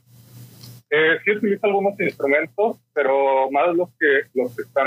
Eh, 0.90 1.18
sí 1.22 1.32
utiliza 1.32 1.66
algunos 1.66 2.00
instrumentos, 2.00 2.78
pero 2.94 3.50
más 3.50 3.74
los 3.74 3.90
que 3.98 4.22
los 4.34 4.56
que 4.56 4.62
están 4.62 4.86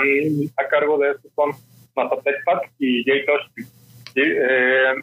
a 0.58 0.68
cargo 0.68 0.98
de 0.98 1.12
esto 1.12 1.30
son 1.36 1.52
Mazatec 1.96 2.44
y 2.80 3.04
Jay 3.04 3.26
Toshki. 3.26 3.62
Eh, 4.16 4.94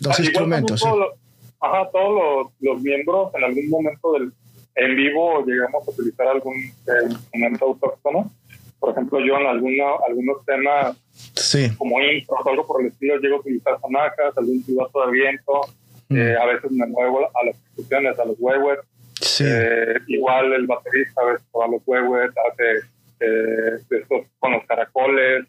los 0.00 0.20
instrumentos. 0.20 0.80
Todos, 0.80 1.14
ajá, 1.60 1.88
todos 1.90 2.52
los, 2.60 2.82
miembros 2.82 3.34
en 3.34 3.44
algún 3.44 3.68
momento 3.70 4.12
del 4.12 4.32
en 4.74 4.94
vivo 4.94 5.42
llegamos 5.46 5.88
a 5.88 5.90
utilizar 5.90 6.28
algún 6.28 6.54
eh, 6.54 7.08
instrumento 7.08 7.64
autóctono. 7.64 8.30
Por 8.78 8.90
ejemplo, 8.90 9.20
yo 9.20 9.38
en 9.38 9.46
alguna, 9.46 9.84
algunos 10.06 10.44
temas 10.44 10.98
sí. 11.12 11.74
como 11.78 11.98
intro 12.02 12.36
o 12.36 12.48
algo 12.50 12.66
por 12.66 12.82
el 12.82 12.88
estilo 12.88 13.16
llego 13.16 13.36
a 13.36 13.40
utilizar 13.40 13.80
sonajas, 13.80 14.36
algún 14.36 14.62
silbato 14.62 15.06
de 15.06 15.12
viento. 15.12 15.62
Mm. 16.10 16.16
Eh, 16.18 16.36
a 16.36 16.44
veces 16.44 16.70
me 16.70 16.86
muevo 16.86 17.20
a 17.20 17.46
las 17.46 17.56
percusiones, 17.56 18.18
a 18.18 18.26
los 18.26 18.36
huevos 18.38 18.78
eh, 19.40 19.94
igual 20.08 20.52
el 20.52 20.66
baterista 20.66 21.22
a 21.22 21.68
los 21.68 21.82
huevos, 21.86 22.30
hace 22.52 22.86
eh, 23.20 23.78
estos 23.90 24.26
con 24.38 24.52
los 24.52 24.64
caracoles, 24.66 25.46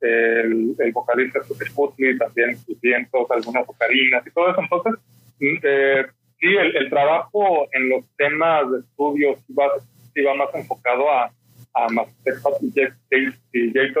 el, 0.00 0.74
el 0.78 0.92
vocalista 0.92 1.40
Sputnik 1.42 2.18
también 2.18 2.56
sus 2.56 2.80
vientos, 2.80 3.30
algunas 3.30 3.68
ocarinas 3.68 4.26
y 4.26 4.30
todo 4.30 4.50
eso. 4.50 4.60
Entonces, 4.62 4.94
mm, 5.40 5.58
eh, 5.62 6.06
sí, 6.40 6.46
el, 6.46 6.76
el, 6.76 6.90
trabajo 6.90 7.68
en 7.72 7.90
los 7.90 8.04
temas 8.16 8.70
de 8.70 8.78
estudio 8.80 9.36
sí 9.46 9.52
va, 9.52 10.34
más 10.34 10.54
enfocado 10.54 11.10
a, 11.10 11.30
a 11.74 11.86
y 12.62 13.72
Jay 13.72 13.92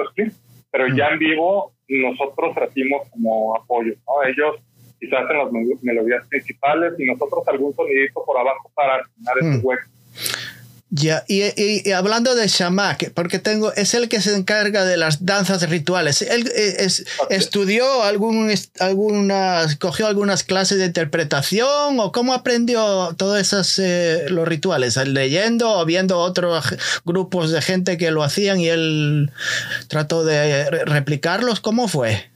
pero 0.72 0.86
ya 0.94 1.08
en 1.08 1.18
vivo 1.18 1.72
nosotros 1.88 2.54
tratimos 2.54 3.08
como 3.10 3.56
apoyo, 3.56 3.94
¿no? 4.06 4.22
Ellos 4.22 4.56
quizás 5.00 5.24
en 5.30 5.38
las 5.38 5.82
melodías 5.82 6.26
principales 6.28 6.92
y 6.98 7.06
nosotros 7.06 7.42
algún 7.48 7.74
sonidito 7.74 8.22
por 8.24 8.38
abajo 8.38 8.70
para 8.74 9.02
llenar 9.16 9.38
ese 9.38 9.58
mm. 9.58 9.60
hueco. 9.66 9.88
Ya, 10.92 11.24
y, 11.28 11.92
hablando 11.92 12.34
de 12.34 12.48
Shamak, 12.48 13.12
porque 13.14 13.38
tengo, 13.38 13.72
es 13.74 13.94
el 13.94 14.08
que 14.08 14.20
se 14.20 14.34
encarga 14.34 14.84
de 14.84 14.96
las 14.96 15.24
danzas 15.24 15.70
rituales. 15.70 16.20
Él 16.20 16.50
eh, 16.52 16.88
estudió 17.28 18.02
algún, 18.02 18.52
algunas, 18.80 19.76
cogió 19.76 20.08
algunas 20.08 20.42
clases 20.42 20.78
de 20.78 20.86
interpretación 20.86 22.00
o 22.00 22.10
cómo 22.10 22.34
aprendió 22.34 23.14
todos 23.16 23.38
esos 23.38 23.78
eh, 23.78 24.26
los 24.30 24.48
rituales, 24.48 24.96
leyendo 24.96 25.70
o 25.78 25.84
viendo 25.84 26.18
otros 26.18 26.74
grupos 27.04 27.52
de 27.52 27.62
gente 27.62 27.96
que 27.96 28.10
lo 28.10 28.24
hacían 28.24 28.58
y 28.58 28.66
él 28.66 29.30
trató 29.86 30.24
de 30.24 30.68
replicarlos. 30.86 31.60
¿Cómo 31.60 31.86
fue? 31.86 32.29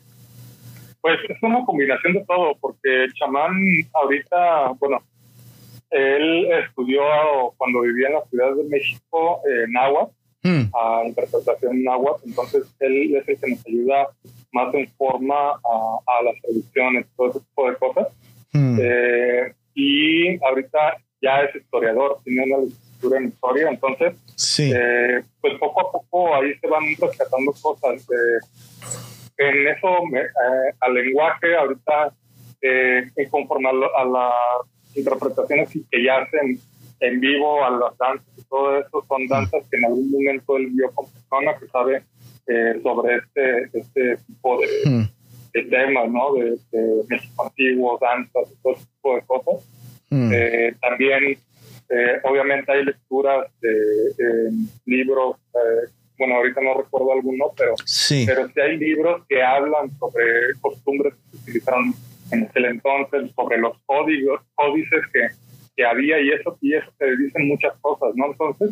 Pues 1.04 1.18
es 1.28 1.36
una 1.42 1.62
combinación 1.66 2.14
de 2.14 2.24
todo, 2.24 2.56
porque 2.62 3.04
el 3.04 3.12
chamán 3.12 3.60
ahorita, 3.92 4.72
bueno, 4.80 5.02
él 5.90 6.50
estudió 6.50 7.02
cuando 7.58 7.82
vivía 7.82 8.08
en 8.08 8.14
la 8.14 8.24
Ciudad 8.24 8.54
de 8.54 8.64
México 8.64 9.42
en 9.46 9.70
náhuatl, 9.70 10.14
hmm. 10.44 10.62
a 10.74 11.02
interpretación 11.04 11.84
náhuatl, 11.84 12.26
entonces 12.26 12.74
él 12.80 13.16
es 13.16 13.28
el 13.28 13.38
que 13.38 13.50
nos 13.50 13.66
ayuda 13.66 14.08
más 14.52 14.72
en 14.72 14.88
forma 14.96 15.50
a, 15.50 16.22
las 16.24 16.40
traducciones, 16.40 17.06
todo 17.14 17.28
ese 17.28 17.40
tipo 17.40 17.70
de 17.70 17.76
cosas. 17.76 18.08
Hmm. 18.54 18.78
Eh, 18.80 19.52
y 19.74 20.42
ahorita 20.42 20.96
ya 21.20 21.42
es 21.42 21.54
historiador, 21.54 22.20
tiene 22.24 22.44
una 22.44 22.64
licenciatura 22.64 23.18
en 23.18 23.28
historia, 23.28 23.68
entonces, 23.68 24.14
eh, 24.58 25.22
pues 25.42 25.52
poco 25.58 25.80
a 25.82 25.92
poco 25.92 26.34
ahí 26.34 26.54
se 26.54 26.66
van 26.66 26.84
rescatando 26.98 27.52
cosas. 27.60 28.06
En 29.36 29.68
eso, 29.68 29.88
eh, 30.16 30.74
al 30.80 30.94
lenguaje, 30.94 31.56
ahorita, 31.56 32.14
eh, 32.62 33.10
conforme 33.30 33.68
a 33.68 34.04
la 34.04 34.32
interpretaciones 34.94 35.70
que 35.90 36.04
ya 36.04 36.18
hacen 36.18 36.58
en 37.00 37.20
vivo 37.20 37.64
a 37.64 37.70
las 37.70 37.98
danzas 37.98 38.26
y 38.38 38.42
todo 38.42 38.78
eso 38.78 39.04
son 39.08 39.26
danzas 39.26 39.64
que 39.70 39.76
en 39.76 39.86
algún 39.86 40.10
momento 40.10 40.56
él 40.56 40.68
vio 40.70 40.90
con 40.92 41.10
persona 41.10 41.58
que 41.58 41.66
sabe 41.66 42.02
eh, 42.46 42.80
sobre 42.82 43.16
este, 43.16 43.78
este 43.78 44.16
tipo 44.26 44.60
de, 44.60 45.08
de 45.54 45.62
temas, 45.64 46.10
¿no? 46.10 46.34
De, 46.34 46.58
México 47.08 47.44
antiguo, 47.44 47.98
danzas 48.00 48.52
y 48.52 48.62
todo 48.62 48.74
tipo 48.74 49.14
de 49.16 49.22
cosas. 49.22 49.68
Eh, 50.10 50.74
también, 50.80 51.36
eh, 51.88 52.20
obviamente, 52.22 52.70
hay 52.70 52.84
lecturas 52.84 53.46
de, 53.60 54.50
libros, 54.86 55.36
bueno, 56.18 56.36
ahorita 56.36 56.60
no 56.60 56.74
recuerdo 56.74 57.12
alguno, 57.12 57.52
pero 57.56 57.74
sí. 57.84 58.24
pero 58.26 58.46
sí 58.48 58.60
hay 58.60 58.76
libros 58.76 59.22
que 59.28 59.42
hablan 59.42 59.90
sobre 59.98 60.24
costumbres 60.60 61.14
que 61.14 61.30
se 61.30 61.42
utilizaron 61.42 61.94
en 62.30 62.44
aquel 62.44 62.64
entonces, 62.66 63.30
sobre 63.34 63.58
los 63.58 63.76
códigos, 63.86 64.40
códices 64.54 65.02
que, 65.12 65.28
que 65.76 65.84
había 65.84 66.20
y 66.20 66.30
eso, 66.30 66.56
y 66.60 66.74
eso 66.74 66.90
te 66.98 67.16
dicen 67.16 67.48
muchas 67.48 67.74
cosas, 67.80 68.14
¿no? 68.14 68.26
Entonces, 68.26 68.70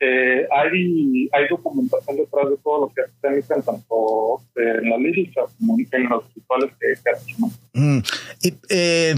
eh, 0.00 0.46
hay, 0.50 1.30
hay 1.32 1.48
documentación 1.48 2.16
detrás 2.16 2.50
de 2.50 2.56
todo 2.62 2.80
lo 2.82 2.88
que 2.92 3.02
se 3.20 3.26
emiten 3.26 3.62
tanto 3.62 4.42
en 4.56 4.90
la 4.90 4.98
lírica 4.98 5.42
como 5.58 5.78
en 5.78 6.08
los 6.08 6.24
rituales 6.34 6.70
que, 6.78 6.94
que 7.02 7.10
hacen. 7.10 7.34
Mm. 7.72 7.98
Y, 8.42 8.54
eh, 8.70 9.14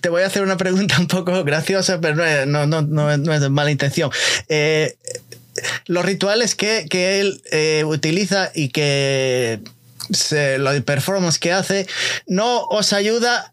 te 0.00 0.08
voy 0.08 0.22
a 0.22 0.26
hacer 0.26 0.42
una 0.42 0.56
pregunta 0.56 0.96
un 0.98 1.06
poco 1.06 1.44
graciosa, 1.44 2.00
pero 2.00 2.16
no, 2.46 2.66
no, 2.66 2.82
no, 2.82 3.16
no 3.16 3.32
es 3.32 3.40
de 3.40 3.48
mala 3.50 3.70
intención. 3.70 4.10
Eh, 4.48 4.94
los 5.86 6.04
rituales 6.04 6.54
que, 6.54 6.86
que 6.88 7.20
él 7.20 7.42
eh, 7.50 7.84
utiliza 7.84 8.50
y 8.54 8.68
que 8.68 9.60
se, 10.10 10.58
lo 10.58 10.72
de 10.72 10.82
performance 10.82 11.38
que 11.38 11.52
hace, 11.52 11.86
no 12.26 12.64
os 12.64 12.92
ayuda 12.92 13.52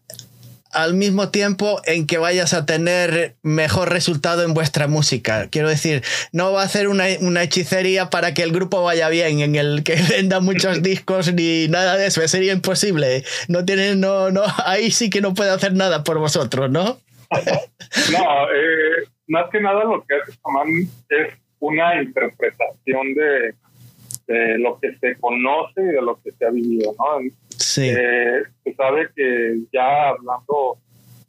al 0.72 0.94
mismo 0.94 1.28
tiempo 1.28 1.80
en 1.84 2.06
que 2.06 2.18
vayas 2.18 2.54
a 2.54 2.64
tener 2.64 3.36
mejor 3.42 3.90
resultado 3.90 4.42
en 4.42 4.54
vuestra 4.54 4.88
música. 4.88 5.48
Quiero 5.48 5.68
decir, 5.68 6.02
no 6.32 6.52
va 6.52 6.62
a 6.62 6.64
hacer 6.64 6.88
una, 6.88 7.04
una, 7.20 7.42
hechicería 7.42 8.08
para 8.08 8.32
que 8.32 8.42
el 8.42 8.52
grupo 8.52 8.82
vaya 8.82 9.08
bien, 9.10 9.40
en 9.40 9.54
el 9.54 9.84
que 9.84 9.96
venda 10.08 10.40
muchos 10.40 10.82
discos 10.82 11.32
ni 11.34 11.68
nada 11.68 11.96
de 11.96 12.06
eso. 12.06 12.26
Sería 12.26 12.52
imposible. 12.52 13.24
No 13.48 13.64
tiene, 13.64 13.94
no, 13.96 14.30
no, 14.30 14.42
ahí 14.64 14.90
sí 14.90 15.10
que 15.10 15.20
no 15.20 15.34
puede 15.34 15.50
hacer 15.50 15.74
nada 15.74 16.04
por 16.04 16.18
vosotros, 16.18 16.70
¿no? 16.70 16.98
no, 17.30 18.50
eh, 18.54 19.08
más 19.28 19.50
que 19.50 19.60
nada 19.60 19.84
lo 19.84 20.04
que 20.04 20.14
hace 20.14 20.32
es 20.32 21.41
una 21.62 22.02
interpretación 22.02 23.14
de, 23.14 23.54
de 24.26 24.58
lo 24.58 24.78
que 24.80 24.96
se 24.98 25.16
conoce 25.20 25.80
y 25.80 25.94
de 25.94 26.02
lo 26.02 26.20
que 26.20 26.32
se 26.32 26.44
ha 26.44 26.50
vivido, 26.50 26.92
¿no? 26.98 27.30
Sí. 27.56 27.88
Eh, 27.88 28.42
se 28.64 28.74
sabe 28.74 29.08
que 29.14 29.60
ya 29.72 30.08
hablando 30.08 30.78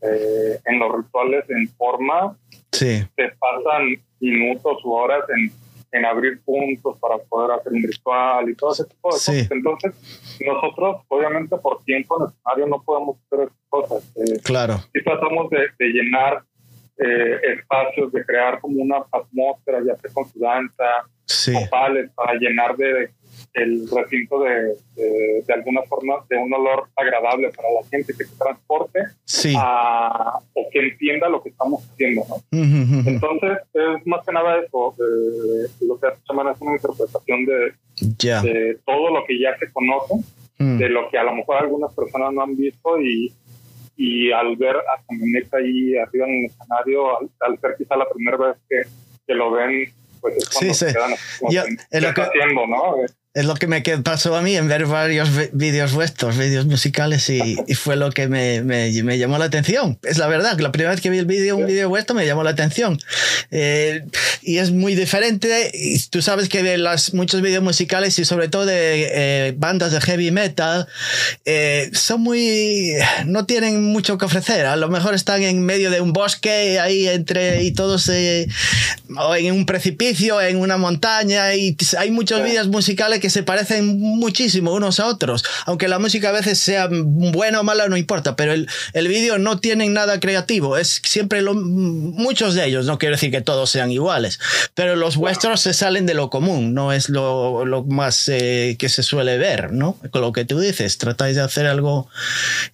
eh, 0.01 0.59
en 0.65 0.79
los 0.79 0.97
rituales 0.97 1.45
en 1.49 1.69
forma, 1.69 2.35
sí. 2.71 3.03
se 3.15 3.29
pasan 3.39 3.95
minutos 4.19 4.83
u 4.83 4.91
horas 4.91 5.23
en, 5.29 5.51
en, 5.91 6.05
abrir 6.05 6.41
puntos 6.41 6.97
para 6.99 7.17
poder 7.19 7.51
hacer 7.51 7.71
un 7.71 7.83
ritual 7.83 8.49
y 8.49 8.55
todo 8.55 8.73
ese 8.73 8.85
tipo 8.85 9.09
de 9.09 9.13
cosas. 9.13 9.51
Entonces, 9.51 10.39
nosotros, 10.43 11.03
obviamente, 11.09 11.55
por 11.57 11.83
tiempo 11.83 12.17
en 12.17 12.23
el 12.23 12.33
escenario 12.33 12.67
no 12.67 12.81
podemos 12.83 13.17
hacer 13.27 13.45
esas 13.45 13.69
cosas. 13.69 14.11
Eh, 14.15 14.39
claro. 14.43 14.77
Y 14.95 15.03
tratamos 15.03 15.51
de, 15.51 15.59
de 15.77 15.87
llenar 15.89 16.43
eh, 16.97 17.39
espacios, 17.55 18.11
de 18.11 18.25
crear 18.25 18.59
como 18.59 18.81
una 18.81 18.97
atmósfera, 19.11 19.79
ya 19.85 19.95
sea 19.97 20.11
con 20.13 20.29
su 20.29 20.39
danza, 20.39 20.85
sí. 21.25 21.53
para 21.69 22.33
llenar 22.39 22.75
de, 22.77 23.09
el 23.53 23.87
recinto 23.89 24.39
de, 24.43 24.75
de, 24.95 25.53
alguna 25.53 25.81
forma 25.83 26.15
de 26.29 26.37
un 26.37 26.53
olor 26.53 26.87
agradable 26.95 27.49
para 27.49 27.69
la 27.69 27.87
gente 27.89 28.13
que 28.17 28.25
se 28.25 28.35
transporte 28.35 28.99
a, 29.57 30.39
o 30.53 30.69
que 30.71 30.79
entienda 30.79 31.29
lo 31.29 31.41
que 31.41 31.49
estamos 31.49 31.83
haciendo. 31.83 32.23
Entonces, 32.51 33.59
es 33.73 34.07
más 34.07 34.25
que 34.25 34.31
nada 34.33 34.59
eso. 34.59 34.95
lo 35.81 35.99
que 35.99 36.07
hace 36.07 36.21
Chamán 36.27 36.47
es 36.47 36.61
una 36.61 36.75
interpretación 36.75 37.45
de, 37.45 37.73
de, 38.41 38.77
todo 38.85 39.09
lo 39.13 39.23
que 39.25 39.39
ya 39.39 39.57
se 39.57 39.71
conoce, 39.71 40.15
mm. 40.57 40.77
de 40.77 40.89
lo 40.89 41.09
que 41.09 41.17
a 41.17 41.23
lo 41.23 41.35
mejor 41.35 41.57
algunas 41.57 41.93
personas 41.93 42.33
no 42.33 42.41
han 42.41 42.57
visto 42.57 42.99
y, 42.99 43.31
y 43.95 44.31
al 44.31 44.55
ver 44.55 44.75
a 44.77 45.03
Camineta 45.07 45.57
ahí 45.57 45.97
arriba 45.97 46.27
en 46.27 46.39
el 46.39 46.45
escenario, 46.45 47.19
al, 47.19 47.29
al 47.41 47.59
ser 47.59 47.75
quizá 47.77 47.95
la 47.95 48.09
primera 48.09 48.37
vez 48.37 48.57
que, 48.69 48.81
que 49.27 49.33
lo 49.33 49.51
ven, 49.51 49.93
pues 50.21 50.37
es 50.37 50.49
cuando 50.49 50.73
sí, 50.73 50.85
sí. 50.85 50.93
quedan 50.93 51.13
haciendo, 52.27 52.67
¿no? 52.67 52.95
Es 53.33 53.45
lo 53.45 53.55
que 53.55 53.65
me 53.65 53.81
pasó 53.81 54.35
a 54.35 54.43
mí 54.43 54.55
en 54.55 54.67
ver 54.67 54.85
varios 54.85 55.29
vídeos 55.53 55.93
vuestros, 55.93 56.37
vídeos 56.37 56.67
musicales, 56.67 57.27
y, 57.29 57.73
fue 57.73 57.95
lo 57.95 58.11
que 58.11 58.27
me, 58.27 58.61
me, 58.61 58.91
me, 59.03 59.17
llamó 59.17 59.39
la 59.39 59.45
atención. 59.45 59.97
Es 60.03 60.17
la 60.17 60.27
verdad, 60.27 60.59
la 60.59 60.71
primera 60.71 60.91
vez 60.91 61.01
que 61.01 61.09
vi 61.09 61.17
el 61.17 61.25
vídeo, 61.25 61.57
un 61.57 61.65
vídeo 61.65 61.89
vuestro, 61.89 62.15
me 62.15 62.27
llamó 62.27 62.43
la 62.43 62.51
atención. 62.51 62.99
Eh, 63.49 64.05
y 64.43 64.57
es 64.57 64.71
muy 64.71 64.93
diferente. 64.93 65.71
Y 65.73 65.99
tú 66.09 66.21
sabes 66.21 66.47
que 66.47 66.77
las, 66.77 67.13
muchos 67.13 67.41
vídeos 67.41 67.63
musicales 67.63 68.17
y 68.19 68.25
sobre 68.25 68.49
todo 68.49 68.65
de 68.65 69.09
eh, 69.11 69.53
bandas 69.57 69.91
de 69.91 70.01
heavy 70.01 70.31
metal 70.31 70.87
eh, 71.45 71.89
son 71.93 72.21
muy. 72.21 72.93
no 73.25 73.45
tienen 73.45 73.83
mucho 73.83 74.17
que 74.17 74.25
ofrecer. 74.25 74.67
A 74.67 74.75
lo 74.75 74.89
mejor 74.89 75.15
están 75.15 75.41
en 75.41 75.65
medio 75.65 75.89
de 75.89 76.01
un 76.01 76.13
bosque 76.13 76.79
ahí 76.79 77.07
entre. 77.07 77.63
y 77.63 77.71
todos. 77.71 78.09
o 78.09 79.35
en 79.35 79.53
un 79.53 79.65
precipicio, 79.65 80.39
en 80.39 80.57
una 80.57 80.77
montaña, 80.77 81.55
y 81.55 81.75
hay 81.97 82.11
muchos 82.11 82.43
vídeos 82.43 82.67
musicales 82.67 83.22
que 83.23 83.29
se 83.29 83.41
parecen 83.41 84.01
muchísimo 84.01 84.73
unos 84.73 84.99
a 84.99 85.07
otros. 85.07 85.45
Aunque 85.65 85.87
la 85.87 85.97
música 85.97 86.27
a 86.27 86.31
veces 86.33 86.59
sea 86.59 86.89
buena 86.91 87.61
o 87.61 87.63
mala, 87.63 87.87
no 87.87 87.95
importa, 87.95 88.35
pero 88.35 88.51
el, 88.51 88.67
el 88.91 89.07
vídeo 89.07 89.37
no 89.37 89.59
tiene 89.59 89.87
nada 89.87 90.19
creativo. 90.19 90.75
Es 90.75 90.99
siempre 91.05 91.41
lo, 91.41 91.53
muchos 91.53 92.53
de 92.53 92.65
ellos, 92.65 92.85
no 92.85 92.97
quiero 92.97 93.15
decir 93.15 93.31
que 93.31 93.39
todos 93.39 93.69
sean 93.69 93.91
iguales, 93.91 94.41
pero 94.73 94.97
los 94.97 95.15
vuestros 95.15 95.61
se 95.61 95.73
salen 95.73 96.05
de 96.05 96.15
lo 96.15 96.29
común, 96.29 96.73
no 96.73 96.91
es 96.91 97.07
lo, 97.07 97.63
lo 97.63 97.85
más 97.85 98.27
eh, 98.27 98.75
que 98.77 98.89
se 98.89 99.03
suele 99.03 99.37
ver, 99.37 99.71
¿no? 99.71 99.97
Con 100.11 100.19
lo 100.19 100.33
que 100.33 100.43
tú 100.43 100.59
dices, 100.59 100.97
tratáis 100.97 101.37
de 101.37 101.43
hacer 101.43 101.65
algo 101.65 102.09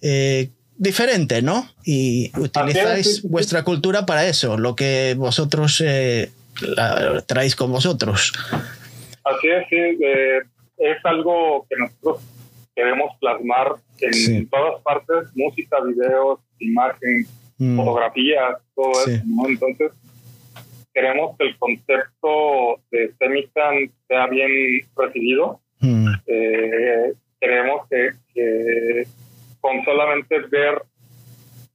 eh, 0.02 0.50
diferente, 0.78 1.42
¿no? 1.42 1.72
Y 1.84 2.32
utilizáis 2.36 3.22
vuestra 3.22 3.62
cultura 3.62 4.04
para 4.04 4.26
eso, 4.26 4.58
lo 4.58 4.74
que 4.74 5.14
vosotros 5.16 5.80
eh, 5.86 6.32
traéis 7.28 7.54
con 7.54 7.70
vosotros. 7.70 8.32
Así 9.24 9.48
es, 9.48 9.68
sí, 9.68 9.76
eh, 9.76 10.40
es 10.78 11.04
algo 11.04 11.66
que 11.68 11.76
nosotros 11.76 12.22
queremos 12.74 13.12
plasmar 13.20 13.74
en 14.00 14.48
todas 14.48 14.80
partes, 14.82 15.28
música, 15.34 15.78
videos, 15.84 16.40
imagen, 16.58 17.26
mm. 17.58 17.76
fotografías, 17.76 18.56
todo 18.74 18.92
eso, 18.92 19.22
Entonces, 19.46 19.92
queremos 20.94 21.36
que 21.36 21.48
el 21.48 21.58
concepto 21.58 22.80
de 22.90 23.12
Semican 23.18 23.92
sea 24.08 24.26
bien 24.28 24.50
recibido. 24.96 25.60
Mm. 25.80 26.08
Eh, 26.26 27.12
queremos 27.40 27.86
que, 27.88 29.06
con 29.60 29.84
solamente 29.84 30.38
ver, 30.50 30.82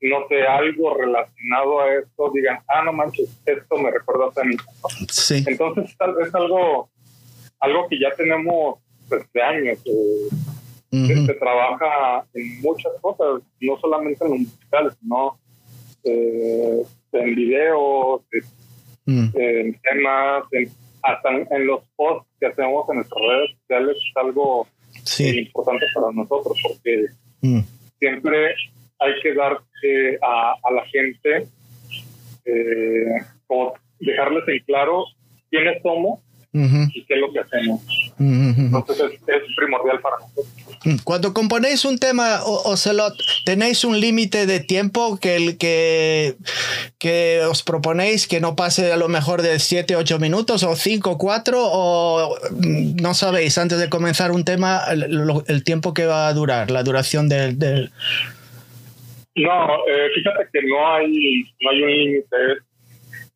no 0.02 0.28
sé, 0.28 0.42
algo 0.44 0.96
relacionado 0.96 1.82
a 1.82 1.94
esto, 1.96 2.32
digan, 2.34 2.60
ah, 2.68 2.84
no 2.84 2.94
manches, 2.94 3.42
esto 3.46 3.78
me 3.78 3.92
recuerda 3.92 4.28
a 4.28 4.32
Semican. 4.32 4.76
Sí. 5.10 5.44
Entonces, 5.46 5.96
es 6.26 6.36
algo 6.36 6.90
algo 7.66 7.88
que 7.88 8.00
ya 8.00 8.10
tenemos 8.16 8.80
desde 9.10 9.26
pues, 9.32 9.44
años. 9.44 9.80
Se 10.92 11.34
trabaja 11.34 12.26
en 12.34 12.62
muchas 12.62 12.94
cosas, 13.02 13.44
no 13.60 13.78
solamente 13.80 14.24
en 14.24 14.32
los 14.32 14.40
musicales, 14.40 14.94
sino 15.02 15.38
eh, 16.06 16.84
en 17.12 17.36
videos, 17.36 18.22
mm. 19.06 19.28
en 19.34 19.80
temas, 19.82 20.44
hasta 21.04 21.30
en, 21.30 21.68
los 21.68 21.82
posts 21.98 22.28
que 22.40 22.48
hacemos 22.48 22.88
en 22.90 22.96
nuestras 22.96 23.22
redes 23.22 23.52
sociales 23.60 23.98
es 23.98 24.18
algo 24.18 24.68
importante 25.20 25.86
para 25.94 26.12
nosotros 26.14 26.58
porque 26.64 27.06
mm. 27.42 27.60
siempre 28.00 28.56
hay 29.00 29.14
que 29.22 29.34
dar 29.34 29.60
eh, 29.84 30.18
a, 30.22 30.56
a, 30.64 30.72
la 30.72 30.86
gente, 30.86 31.48
eh, 32.46 33.06
dejarles 34.00 34.48
en 34.48 34.60
claro 34.60 35.06
quiénes 35.50 35.82
somos 35.82 36.20
y 36.56 37.04
qué 37.04 37.16
es 37.16 37.20
lo 37.20 37.32
que 37.34 37.40
hacemos. 37.40 37.82
Entonces 38.18 39.20
es, 39.28 39.56
primordial 39.58 40.00
para 40.00 40.18
nosotros. 40.20 40.46
Mm. 40.86 40.96
Cuando 41.04 41.34
componéis 41.34 41.84
un 41.84 41.98
tema, 41.98 42.42
Ocelot, 42.44 43.16
¿tenéis 43.46 43.84
un 43.84 44.00
límite 44.00 44.46
de 44.46 44.62
tiempo 44.62 45.18
que, 45.20 45.36
el, 45.36 45.58
que, 45.58 46.36
que 46.98 47.42
os 47.50 47.64
proponéis 47.64 48.28
que 48.28 48.40
no 48.40 48.56
pase 48.56 48.92
a 48.94 48.98
lo 48.98 49.10
mejor 49.10 49.42
de 49.42 49.60
7, 49.60 49.96
8 49.96 50.20
minutos 50.20 50.64
o 50.64 50.76
5, 50.76 51.18
4 51.18 51.58
o 51.60 52.38
mm, 52.52 52.96
no 53.02 53.14
sabéis 53.14 53.58
antes 53.58 53.78
de 53.78 53.90
comenzar 53.90 54.32
un 54.32 54.46
tema 54.46 54.82
el, 54.90 55.64
tiempo 55.64 55.94
que 55.94 56.06
va 56.06 56.28
a 56.28 56.34
durar, 56.34 56.72
la 56.72 56.84
duración 56.84 57.28
del... 57.28 57.60
del... 57.60 57.92
No, 59.36 59.76
eh, 59.90 60.08
fíjate 60.16 60.48
que 60.54 60.62
no 60.62 60.96
hay, 60.96 61.44
no 61.60 61.70
hay 61.70 61.84
un 61.84 61.92
límite 61.92 62.38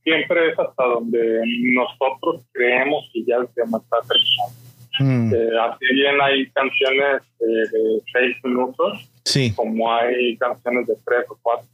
siempre 0.10 0.50
es 0.50 0.60
hasta 0.60 0.84
donde 0.84 1.42
nosotros 1.74 2.42
creemos 2.52 3.10
que 3.14 3.24
ya 3.26 3.38
el 3.38 3.48
tema 3.54 3.78
está 3.78 3.98
terminado. 4.08 4.70
Mm. 5.00 5.34
Eh, 5.34 5.60
así 5.62 5.86
bien 5.94 6.22
hay 6.22 6.50
canciones 6.50 7.22
de, 7.40 8.02
seis 8.12 8.36
minutos, 8.44 9.10
como 9.56 9.94
hay 9.94 10.36
canciones 10.38 10.88
de 10.88 10.96
tres 11.06 11.26
o 11.30 11.38
cuatro. 11.42 11.68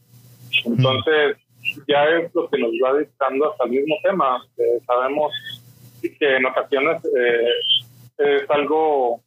Entonces, 0.65 1.37
ya 1.87 2.03
es 2.05 2.33
lo 2.35 2.49
que 2.49 2.59
nos 2.59 2.71
va 2.71 2.99
dictando 2.99 3.51
hasta 3.51 3.65
el 3.65 3.71
mismo 3.71 3.95
tema. 4.03 4.43
Eh, 4.57 4.79
sabemos 4.85 5.33
que 6.01 6.35
en 6.35 6.45
ocasiones 6.45 7.03
eh, 7.05 8.41
es 8.43 8.49
algo, 8.49 9.21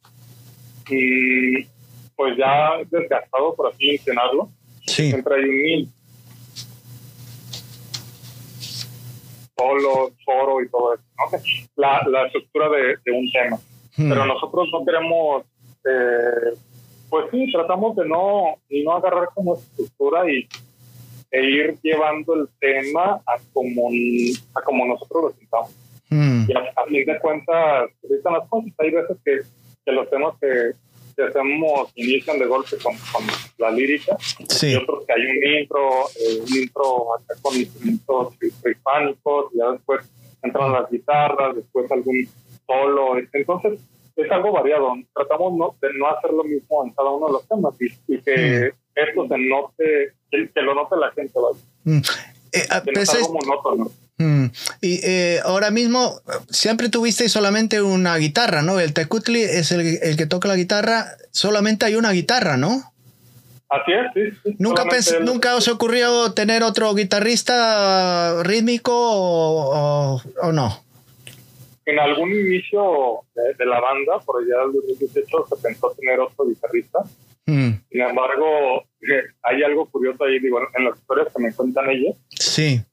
mm, 0.89 1.65
pues 2.15 2.37
ya 2.37 2.77
desgastado, 2.89 3.55
por 3.55 3.71
así 3.71 3.87
mencionarlo. 3.87 4.49
Siempre 4.85 5.35
hay 5.35 5.43
un 5.43 5.93
solo, 9.59 10.11
foro 10.23 10.61
y 10.61 10.69
todo 10.69 10.93
eso, 10.93 11.03
la, 11.75 12.01
la, 12.07 12.27
estructura 12.27 12.69
de, 12.69 13.11
un 13.11 13.29
tema. 13.31 13.57
Hmm. 13.97 14.09
Pero 14.09 14.25
nosotros 14.25 14.69
no 14.71 14.85
queremos, 14.85 15.43
eh, 15.85 16.57
pues 17.09 17.25
sí, 17.31 17.51
tratamos 17.51 17.95
de 17.97 18.07
no, 18.07 18.55
no 18.69 18.95
agarrar 18.95 19.29
como 19.33 19.55
estructura 19.55 20.29
y, 20.31 20.47
e 21.31 21.43
ir 21.43 21.77
llevando 21.83 22.33
el 22.35 22.47
tema 22.59 23.21
a 23.25 23.35
como, 23.53 23.89
a 24.55 24.61
como 24.61 24.85
nosotros 24.85 25.23
lo 25.23 25.31
sintamos. 25.31 25.75
Hmm. 26.09 26.45
Y 26.47 26.53
a, 26.53 26.85
fin 26.87 27.05
de 27.05 27.19
cuentas, 27.19 27.89
las 28.01 28.49
cosas, 28.49 28.71
hay 28.77 28.91
veces 28.91 29.17
que, 29.23 29.39
que 29.85 29.91
los 29.91 30.09
temas 30.09 30.35
que 30.39 30.73
que 31.19 31.25
hacemos 31.25 31.91
inician 31.95 32.39
de 32.39 32.45
golpe 32.45 32.77
con, 32.77 32.95
con 33.11 33.25
la 33.57 33.71
lírica 33.71 34.15
y 34.61 34.75
otros 34.75 35.05
que 35.05 35.13
hay 35.13 35.21
un 35.25 35.59
intro, 35.59 36.07
eh, 36.15 36.39
un 36.41 36.57
intro 36.57 37.15
acá 37.15 37.33
con 37.41 37.55
instrumentos 37.55 38.35
hispánicos, 38.41 39.53
y 39.53 39.57
ya 39.57 39.71
después 39.71 40.09
entran 40.41 40.71
las 40.71 40.89
guitarras, 40.89 41.55
después 41.57 41.91
algún 41.91 42.25
solo. 42.65 43.17
Entonces, 43.33 43.81
es 44.15 44.31
algo 44.31 44.53
variado. 44.53 44.93
Tratamos 45.13 45.57
no, 45.57 45.75
de 45.81 45.93
no 45.97 46.07
hacer 46.07 46.31
lo 46.31 46.43
mismo 46.45 46.85
en 46.85 46.91
cada 46.93 47.09
uno 47.09 47.27
de 47.27 47.33
los 47.33 47.47
temas 47.47 47.73
y, 47.81 48.21
que 48.21 48.71
esto 48.95 49.27
se 49.27 49.37
note, 49.37 50.13
que, 50.31 50.61
lo 50.61 50.73
note 50.73 50.95
la 50.95 51.11
gente. 51.11 51.33
Mm. 51.83 51.97
Eh, 52.53 52.67
es 52.95 53.13
algo 53.13 53.33
monótono. 53.33 53.91
Mm. 54.19 54.47
Y 54.81 54.99
eh, 55.05 55.39
ahora 55.45 55.71
mismo 55.71 56.19
siempre 56.49 56.89
tuviste 56.89 57.29
solamente 57.29 57.81
una 57.81 58.17
guitarra, 58.17 58.61
¿no? 58.61 58.79
El 58.79 58.93
Tecutli 58.93 59.41
es 59.41 59.71
el, 59.71 60.17
que 60.17 60.25
toca 60.25 60.49
la 60.49 60.57
guitarra, 60.57 61.05
solamente 61.31 61.85
hay 61.85 61.95
una 61.95 62.11
guitarra, 62.11 62.57
¿no? 62.57 62.83
Así 63.69 63.91
es, 63.93 64.33
sí. 64.43 64.55
¿Nunca, 64.59 64.83
¿Nunca 65.21 65.55
os 65.55 65.67
ocurrió 65.69 66.33
tener 66.33 66.63
otro 66.63 66.93
guitarrista 66.93 68.43
rítmico 68.43 68.91
o, 68.93 70.21
no? 70.51 70.83
En 71.85 71.99
algún 71.99 72.31
inicio 72.31 73.21
de, 73.57 73.65
la 73.65 73.79
banda, 73.79 74.19
por 74.25 74.43
allá 74.43 74.63
del 74.63 74.73
2018, 74.73 75.47
se 75.49 75.55
pensó 75.61 75.95
tener 75.97 76.19
otro 76.19 76.45
guitarrista. 76.45 76.99
Mm. 77.45 77.69
Sin 77.89 78.01
embargo, 78.01 78.83
hay 79.43 79.63
algo 79.63 79.85
curioso 79.85 80.25
ahí, 80.25 80.39
digo, 80.39 80.59
en 80.75 80.85
las 80.85 80.97
historias 80.97 81.27
que 81.33 81.41
me 81.41 81.53
cuentan 81.53 81.89
ellos. 81.89 82.17
Sí 82.31 82.83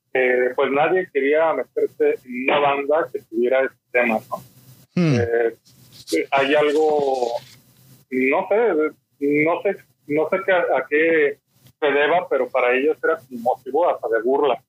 pues 0.54 0.70
nadie 0.70 1.08
quería 1.12 1.52
meterse 1.52 2.18
en 2.24 2.44
una 2.44 2.58
banda 2.58 3.08
que 3.12 3.20
tuviera 3.20 3.60
ese 3.60 3.74
tema, 3.90 4.18
¿no? 4.30 4.36
Hmm. 4.94 5.14
Eh, 5.20 5.56
hay 6.30 6.54
algo, 6.54 7.32
no 8.10 8.48
sé, 8.48 8.56
no 9.20 9.62
sé, 9.62 9.76
no 10.08 10.28
sé 10.28 10.36
a, 10.52 10.86
qué 10.88 11.38
se 11.80 11.86
deba, 11.86 12.28
pero 12.28 12.48
para 12.48 12.74
ellos 12.74 12.96
era 13.02 13.18
un 13.30 13.42
motivo 13.42 13.88
hasta 13.90 14.08
de 14.08 14.22
burla. 14.22 14.62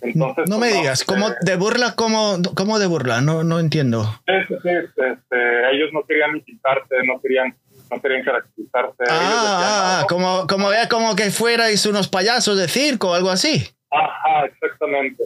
Entonces, 0.00 0.48
no 0.48 0.58
me 0.58 0.68
pues, 0.68 0.80
digas, 0.80 1.04
¿cómo 1.04 1.28
de 1.40 1.56
burla? 1.56 1.94
¿Cómo, 1.96 2.36
cómo 2.54 2.78
de 2.78 2.86
burla? 2.86 3.20
No, 3.20 3.42
no 3.42 3.58
entiendo. 3.58 4.04
Sí, 4.26 4.54
sí, 4.62 4.68
este, 4.68 5.70
ellos 5.72 5.90
no 5.92 6.02
querían 6.04 6.36
insultarte, 6.36 6.96
no 7.06 7.20
querían 7.20 7.54
no 7.90 8.00
querían 8.00 8.22
caracterizarse. 8.22 9.04
Ah, 9.08 10.00
ah 10.00 10.06
como, 10.08 10.46
como, 10.46 10.68
como 10.90 11.16
que 11.16 11.30
fuerais 11.30 11.84
unos 11.86 12.08
payasos 12.08 12.58
de 12.58 12.68
circo 12.68 13.10
o 13.10 13.14
algo 13.14 13.30
así. 13.30 13.68
Ajá, 13.94 14.46
exactamente. 14.46 15.24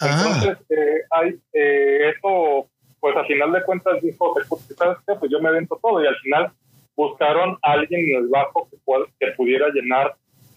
Entonces, 0.00 0.58
eh, 0.70 1.02
hay, 1.10 1.38
eh, 1.52 2.10
eso, 2.16 2.68
pues 3.00 3.16
al 3.16 3.26
final 3.26 3.52
de 3.52 3.62
cuentas 3.62 4.00
dijo, 4.02 4.34
¿sabes 4.76 4.98
qué? 5.06 5.14
Pues 5.18 5.30
yo 5.30 5.40
me 5.40 5.48
avento 5.48 5.78
todo 5.80 6.02
y 6.02 6.06
al 6.06 6.16
final 6.16 6.52
buscaron 6.96 7.58
a 7.62 7.72
alguien 7.72 8.00
en 8.00 8.22
el 8.22 8.28
bajo 8.28 8.68
que, 8.70 8.76
que 9.18 9.32
pudiera 9.32 9.68
llenar 9.68 10.14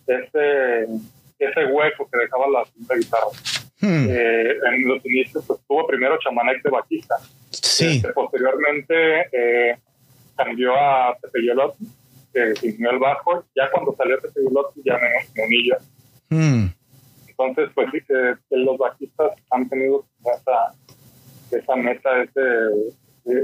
ese, 0.07 0.87
ese 1.39 1.65
hueco 1.65 2.09
que 2.11 2.19
dejaba 2.19 2.47
la 2.49 2.65
segunda 2.65 2.95
guitarra. 2.95 3.27
Hmm. 3.81 4.07
Eh, 4.09 4.57
en 4.71 4.87
los 4.87 5.05
inicios 5.05 5.43
pues 5.45 5.59
tuvo 5.67 5.85
primero 5.85 6.17
Chamanek 6.19 6.63
de 6.63 6.69
bajista. 6.69 7.15
Sí. 7.51 7.97
Este, 7.97 8.13
posteriormente 8.13 9.27
eh, 9.31 9.77
cambió 10.35 10.75
a 10.75 11.15
Pepe 11.21 11.45
Yolotti, 11.45 11.85
que 12.33 12.53
unió 12.67 12.91
el 12.91 12.99
bajo. 12.99 13.43
Ya 13.55 13.69
cuando 13.71 13.95
salió 13.95 14.19
Pepe 14.19 14.41
Yolotti 14.43 14.81
ya 14.83 14.97
menos 14.97 15.29
Monilla. 15.35 15.77
Hmm. 16.29 16.67
Entonces, 17.37 17.69
pues 17.75 17.89
sí, 17.91 17.99
que, 18.07 18.35
los 18.55 18.77
bajistas 18.77 19.31
han 19.51 19.67
tenido 19.67 20.05
esa, 20.21 20.73
esa 21.51 21.75
meta, 21.75 22.23
ese, 22.23 22.95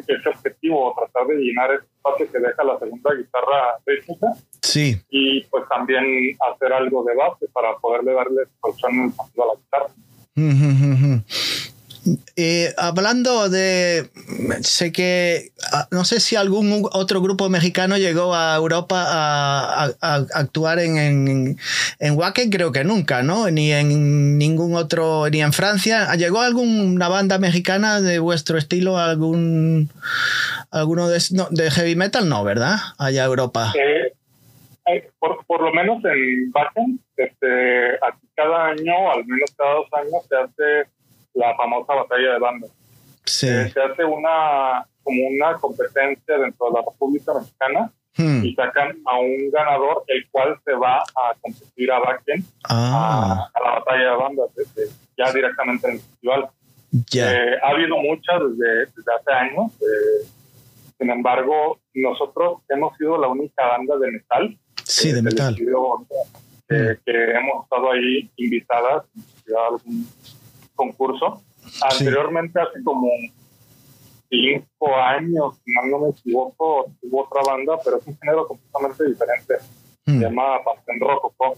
ese 0.07 0.29
objetivo, 0.29 0.93
tratar 0.97 1.27
de 1.27 1.35
llenar 1.35 1.71
ese 1.71 1.85
espacio 1.95 2.31
que 2.31 2.39
deja 2.39 2.63
la 2.63 2.79
segunda 2.79 3.13
guitarra 3.13 3.77
rítmica. 3.85 4.27
Sí. 4.61 5.01
Y 5.09 5.43
pues 5.45 5.67
también 5.67 6.37
hacer 6.51 6.71
algo 6.71 7.03
de 7.03 7.15
base 7.15 7.47
para 7.53 7.75
poderle 7.77 8.13
darle 8.13 8.43
expresión 8.43 9.13
a 9.19 9.45
la 9.45 9.55
guitarra. 9.55 9.87
Eh, 12.35 12.73
hablando 12.77 13.47
de, 13.47 14.09
sé 14.61 14.91
que, 14.91 15.51
ah, 15.71 15.87
no 15.91 16.03
sé 16.03 16.19
si 16.19 16.35
algún 16.35 16.87
otro 16.93 17.21
grupo 17.21 17.47
mexicano 17.47 17.97
llegó 17.97 18.33
a 18.33 18.55
Europa 18.55 19.05
a, 19.07 19.91
actuar 20.33 20.79
en, 20.79 20.97
en, 20.97 21.57
en, 21.99 22.17
Wacken, 22.17 22.49
creo 22.49 22.71
que 22.71 22.83
nunca, 22.83 23.21
¿no? 23.21 23.51
Ni 23.51 23.71
en 23.71 24.39
ningún 24.39 24.75
otro, 24.75 25.29
ni 25.29 25.43
en 25.43 25.53
Francia. 25.53 26.15
¿Llegó 26.15 26.41
alguna 26.41 27.07
banda 27.07 27.37
mexicana 27.37 28.01
de 28.01 28.17
vuestro 28.17 28.57
estilo, 28.57 28.97
algún, 28.97 29.89
alguno 30.71 31.07
de, 31.07 31.19
de 31.51 31.69
heavy 31.69 31.95
metal? 31.95 32.27
No, 32.27 32.43
¿verdad? 32.43 32.77
Allá 32.97 33.25
Europa. 33.25 33.73
Eh, 33.75 34.13
eh, 34.87 35.09
por, 35.19 35.45
por, 35.45 35.61
lo 35.61 35.71
menos 35.71 36.03
en 36.05 36.51
Wacken, 36.51 36.99
este, 37.15 37.99
cada 38.35 38.69
año, 38.69 39.11
al 39.11 39.23
menos 39.27 39.51
cada 39.55 39.75
dos 39.75 39.87
años, 39.93 40.25
se 40.27 40.35
hace 40.35 40.89
la 41.33 41.55
famosa 41.55 41.93
batalla 41.93 42.33
de 42.33 42.39
bandas. 42.39 42.71
Sí. 43.25 43.47
Eh, 43.47 43.69
se 43.73 43.81
hace 43.81 44.03
una 44.03 44.85
como 45.03 45.27
una 45.27 45.53
competencia 45.55 46.37
dentro 46.37 46.67
de 46.67 46.73
la 46.73 46.85
República 46.85 47.33
Mexicana 47.33 47.91
hmm. 48.17 48.45
y 48.45 48.53
sacan 48.53 48.97
a 49.05 49.19
un 49.19 49.51
ganador 49.51 50.03
el 50.07 50.27
cual 50.29 50.59
se 50.63 50.73
va 50.73 50.99
a 50.99 51.33
competir 51.41 51.91
a 51.91 51.99
Bakken 51.99 52.45
ah. 52.69 53.49
a, 53.53 53.59
la 53.59 53.71
batalla 53.79 54.11
de 54.11 54.15
bandas 54.17 54.49
ya 55.17 55.31
directamente 55.33 55.87
en 55.87 55.93
el 55.93 55.99
festival. 55.99 56.49
Eh, 57.13 57.57
ha 57.63 57.69
habido 57.69 57.97
muchas 57.97 58.41
desde, 58.57 59.13
hace 59.17 59.31
años. 59.31 59.71
Eh, 59.81 60.27
sin 60.99 61.09
embargo, 61.09 61.79
nosotros 61.93 62.59
hemos 62.69 62.95
sido 62.97 63.17
la 63.17 63.27
única 63.27 63.65
banda 63.65 63.97
de 63.97 64.11
metal. 64.11 64.57
Sí, 64.83 65.11
de 65.11 65.21
metal. 65.21 65.55
Hmm. 65.55 66.05
que 66.67 67.31
hemos 67.31 67.63
estado 67.63 67.91
ahí 67.91 68.29
invitadas 68.37 69.03
a 69.03 69.67
algún 69.67 70.07
concurso. 70.81 71.43
Anteriormente, 71.81 72.59
hace 72.59 72.83
como 72.83 73.07
cinco 74.29 74.95
años, 74.95 75.55
si 75.63 75.71
no 75.89 75.99
me 75.99 76.09
equivoco, 76.09 76.91
hubo 77.01 77.23
otra 77.23 77.41
banda, 77.43 77.77
pero 77.83 77.97
es 77.97 78.07
un 78.07 78.17
género 78.17 78.47
completamente 78.47 79.03
diferente. 79.05 79.55
Se 80.05 80.11
mm. 80.11 80.21
llama 80.21 80.63
Pastel 80.63 80.99
Rococo, 80.99 81.55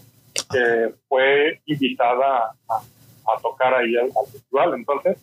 que 0.50 0.94
fue 1.08 1.60
invitada 1.66 2.54
a, 2.68 2.76
a 2.76 3.40
tocar 3.40 3.74
ahí 3.74 3.96
al, 3.96 4.10
festival. 4.30 4.74
Entonces, 4.74 5.16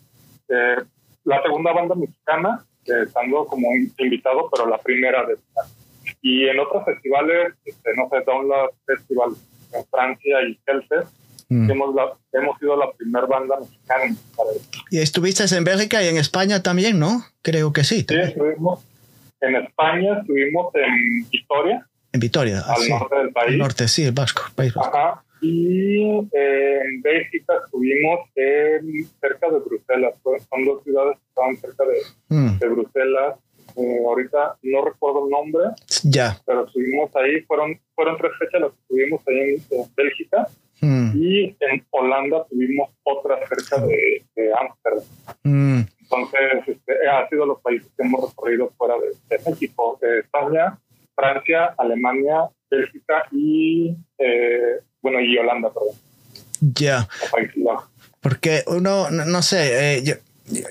eh, 0.48 0.76
la 1.24 1.42
segunda 1.42 1.72
banda 1.72 1.94
mexicana, 1.94 2.64
eh, 2.86 3.04
estando 3.06 3.46
como 3.46 3.68
invitado, 3.98 4.48
pero 4.50 4.68
la 4.68 4.78
primera 4.78 5.24
de 5.26 5.36
Y 6.20 6.48
en 6.48 6.58
otros 6.58 6.84
festivales, 6.84 7.54
este, 7.64 7.90
no 7.96 8.08
sé, 8.08 8.24
Download 8.26 8.70
Festival 8.86 9.30
en 9.72 9.84
Francia 9.86 10.42
y 10.48 10.58
Celtes, 10.64 11.06
mm. 11.52 11.70
hemos, 11.70 11.94
hemos 12.32 12.58
sido 12.58 12.76
la 12.76 12.92
primera 12.92 13.26
banda 13.26 13.58
mexicana. 13.60 14.16
y 14.90 14.98
estuviste 14.98 15.44
en 15.54 15.64
Bélgica 15.64 16.02
y 16.02 16.08
en 16.08 16.16
España 16.16 16.62
también, 16.62 16.98
¿no? 16.98 17.24
Creo 17.42 17.72
que 17.72 17.84
sí. 17.84 18.04
Sí, 18.08 18.16
estuvimos 18.16 18.84
en 19.40 19.56
España, 19.56 20.18
estuvimos 20.20 20.74
en 20.74 21.28
Vitoria. 21.30 21.86
En 22.12 22.20
Vitoria, 22.20 22.60
al 22.60 22.88
norte 22.88 23.16
del 23.16 23.32
país. 23.32 23.52
Al 23.52 23.58
norte, 23.58 23.88
sí, 23.88 24.04
el 24.04 24.12
Vasco, 24.12 24.42
País 24.54 24.74
Vasco. 24.74 24.96
Ajá. 24.96 25.22
Y 25.42 25.98
eh, 26.32 26.80
en 26.84 27.02
Bélgica 27.02 27.54
estuvimos 27.64 28.20
en, 28.36 29.04
cerca 29.20 29.50
de 29.50 29.58
Bruselas. 29.58 30.14
Son 30.22 30.64
dos 30.64 30.84
ciudades 30.84 31.18
que 31.18 31.28
estaban 31.28 31.56
cerca 31.56 31.84
de, 31.84 31.98
mm. 32.28 32.58
de 32.58 32.68
Bruselas. 32.68 33.34
Eh, 33.76 34.04
ahorita 34.06 34.56
no 34.62 34.84
recuerdo 34.84 35.24
el 35.24 35.30
nombre. 35.30 35.64
Ya. 36.04 36.38
Pero 36.46 36.64
estuvimos 36.66 37.10
ahí. 37.16 37.40
Fueron, 37.42 37.78
fueron 37.96 38.16
tres 38.18 38.30
fechas 38.38 38.60
las 38.60 38.70
que 38.70 38.80
estuvimos 38.82 39.20
ahí 39.26 39.62
en, 39.70 39.94
Bélgica. 39.96 40.46
Mm. 40.82 41.12
Y 41.16 41.56
en 41.60 41.86
Holanda 41.90 42.44
tuvimos 42.50 42.90
otra 43.04 43.38
cerca 43.48 43.80
de 43.86 44.52
Ámsterdam. 44.60 45.04
Mm. 45.44 45.82
Entonces, 46.12 46.68
este, 46.68 47.08
ha 47.08 47.26
sido 47.28 47.46
los 47.46 47.60
países 47.62 47.88
que 47.96 48.04
hemos 48.04 48.28
recorrido 48.28 48.70
fuera 48.76 48.96
de, 48.98 49.38
México. 49.50 49.98
España, 50.02 50.78
Francia, 51.14 51.74
Alemania, 51.78 52.50
Bélgica 52.70 53.24
y 53.30 53.96
eh, 54.18 54.80
bueno, 55.00 55.20
y 55.20 55.38
Holanda, 55.38 55.70
perdón. 55.72 55.96
Ya. 56.60 57.08
Porque 58.20 58.62
uno, 58.66 59.10
no, 59.10 59.42
sé, 59.42 59.96
eh, 59.96 60.02
yo, 60.04 60.14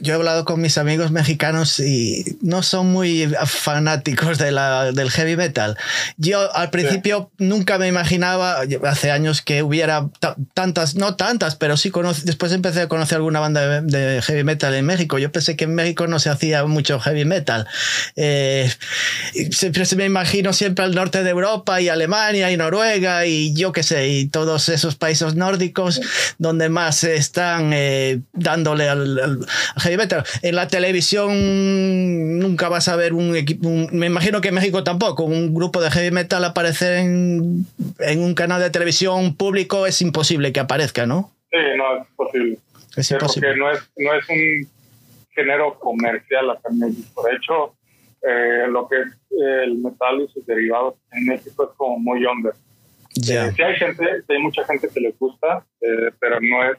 yo 0.01 0.13
he 0.13 0.15
hablado 0.15 0.43
con 0.45 0.61
mis 0.61 0.78
amigos 0.78 1.11
mexicanos 1.11 1.80
y 1.80 2.38
no 2.41 2.61
son 2.61 2.91
muy 2.91 3.32
fanáticos 3.45 4.38
de 4.38 4.51
la, 4.51 4.91
del 4.91 5.09
heavy 5.09 5.38
metal. 5.38 5.78
Yo 6.17 6.53
al 6.55 6.69
principio 6.69 7.32
nunca 7.38 7.78
me 7.78 7.88
imaginaba, 7.88 8.61
hace 8.84 9.11
años 9.11 9.41
que 9.41 9.63
hubiera 9.63 10.09
tantas, 10.53 10.95
no 10.95 11.15
tantas, 11.15 11.55
pero 11.55 11.78
sí 11.78 11.91
después 12.24 12.51
empecé 12.51 12.82
a 12.82 12.88
conocer 12.88 13.17
alguna 13.17 13.39
banda 13.39 13.82
de, 13.82 14.22
heavy 14.22 14.43
metal 14.43 14.74
en 14.76 14.86
México. 14.86 15.17
Yo 15.17 15.32
pensé 15.32 15.55
que 15.55 15.63
en 15.63 15.76
México 15.76 16.05
no 16.07 16.19
se 16.19 16.30
hacía 16.30 16.65
mucho 16.65 16.99
heavy 16.99 17.26
metal. 17.26 17.67
Eh, 18.15 18.72
siempre 19.51 19.86
se 19.86 19.95
me 19.95 20.05
imagino 20.05 20.53
siempre 20.53 20.84
al 20.84 20.93
norte 20.93 21.24
de 21.24 21.30
Europa 21.30 21.80
y 21.80 21.89
Alemania 21.89 22.51
y 22.51 22.57
Noruega 22.57 23.26
y 23.26 23.53
yo 23.53 23.72
qué 23.72 23.84
sé, 23.84 24.09
y 24.09 24.28
todos 24.28 24.69
esos 24.69 24.95
países 24.95 25.36
nórdicos 25.36 26.01
donde 26.38 26.69
más 26.69 27.03
están 27.03 27.72
eh, 27.74 28.19
dándole 28.34 28.89
al 28.89 29.45
heavy 29.78 29.97
metal. 29.97 30.24
En 30.41 30.55
la 30.55 30.68
televisión 30.68 32.39
nunca 32.39 32.70
vas 32.70 32.88
a 32.88 32.95
ver 32.95 33.14
un 33.14 33.36
equipo, 33.36 33.70
me 33.91 34.07
imagino 34.07 34.41
que 34.41 34.49
en 34.49 34.55
México 34.55 34.84
tampoco, 34.84 35.24
un 35.24 35.53
grupo 35.53 35.82
de 35.82 35.91
heavy 35.91 36.12
metal 36.12 36.43
aparecer 36.43 36.99
en, 36.99 37.66
en, 37.99 38.20
un 38.20 38.34
canal 38.34 38.62
de 38.62 38.70
televisión 38.70 39.36
público 39.36 39.86
es 39.86 40.01
imposible 40.01 40.51
que 40.51 40.59
aparezca, 40.59 41.05
¿no? 41.05 41.32
Sí, 41.51 41.57
no, 41.78 42.01
es 42.01 42.07
posible. 42.16 42.57
Es 42.95 43.12
imposible. 43.12 43.49
Porque 43.49 43.59
no 43.59 43.72
es, 43.72 43.80
no 43.97 44.14
es 44.14 44.30
un 44.30 44.70
género 45.34 45.80
comercial 45.80 46.49
acá 46.49 46.70
en 46.70 46.80
México. 46.80 47.24
De 47.24 47.36
hecho, 47.36 47.76
eh, 48.22 48.68
lo 48.68 48.88
que 48.88 49.01
es 49.01 49.07
el 49.64 49.78
metal 49.78 50.22
y 50.22 50.28
sus 50.32 50.45
derivados 50.45 50.95
en 51.12 51.26
México 51.26 51.64
es 51.64 51.78
como 51.78 51.97
muy 51.97 52.26
under. 52.26 52.53
Ya. 53.16 53.47
Eh, 53.47 53.53
sí 53.55 53.62
hay 53.62 53.76
gente, 53.76 54.05
hay 54.28 54.39
mucha 54.39 54.64
gente 54.66 54.88
que 54.93 54.99
le 54.99 55.12
gusta, 55.20 55.66
eh, 55.82 56.12
pero 56.20 56.39
no 56.39 56.72
es, 56.72 56.78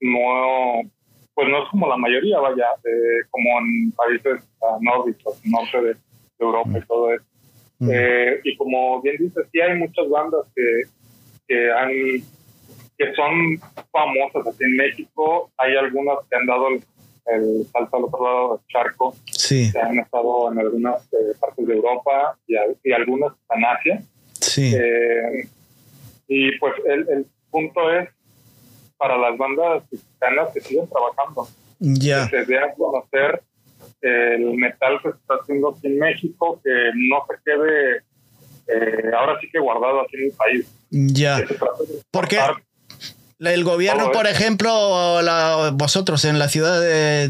no, 0.00 0.90
pues 1.38 1.48
no 1.50 1.62
es 1.62 1.68
como 1.70 1.86
la 1.86 1.96
mayoría, 1.96 2.40
vaya, 2.40 2.66
como 3.30 3.60
en 3.60 3.92
países 3.92 4.42
uh, 4.58 4.82
nórdicos, 4.82 5.40
norte 5.44 5.80
de, 5.82 5.96
Europa 6.40 6.70
y 6.76 6.86
todo 6.88 7.14
eso. 7.14 7.24
Eh, 7.88 8.40
y 8.42 8.56
como 8.56 9.00
bien 9.02 9.18
dices, 9.20 9.46
sí 9.52 9.60
hay 9.60 9.78
muchas 9.78 10.08
bandas 10.08 10.46
que, 10.52 10.82
que, 11.46 11.70
han, 11.70 11.90
que 12.98 13.14
son 13.14 13.56
famosas 13.92 14.48
aquí 14.52 14.64
en 14.64 14.76
México. 14.78 15.48
Hay 15.58 15.76
algunas 15.76 16.18
que 16.28 16.34
han 16.34 16.46
dado 16.46 16.70
el, 16.70 17.66
salto 17.72 17.96
al 17.98 18.04
otro 18.04 18.24
lado 18.24 18.56
del 18.56 18.66
charco, 18.66 19.14
sí. 19.30 19.70
que 19.70 19.78
han 19.78 19.96
estado 20.00 20.50
en 20.50 20.58
algunas 20.58 21.04
eh, 21.12 21.34
partes 21.38 21.68
de 21.68 21.74
Europa 21.74 22.36
y, 22.48 22.56
y, 22.82 22.92
algunas 22.92 23.32
en 23.54 23.64
Asia. 23.64 24.02
Sí. 24.40 24.74
Eh, 24.74 25.46
y 26.26 26.58
pues 26.58 26.74
el, 26.84 27.08
el 27.08 27.26
punto 27.52 27.92
es 27.92 28.08
para 28.98 29.16
las 29.16 29.38
bandas 29.38 29.84
mexicanas 29.90 30.50
que 30.52 30.60
siguen 30.60 30.88
trabajando. 30.88 31.48
Ya. 31.78 32.28
Que 32.28 32.44
se 32.44 32.44
dé 32.44 32.58
a 32.58 32.74
conocer 32.74 33.42
el 34.00 34.54
metal 34.54 35.00
que 35.02 35.10
se 35.10 35.16
está 35.16 35.34
haciendo 35.40 35.70
aquí 35.70 35.86
en 35.86 35.98
México, 35.98 36.60
que 36.62 36.90
no 36.94 37.24
se 37.28 37.34
quede 37.44 38.02
eh, 38.68 39.10
ahora 39.16 39.40
sí 39.40 39.48
que 39.50 39.58
guardado 39.58 40.00
aquí 40.02 40.16
en 40.16 40.24
el 40.24 40.32
país. 40.32 40.74
Ya. 40.90 41.38
Porque 42.10 42.38
el 43.40 43.62
gobierno, 43.62 44.10
por 44.10 44.26
ejemplo, 44.26 44.70
vosotros 45.74 46.24
en 46.24 46.40
la 46.40 46.48
ciudad 46.48 46.80
de, 46.80 47.28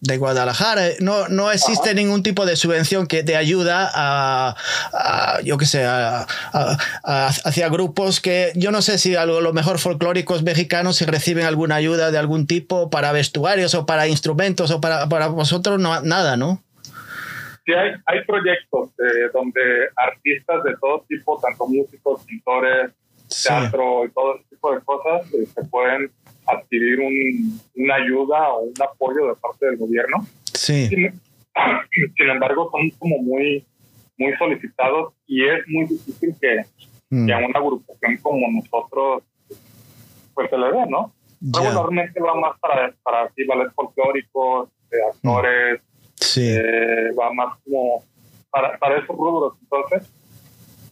de, 0.00 0.16
Guadalajara, 0.16 0.82
no, 1.00 1.28
no 1.28 1.52
existe 1.52 1.94
ningún 1.94 2.22
tipo 2.22 2.46
de 2.46 2.56
subvención 2.56 3.06
que 3.06 3.22
te 3.22 3.36
ayuda 3.36 3.90
a, 3.92 4.54
yo 5.44 5.58
qué 5.58 5.66
sé, 5.66 5.84
a, 5.84 6.26
hacia 7.02 7.68
grupos 7.68 8.20
que 8.20 8.52
yo 8.54 8.70
no 8.70 8.80
sé 8.80 8.96
si 8.96 9.14
a 9.14 9.26
lo 9.26 9.52
mejor 9.52 9.78
folclóricos 9.78 10.42
mexicanos 10.42 10.96
si 10.96 11.04
reciben 11.04 11.44
alguna 11.44 11.74
ayuda 11.74 12.10
de 12.10 12.18
algún 12.18 12.46
tipo 12.46 12.88
para 12.88 13.12
vestuarios 13.12 13.74
o 13.74 13.84
para 13.84 14.08
instrumentos 14.08 14.70
o 14.70 14.80
para, 14.80 15.08
para 15.08 15.26
vosotros 15.26 15.78
no, 15.78 16.00
nada, 16.00 16.38
¿no? 16.38 16.62
Sí, 17.66 17.72
hay, 17.72 17.92
hay 18.06 18.24
proyectos 18.24 18.90
eh, 18.98 19.30
donde 19.32 19.60
artistas 19.96 20.64
de 20.64 20.76
todo 20.76 21.04
tipo, 21.08 21.40
tanto 21.40 21.66
músicos, 21.66 22.22
pintores, 22.24 22.92
teatro 23.42 24.04
y 24.04 24.10
todo 24.10 24.36
ese 24.36 24.44
tipo 24.50 24.74
de 24.74 24.80
cosas, 24.82 25.32
eh, 25.34 25.46
se 25.46 25.64
pueden 25.64 26.10
adquirir 26.46 27.00
un, 27.00 27.60
una 27.76 27.94
ayuda 27.96 28.52
o 28.52 28.64
un 28.64 28.74
apoyo 28.82 29.28
de 29.28 29.34
parte 29.36 29.66
del 29.66 29.76
gobierno. 29.76 30.26
Sí. 30.52 30.86
Sin, 30.88 31.12
embargo, 32.30 32.70
son 32.70 32.90
como 32.98 33.18
muy, 33.18 33.64
muy 34.18 34.32
solicitados 34.36 35.14
y 35.26 35.44
es 35.44 35.60
muy 35.68 35.86
difícil 35.86 36.34
que, 36.40 36.64
mm. 37.10 37.30
a 37.30 37.38
una 37.38 37.58
agrupación 37.58 38.16
como 38.18 38.46
nosotros 38.50 39.22
pues 40.34 40.50
se 40.50 40.58
le 40.58 40.66
dé, 40.66 40.86
¿no? 40.88 41.12
Regularmente 41.40 42.20
va 42.20 42.34
más 42.34 42.58
para, 42.58 42.92
para 43.02 43.30
vales 43.46 43.72
folclóricos, 43.74 44.68
de 44.90 44.98
actores, 45.04 45.80
sí. 46.16 46.56
Eh, 46.56 47.12
va 47.18 47.32
más 47.32 47.58
como 47.64 48.02
para, 48.50 48.78
para 48.78 48.98
esos 48.98 49.16
rubros. 49.16 49.54
Entonces, 49.62 50.10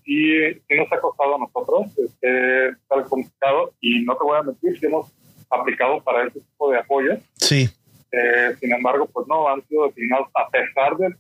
sí 0.05 0.77
nos 0.77 0.93
ha 0.93 1.01
costado 1.01 1.37
a 1.37 1.39
nosotros, 1.39 1.87
es 2.21 2.77
tal 2.89 3.05
complicado 3.05 3.73
y 3.81 4.05
no 4.05 4.17
te 4.17 4.25
voy 4.25 4.39
a 4.39 4.43
mentir, 4.43 4.79
si 4.79 4.87
hemos 4.87 5.13
aplicado 5.51 6.03
para 6.03 6.27
ese 6.27 6.41
tipo 6.41 6.71
de 6.71 6.79
apoyos. 6.79 7.19
Sí. 7.37 7.69
Eh, 8.11 8.55
sin 8.61 8.73
embargo, 8.73 9.09
pues 9.13 9.27
no, 9.27 9.49
han 9.49 9.67
sido 9.67 9.87
destinados 9.87 10.29
a 10.35 10.49
pesar 10.51 10.97
del, 10.97 11.15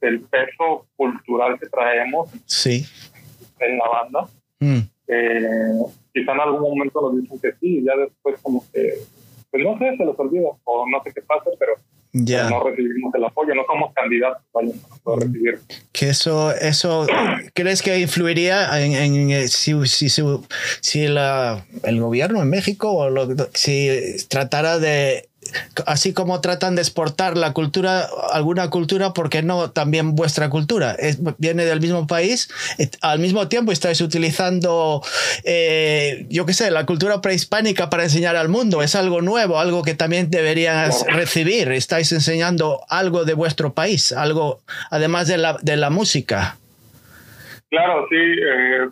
del, 0.00 0.20
peso 0.20 0.86
cultural 0.96 1.58
que 1.58 1.66
traemos 1.66 2.28
sí. 2.46 2.84
en 3.58 3.78
la 3.78 3.88
banda. 3.88 4.28
Mm. 4.60 4.80
Eh, 5.08 5.78
quizá 6.12 6.32
en 6.32 6.40
algún 6.40 6.60
momento 6.60 7.00
nos 7.00 7.20
dicen 7.20 7.38
que 7.40 7.52
sí, 7.52 7.78
y 7.78 7.84
ya 7.84 7.96
después 7.96 8.38
como 8.42 8.64
que, 8.72 8.94
pues 9.50 9.62
no 9.62 9.78
sé, 9.78 9.96
se 9.96 10.04
los 10.04 10.18
olvida, 10.18 10.50
o 10.64 10.86
no 10.88 11.02
sé 11.02 11.12
qué 11.14 11.22
pasa, 11.22 11.50
pero 11.58 11.74
ya. 12.14 12.48
no 12.48 12.62
recibimos 12.62 13.14
el 13.14 13.24
apoyo, 13.24 13.54
no 13.54 13.64
somos 13.66 13.92
candidatos 13.92 14.42
para 14.52 14.68
recibir. 15.20 15.58
Que 15.92 16.08
eso, 16.10 16.52
eso 16.52 17.06
¿crees 17.52 17.82
que 17.82 17.98
influiría 17.98 18.80
en, 18.80 18.94
en 18.94 19.30
eh, 19.30 19.48
si, 19.48 19.74
si, 19.86 20.08
si, 20.80 21.08
la, 21.08 21.66
el 21.82 22.00
gobierno 22.00 22.40
en 22.40 22.48
México 22.48 22.92
o 22.92 23.10
lo, 23.10 23.28
si 23.52 23.90
tratara 24.28 24.78
de 24.78 25.28
así 25.86 26.12
como 26.12 26.40
tratan 26.40 26.74
de 26.74 26.82
exportar 26.82 27.36
la 27.36 27.52
cultura, 27.52 28.06
alguna 28.32 28.70
cultura, 28.70 29.12
porque 29.12 29.42
no 29.42 29.70
también 29.70 30.14
vuestra 30.14 30.50
cultura? 30.50 30.92
Es, 30.92 31.18
viene 31.38 31.64
del 31.64 31.80
mismo 31.80 32.06
país, 32.06 32.48
al 33.00 33.18
mismo 33.18 33.48
tiempo 33.48 33.72
estáis 33.72 34.00
utilizando, 34.00 35.02
eh, 35.44 36.26
yo 36.28 36.46
qué 36.46 36.52
sé, 36.52 36.70
la 36.70 36.86
cultura 36.86 37.20
prehispánica 37.20 37.90
para 37.90 38.04
enseñar 38.04 38.36
al 38.36 38.48
mundo. 38.48 38.82
Es 38.82 38.94
algo 38.94 39.22
nuevo, 39.22 39.58
algo 39.58 39.82
que 39.82 39.94
también 39.94 40.30
deberían 40.30 40.90
recibir. 41.08 41.70
Estáis 41.72 42.12
enseñando 42.12 42.80
algo 42.88 43.24
de 43.24 43.34
vuestro 43.34 43.74
país, 43.74 44.12
algo 44.12 44.60
además 44.90 45.28
de 45.28 45.38
la, 45.38 45.58
de 45.62 45.76
la 45.76 45.90
música. 45.90 46.56
Claro, 47.70 48.06
sí. 48.08 48.16
Eh, 48.16 48.88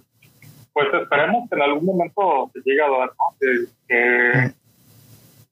pues 0.72 0.86
esperemos 1.02 1.48
que 1.50 1.56
en 1.56 1.62
algún 1.62 1.84
momento 1.84 2.50
se 2.52 2.60
llegue 2.64 2.80
a 2.82 2.88
dar, 2.88 3.10
que, 3.88 4.48
mm 4.48 4.61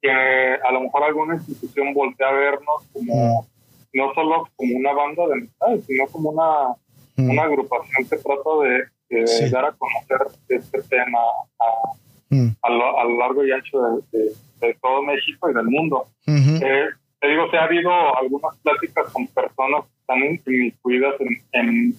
que 0.01 0.11
a 0.11 0.73
lo 0.73 0.81
mejor 0.83 1.05
alguna 1.05 1.35
institución 1.35 1.93
voltea 1.95 2.29
a 2.29 2.33
vernos 2.33 2.87
como 2.93 3.47
no 3.93 4.15
solo 4.15 4.49
como 4.57 4.77
una 4.77 4.93
banda 4.93 5.27
de 5.27 5.35
metal, 5.37 5.83
sino 5.87 6.07
como 6.07 6.31
una, 6.31 6.75
una 7.17 7.43
agrupación 7.43 8.09
que 8.09 8.17
trata 8.17 8.51
de, 8.63 9.51
dar 9.51 9.65
a 9.65 9.73
conocer 9.73 10.19
este 10.49 10.83
tema 10.83 11.19
a, 11.59 11.95
mm. 12.31 12.49
a, 12.63 12.71
lo, 12.71 13.19
largo 13.19 13.45
y 13.45 13.51
ancho 13.51 14.03
de, 14.13 14.75
todo 14.81 15.03
México 15.03 15.51
y 15.51 15.55
del 15.55 15.67
mundo. 15.67 16.07
Eh, 16.27 16.87
te 17.21 17.29
digo, 17.29 17.51
se 17.51 17.57
ha 17.57 17.65
habido 17.65 17.91
algunas 18.17 18.57
pláticas 18.59 19.13
con 19.13 19.27
personas 19.27 19.85
que 19.85 20.01
están 20.01 20.19
incluidas 20.47 21.15
en, 21.21 21.43
en, 21.53 21.95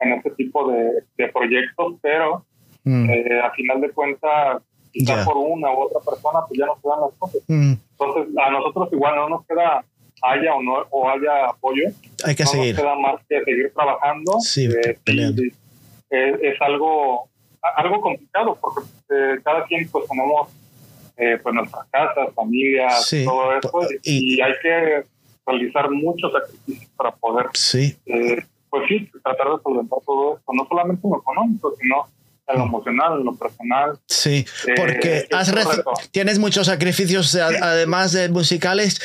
en 0.00 0.12
este 0.12 0.30
tipo 0.32 0.70
de, 0.70 1.28
proyectos, 1.32 1.94
pero 2.00 2.44
mm. 2.84 3.10
eh, 3.10 3.40
a 3.40 3.50
final 3.52 3.80
de 3.80 3.90
cuentas, 3.90 4.62
quizás 4.92 5.24
por 5.24 5.36
una 5.36 5.72
u 5.72 5.80
otra 5.80 6.00
persona, 6.00 6.40
pues 6.46 6.58
ya 6.58 6.66
no 6.66 6.78
se 6.80 6.88
dan 6.88 7.00
las 7.00 7.12
cosas. 7.18 7.42
Mm. 7.48 7.72
Entonces, 7.90 8.34
a 8.36 8.50
nosotros 8.50 8.88
igual 8.92 9.16
no 9.16 9.28
nos 9.28 9.46
queda 9.46 9.84
haya 10.22 10.54
o 10.54 10.62
no 10.62 10.86
o 10.90 11.08
haya 11.08 11.46
apoyo. 11.48 11.84
Hay 12.24 12.34
que 12.34 12.44
no 12.44 12.50
seguir. 12.50 12.74
Nos 12.74 12.82
queda 12.82 12.94
más 12.96 13.20
que 13.28 13.42
seguir 13.42 13.72
trabajando. 13.74 14.40
Sí, 14.40 14.68
eh, 14.68 16.38
es, 16.42 16.60
algo 16.60 17.28
algo 17.76 18.00
complicado 18.00 18.58
porque 18.60 18.80
eh, 19.10 19.40
cada 19.42 19.64
quien 19.64 19.88
pues 19.88 20.06
tenemos 20.08 20.48
eh, 21.16 21.38
pues 21.42 21.54
nuestras 21.54 21.86
casas, 21.90 22.34
familias, 22.34 23.10
todo 23.24 23.56
eso 23.56 23.80
y, 24.02 24.40
hay 24.40 24.52
que 24.62 25.04
realizar 25.46 25.90
muchos 25.90 26.32
sacrificios 26.32 26.90
para 26.96 27.12
poder 27.12 27.46
sí. 27.54 27.96
Eh, 28.06 28.42
pues 28.70 28.88
sí, 28.88 29.10
tratar 29.22 29.48
de 29.48 29.62
solventar 29.62 29.98
todo 30.06 30.38
esto, 30.38 30.52
no 30.52 30.66
solamente 30.66 31.06
en 31.06 31.10
lo 31.12 31.18
económico, 31.18 31.74
sino 31.80 32.06
en 32.52 32.58
lo 32.58 32.66
emocional, 32.66 33.18
en 33.18 33.24
lo 33.24 33.34
personal. 33.34 33.98
Sí, 34.06 34.44
porque 34.76 35.26
has 35.32 35.52
tienes 36.10 36.38
muchos 36.38 36.66
sacrificios, 36.66 37.34
además 37.34 38.12
de 38.12 38.28
musicales, 38.28 39.00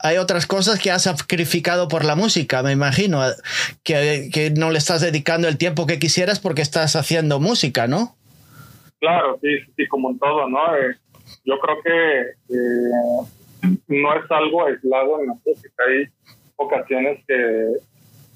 hay 0.00 0.16
otras 0.18 0.46
cosas 0.46 0.78
que 0.78 0.90
has 0.90 1.02
sacrificado 1.02 1.88
por 1.88 2.04
la 2.04 2.14
música, 2.14 2.62
me 2.62 2.72
imagino, 2.72 3.22
que, 3.82 4.30
que 4.32 4.50
no 4.50 4.70
le 4.70 4.78
estás 4.78 5.00
dedicando 5.00 5.48
el 5.48 5.58
tiempo 5.58 5.86
que 5.86 5.98
quisieras 5.98 6.40
porque 6.40 6.62
estás 6.62 6.96
haciendo 6.96 7.40
música, 7.40 7.86
¿no? 7.86 8.16
Claro, 9.00 9.38
sí, 9.40 9.48
sí, 9.76 9.86
como 9.88 10.10
en 10.10 10.18
todo, 10.18 10.48
¿no? 10.48 10.76
Eh, 10.76 10.96
yo 11.44 11.58
creo 11.58 11.82
que 11.82 12.20
eh, 12.54 13.68
no 13.88 14.14
es 14.14 14.30
algo 14.30 14.66
aislado 14.66 15.20
en 15.20 15.28
la 15.28 15.34
música. 15.34 15.84
Hay 15.88 16.06
ocasiones 16.56 17.24
que, 17.26 17.72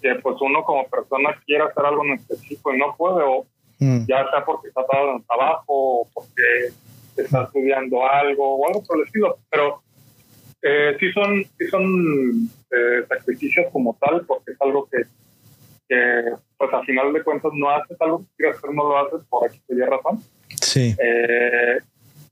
que, 0.01 0.15
pues 0.17 0.37
uno 0.41 0.65
como 0.65 0.89
persona 0.89 1.39
quiere 1.45 1.65
hacer 1.65 1.85
algo 1.85 2.05
en 2.05 2.15
específico 2.15 2.75
y 2.75 2.79
no 2.79 2.95
puede, 2.97 3.23
o 3.23 3.47
mm. 3.79 4.07
ya 4.07 4.29
sea 4.31 4.45
porque 4.45 4.68
está 4.68 4.83
atado 4.83 5.11
en 5.11 5.16
el 5.16 5.25
trabajo, 5.27 5.64
o 5.68 6.09
porque 6.12 6.43
está 7.16 7.45
estudiando 7.45 8.07
algo, 8.07 8.57
o 8.57 8.66
algo 8.66 8.83
por 8.83 8.99
el 8.99 9.05
estilo. 9.05 9.39
Pero 9.51 9.83
eh, 10.62 10.97
sí 10.99 11.12
son, 11.12 11.45
sí 11.59 11.66
son 11.68 12.49
eh, 12.70 13.05
sacrificios 13.09 13.66
como 13.72 13.97
tal, 14.01 14.25
porque 14.27 14.53
es 14.53 14.61
algo 14.61 14.89
que, 14.91 15.03
que, 15.89 16.33
pues 16.57 16.72
al 16.72 16.85
final 16.87 17.12
de 17.12 17.22
cuentas 17.22 17.53
no 17.55 17.70
haces 17.70 18.01
algo 18.01 18.20
que 18.20 18.27
quieres 18.37 18.59
hacer, 18.59 18.70
no 18.72 18.89
lo 18.89 18.99
haces 18.99 19.20
por 19.29 19.49
aquí 19.49 19.61
te 19.66 19.87
razón. 19.87 20.22
Sí. 20.61 20.95
Eh, 20.99 21.79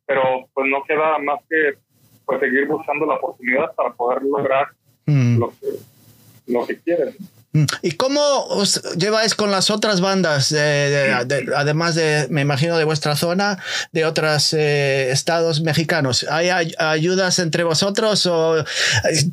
pero 0.06 0.48
pues 0.52 0.66
no 0.68 0.82
queda 0.84 1.18
más 1.18 1.40
que 1.48 1.78
pues, 2.24 2.40
seguir 2.40 2.66
buscando 2.66 3.06
la 3.06 3.14
oportunidad 3.14 3.74
para 3.74 3.92
poder 3.92 4.22
lograr 4.22 4.68
mm. 5.06 5.38
lo, 5.38 5.50
que, 5.50 5.66
lo 6.46 6.66
que 6.66 6.78
quieren. 6.78 7.14
Mm. 7.54 7.64
¿Y 7.82 7.92
cómo 7.92 8.20
os 8.46 8.82
lleváis 8.96 9.34
con 9.34 9.50
las 9.50 9.68
otras 9.70 10.00
bandas, 10.00 10.52
además 10.52 11.94
de, 11.94 12.26
me 12.30 12.40
imagino, 12.40 12.78
de 12.78 12.84
vuestra 12.84 13.14
zona, 13.14 13.58
de 13.92 14.06
otros 14.06 14.54
eh, 14.54 15.10
estados 15.10 15.60
mexicanos? 15.60 16.26
¿Hay 16.30 16.48
ayudas 16.78 17.38
entre 17.38 17.64
vosotros 17.64 18.24
o 18.24 18.60
eh, 18.60 18.64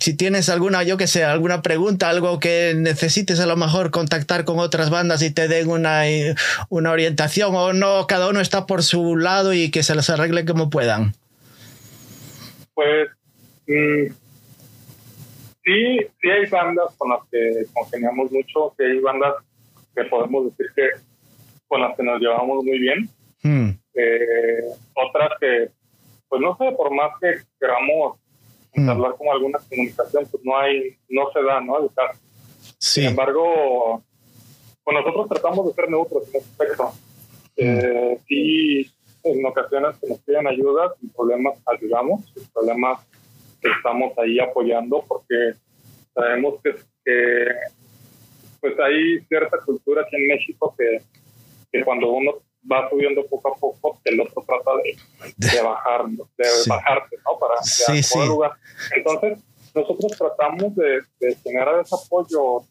si 0.01 0.15
tienes 0.15 0.49
alguna, 0.49 0.83
yo 0.83 0.97
que 0.97 1.07
sé, 1.07 1.23
alguna 1.23 1.61
pregunta, 1.61 2.09
algo 2.09 2.41
que 2.41 2.73
necesites 2.75 3.39
a 3.39 3.45
lo 3.45 3.55
mejor 3.55 3.89
contactar 3.89 4.43
con 4.43 4.59
otras 4.59 4.89
bandas 4.89 5.21
y 5.21 5.31
te 5.31 5.47
den 5.47 5.69
una, 5.69 6.03
una 6.67 6.91
orientación 6.91 7.55
o 7.55 7.71
no, 7.71 8.05
cada 8.05 8.27
uno 8.27 8.41
está 8.41 8.65
por 8.65 8.83
su 8.83 9.15
lado 9.15 9.53
y 9.53 9.71
que 9.71 9.81
se 9.81 9.95
les 9.95 10.09
arregle 10.09 10.43
como 10.43 10.69
puedan? 10.69 11.13
Pues... 12.73 13.09
Mm, 13.67 14.11
sí, 15.63 15.97
sí 16.21 16.29
hay 16.29 16.45
bandas 16.49 16.95
con 16.97 17.09
las 17.09 17.19
que 17.31 17.65
congeniamos 17.73 18.31
mucho, 18.31 18.73
sí 18.77 18.83
hay 18.83 18.99
bandas 18.99 19.35
que 19.95 20.03
podemos 20.05 20.45
decir 20.45 20.71
que 20.75 20.89
con 21.67 21.81
las 21.81 21.95
que 21.95 22.03
nos 22.03 22.19
llevamos 22.19 22.63
muy 22.63 22.79
bien. 22.79 23.09
Hmm. 23.43 23.69
Eh, 23.93 24.63
otras 24.95 25.31
que, 25.39 25.69
pues 26.27 26.41
no 26.41 26.57
sé, 26.57 26.71
por 26.71 26.91
más 26.93 27.11
que 27.21 27.35
queramos 27.59 28.17
hmm. 28.73 28.89
hablar 28.89 29.15
con 29.17 29.27
alguna 29.29 29.59
comunicación, 29.69 30.27
pues 30.29 30.43
no 30.43 30.57
hay, 30.57 30.97
no 31.07 31.31
se 31.31 31.43
da, 31.43 31.61
¿no? 31.61 31.89
Sin 32.77 33.05
embargo, 33.05 34.03
pues 34.83 34.97
nosotros 34.97 35.29
tratamos 35.29 35.67
de 35.67 35.73
ser 35.73 35.89
neutros 35.89 36.23
en 36.23 36.29
ese 36.29 36.49
aspecto. 36.49 36.83
Hmm. 36.85 36.93
Eh, 37.57 38.19
sí, 38.27 38.91
en 39.23 39.45
ocasiones 39.45 39.97
que 39.97 40.07
nos 40.07 40.19
piden 40.19 40.47
ayuda, 40.47 40.93
sin 40.99 41.09
problemas 41.11 41.59
ayudamos, 41.65 42.25
sin 42.33 42.47
problemas 42.51 42.99
estamos 43.61 44.17
ahí 44.17 44.39
apoyando 44.39 45.03
porque 45.07 45.53
sabemos 46.13 46.55
que, 46.63 46.75
pues 48.61 48.79
hay 48.79 49.19
cierta 49.27 49.57
cultura 49.65 50.01
aquí 50.03 50.15
en 50.15 50.27
México 50.27 50.75
que, 50.77 51.01
que, 51.71 51.83
cuando 51.83 52.11
uno 52.11 52.33
va 52.69 52.89
subiendo 52.89 53.25
poco 53.25 53.53
a 53.53 53.57
poco, 53.57 53.99
el 54.03 54.19
otro 54.19 54.43
trata 54.45 54.71
de, 54.83 54.97
de 55.37 55.61
bajar, 55.61 56.07
de 56.09 56.45
bajarte, 56.67 57.17
¿no? 57.25 57.39
Para 57.39 57.61
sí, 57.63 58.03
sí. 58.03 58.19
lugar. 58.27 58.51
Entonces, 58.95 59.39
nosotros 59.73 60.11
tratamos 60.17 60.75
de, 60.75 61.01
de 61.19 61.35
generar 61.35 61.79
ese 61.81 61.95
apoyo, 61.95 62.63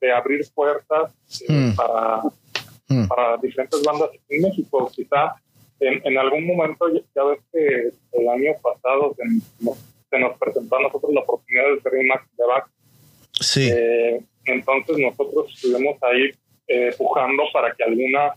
de, 0.00 0.12
abrir 0.12 0.46
puertas 0.54 1.12
eh, 1.48 1.52
hmm. 1.52 1.74
para, 1.74 2.22
hmm. 2.88 3.08
para 3.08 3.36
diferentes 3.38 3.82
bandas 3.82 4.10
en 4.28 4.42
México. 4.42 4.90
Quizá 4.94 5.34
en, 5.80 6.00
en, 6.04 6.18
algún 6.18 6.46
momento, 6.46 6.86
ya 7.14 7.24
ves 7.24 7.40
que 7.52 7.90
el 8.12 8.28
año 8.28 8.52
pasado 8.62 9.14
en, 9.18 9.42
se 10.14 10.20
nos 10.20 10.38
presentó 10.38 10.76
a 10.76 10.82
nosotros 10.82 11.12
la 11.12 11.20
oportunidad 11.22 11.74
de 11.74 11.80
ser 11.80 11.94
un 11.94 12.06
Max 12.06 12.24
de 12.36 12.46
back. 12.46 12.70
Sí. 13.32 13.68
Eh, 13.72 14.24
entonces 14.44 14.96
nosotros 14.98 15.52
estuvimos 15.52 16.00
ahí 16.02 16.30
eh, 16.68 16.90
empujando 16.92 17.42
para 17.52 17.74
que 17.74 17.82
alguna 17.82 18.34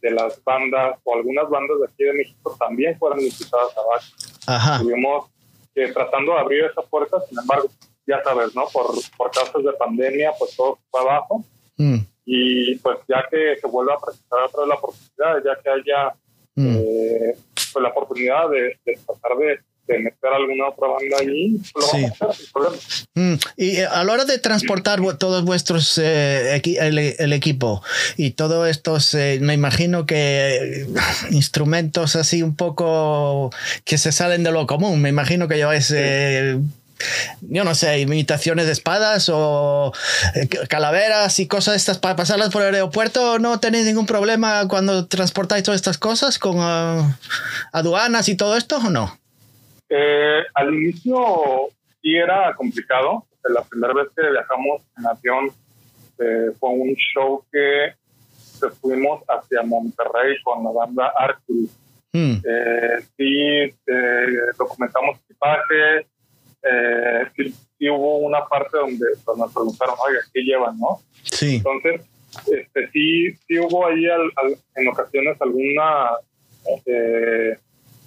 de 0.00 0.10
las 0.12 0.42
bandas 0.44 0.98
o 1.02 1.16
algunas 1.16 1.48
bandas 1.50 1.80
de 1.80 1.86
aquí 1.86 2.04
de 2.04 2.12
México 2.12 2.56
también 2.60 2.96
fueran 2.98 3.20
invitadas 3.20 3.76
a 3.76 3.82
back. 3.82 4.02
Ajá. 4.46 4.76
Estuvimos 4.76 5.26
eh, 5.74 5.92
tratando 5.92 6.32
de 6.34 6.38
abrir 6.38 6.64
esa 6.64 6.82
puerta, 6.82 7.20
sin 7.28 7.38
embargo, 7.40 7.68
ya 8.06 8.22
sabes, 8.22 8.54
¿no? 8.54 8.66
Por, 8.72 8.86
por 9.16 9.30
causas 9.32 9.64
de 9.64 9.72
pandemia, 9.72 10.32
pues 10.38 10.54
todo 10.54 10.78
fue 10.90 11.00
abajo. 11.00 11.44
Mm. 11.76 11.98
Y 12.24 12.76
pues 12.76 12.98
ya 13.08 13.26
que 13.28 13.56
se 13.60 13.66
vuelva 13.66 13.94
a 13.94 14.00
presentar 14.00 14.44
otra 14.44 14.60
vez 14.60 14.68
la 14.68 14.74
oportunidad, 14.76 15.44
ya 15.44 15.60
que 15.60 15.70
haya 15.70 16.14
mm. 16.54 16.76
pues 17.72 17.82
la 17.82 17.88
oportunidad 17.88 18.48
de, 18.50 18.78
de 18.84 18.98
tratar 19.04 19.36
de 19.38 19.58
de 19.86 19.98
meter 19.98 20.30
alguna 20.32 20.68
otra 20.68 20.88
banda 20.88 21.16
allí, 21.20 21.60
mm, 23.14 23.34
y 23.56 23.76
eh, 23.76 23.86
a 23.86 24.04
la 24.04 24.12
hora 24.12 24.24
de 24.24 24.38
transportar 24.38 25.00
todos 25.18 25.44
vuestros 25.44 25.98
eh, 26.02 26.60
el, 26.64 27.32
equipo 27.32 27.82
y 28.16 28.32
todos 28.32 28.68
estos, 28.68 29.14
eh, 29.14 29.38
me 29.40 29.54
imagino 29.54 30.06
que 30.06 30.86
instrumentos 31.30 32.16
así 32.16 32.42
un 32.42 32.56
poco 32.56 33.50
que 33.84 33.98
se 33.98 34.12
salen 34.12 34.42
de 34.42 34.52
lo 34.52 34.66
común, 34.66 35.00
me 35.00 35.08
imagino 35.08 35.48
que 35.48 35.56
lleváis 35.56 35.92
yo 37.42 37.64
no 37.64 37.74
sé, 37.74 38.00
imitaciones 38.00 38.66
de 38.66 38.72
espadas 38.72 39.28
o 39.30 39.92
calaveras 40.68 41.38
y 41.40 41.46
cosas 41.46 41.76
estas 41.76 41.98
para 41.98 42.16
pasarlas 42.16 42.50
por 42.50 42.62
el 42.62 42.74
aeropuerto, 42.74 43.38
¿no 43.38 43.60
tenéis 43.60 43.84
ningún 43.84 44.06
problema 44.06 44.66
cuando 44.66 45.06
transportáis 45.06 45.62
todas 45.62 45.78
estas 45.78 45.98
cosas 45.98 46.38
con 46.38 46.56
ah, 46.58 47.18
aduanas 47.72 48.28
y 48.28 48.36
todo 48.36 48.56
esto 48.56 48.78
o 48.78 48.90
no? 48.90 49.18
Eh, 49.88 50.42
al 50.54 50.74
inicio 50.74 51.68
sí 52.02 52.16
era 52.16 52.54
complicado. 52.54 53.26
La 53.44 53.62
primera 53.62 53.94
vez 53.94 54.08
que 54.16 54.28
viajamos 54.28 54.82
en 54.98 55.06
avión 55.06 55.50
eh, 56.18 56.50
fue 56.58 56.70
un 56.70 56.94
show 56.94 57.44
que 57.52 57.94
fuimos 58.80 59.22
hacia 59.28 59.62
Monterrey 59.62 60.36
con 60.42 60.64
la 60.64 60.70
banda 60.70 61.12
Arcus. 61.16 61.70
Hmm. 62.12 62.36
Eh, 62.44 63.04
sí, 63.16 63.76
documentamos 64.58 65.18
equipaje. 65.24 66.06
Sí, 67.36 67.54
sí, 67.78 67.88
hubo 67.88 68.18
una 68.18 68.44
parte 68.46 68.76
donde 68.76 69.06
pues, 69.24 69.38
nos 69.38 69.52
preguntaron, 69.52 69.94
oiga, 70.08 70.20
¿qué 70.32 70.40
llevan, 70.40 70.76
no? 70.78 71.00
Sí. 71.22 71.56
Entonces, 71.56 72.00
este, 72.50 72.90
sí, 72.90 73.32
sí 73.46 73.58
hubo 73.58 73.86
ahí 73.86 74.04
en 74.74 74.88
ocasiones 74.88 75.40
alguna 75.40 76.10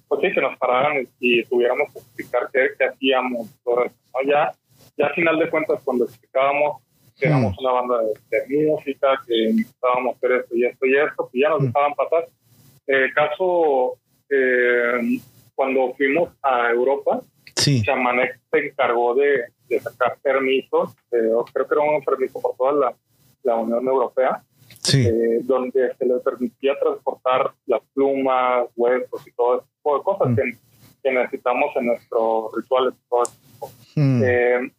pues 0.10 0.22
sí, 0.22 0.34
que 0.34 0.42
nos 0.42 0.58
pararan 0.58 1.08
y 1.20 1.44
tuviéramos 1.44 1.94
que 1.94 2.00
explicar 2.00 2.50
qué, 2.52 2.84
hacíamos. 2.84 3.48
Todo 3.64 3.86
Ya, 4.26 4.52
ya 4.98 5.06
a 5.06 5.14
final 5.14 5.38
de 5.38 5.50
cuentas, 5.50 5.80
cuando 5.86 6.06
explicábamos 6.06 6.82
que 7.18 7.28
éramos 7.28 7.54
mm. 7.54 7.60
una 7.60 7.72
banda 7.74 7.98
de, 8.32 8.66
música, 8.66 9.22
que 9.28 9.54
necesitábamos 9.54 10.16
hacer 10.16 10.32
esto 10.32 10.56
y 10.56 10.66
esto 10.66 10.86
y 10.86 10.98
esto, 10.98 11.30
pues 11.30 11.34
ya 11.34 11.50
nos 11.50 11.62
mm. 11.62 11.66
dejaban 11.66 11.94
pasar. 11.94 12.28
El 12.88 13.14
caso, 13.14 14.00
eh, 14.30 15.20
cuando 15.54 15.94
fuimos 15.96 16.30
a 16.42 16.72
Europa, 16.72 17.22
sí. 17.56 17.84
Chamanek 17.84 18.40
se 18.50 18.68
encargó 18.68 19.14
de, 19.14 19.44
de 19.68 19.80
sacar 19.80 20.18
permisos, 20.24 20.96
eh, 21.12 21.30
creo 21.54 21.68
que 21.68 21.76
era 21.76 21.84
un 21.84 22.04
permiso 22.04 22.42
por 22.42 22.56
toda 22.56 22.74
la, 22.74 22.96
la 23.44 23.56
Unión 23.58 23.86
Europea, 23.86 24.42
sí. 24.82 25.06
Eh, 25.06 25.42
donde 25.44 25.94
se 25.96 26.06
le 26.06 26.16
permitía 26.20 26.74
transportar 26.80 27.54
las 27.68 27.82
plumas, 27.94 28.68
huesos 28.76 29.28
y 29.28 29.32
todo 29.34 29.58
eso 29.58 29.68
tipo 29.80 29.98
de 29.98 30.04
cosas 30.04 30.36
que, 30.36 30.58
que, 31.04 31.12
necesitamos 31.12 31.76
en 31.76 31.88
nuestros 31.88 32.52
rituales. 32.56 32.94
Eh, 33.96 34.72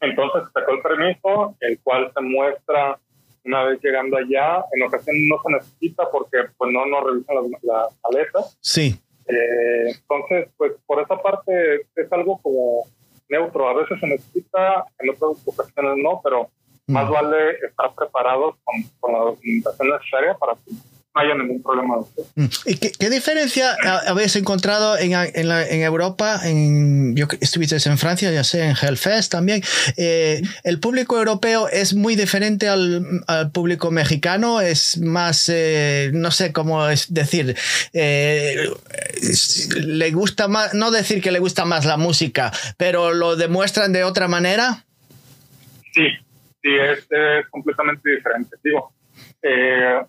entonces 0.00 0.42
sacó 0.52 0.72
el 0.72 0.82
permiso, 0.82 1.56
el 1.60 1.78
cual 1.80 2.10
se 2.14 2.20
muestra 2.20 2.98
una 3.44 3.64
vez 3.64 3.80
llegando 3.82 4.16
allá. 4.16 4.64
En 4.72 4.82
ocasiones 4.84 5.22
no 5.28 5.42
se 5.42 5.52
necesita 5.52 6.10
porque 6.10 6.38
pues 6.56 6.72
no 6.72 6.86
nos 6.86 7.04
revisan 7.04 7.36
las 7.36 7.62
la 7.62 7.88
aletas. 8.04 8.58
Sí. 8.60 9.00
Eh, 9.26 9.90
entonces, 9.94 10.48
pues 10.56 10.72
por 10.86 11.02
esa 11.02 11.16
parte 11.20 11.86
es 11.96 12.12
algo 12.12 12.40
como 12.40 12.84
neutro. 13.28 13.68
A 13.68 13.74
veces 13.74 13.98
se 14.00 14.06
necesita, 14.06 14.84
en 14.98 15.10
otras 15.10 15.46
ocasiones 15.46 16.02
no, 16.02 16.20
pero 16.22 16.50
más 16.86 17.08
vale 17.10 17.50
estar 17.68 17.94
preparados 17.94 18.56
con, 18.64 18.82
con 18.98 19.12
la 19.12 19.18
documentación 19.18 19.90
necesaria 19.90 20.34
para 20.34 20.54
que 20.54 20.72
haya 21.18 21.34
ningún 21.34 21.62
problema. 21.62 21.96
Mm. 22.36 22.46
¿Y 22.66 22.76
qué, 22.76 23.10
diferencia 23.10 23.76
habéis 24.06 24.36
encontrado 24.36 24.96
en, 24.98 25.12
en, 25.12 25.50
en, 25.50 25.82
Europa? 25.82 26.40
En, 26.44 27.16
yo 27.16 27.26
estuviste 27.40 27.76
en 27.88 27.98
Francia, 27.98 28.30
ya 28.30 28.44
sé, 28.44 28.64
en 28.64 28.76
Hellfest 28.80 29.32
también. 29.32 29.62
Eh, 29.96 30.42
¿El 30.62 30.78
público 30.78 31.18
europeo 31.18 31.68
es 31.68 31.94
muy 31.94 32.14
diferente 32.14 32.68
al, 32.68 33.04
al 33.26 33.50
público 33.50 33.90
mexicano? 33.90 34.60
¿Es 34.60 34.98
más, 34.98 35.48
eh, 35.52 36.10
no 36.14 36.30
sé 36.30 36.52
cómo 36.52 36.88
es 36.88 37.12
decir, 37.12 37.56
eh, 37.92 38.68
le 39.80 40.10
gusta 40.12 40.48
más, 40.48 40.74
no 40.74 40.90
decir 40.90 41.20
que 41.20 41.32
le 41.32 41.40
gusta 41.40 41.64
más 41.64 41.84
la 41.84 41.96
música, 41.96 42.52
pero 42.76 43.12
lo 43.12 43.36
demuestran 43.36 43.92
de 43.92 44.04
otra 44.04 44.28
manera? 44.28 44.84
Sí, 45.92 46.08
sí, 46.62 46.68
es, 46.74 47.00
es 47.10 47.46
completamente 47.50 48.08
diferente. 48.10 48.56
Digo, 48.62 48.92
eh, 49.42 50.00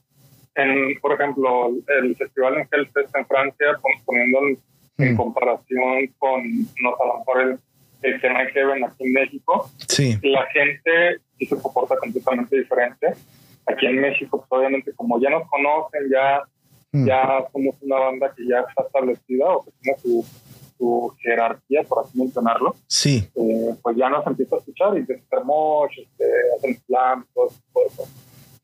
en, 0.61 0.99
por 0.99 1.13
ejemplo, 1.13 1.71
el 1.99 2.15
festival 2.15 2.57
en 2.57 2.67
Hellfest 2.71 3.15
en 3.15 3.25
Francia, 3.25 3.67
poniendo 4.05 4.39
en, 4.97 5.13
mm. 5.13 5.17
comparación 5.17 6.07
con, 6.17 6.43
no 6.81 6.95
a 6.99 7.07
lo 7.07 7.17
mejor 7.19 7.41
el, 7.41 7.59
el 8.01 8.21
que 8.21 8.27
Heaven 8.27 8.83
aquí 8.83 9.03
en 9.03 9.13
México, 9.13 9.69
sí. 9.87 10.17
la 10.23 10.45
gente 10.47 11.19
sí 11.37 11.45
se 11.45 11.57
comporta 11.57 11.97
completamente 11.97 12.57
diferente. 12.57 13.07
Aquí 13.65 13.85
en 13.85 14.01
México, 14.01 14.45
pues 14.47 14.59
obviamente 14.59 14.93
como 14.93 15.19
ya 15.21 15.29
nos 15.29 15.47
conocen, 15.47 16.09
ya, 16.11 16.41
mm. 16.91 17.05
ya 17.05 17.45
somos 17.51 17.75
una 17.81 17.99
banda 17.99 18.33
que 18.35 18.47
ya 18.47 18.59
está 18.61 18.83
establecida 18.83 19.45
o 19.47 19.63
que 19.63 19.71
tiene 19.81 19.97
su, 19.99 20.25
su 20.77 21.13
jerarquía, 21.19 21.83
por 21.83 22.05
así 22.05 22.17
mencionarlo, 22.17 22.75
sí. 22.87 23.29
Eh, 23.35 23.75
pues 23.81 23.97
ya 23.97 24.09
nos 24.09 24.25
empieza 24.25 24.55
a 24.55 24.59
escuchar 24.59 24.97
y 24.97 25.05
Mosh, 25.43 25.99
este, 25.99 26.25
hacen 26.57 26.81
slam, 26.85 27.25
todo, 27.33 27.51
eso. 27.85 28.07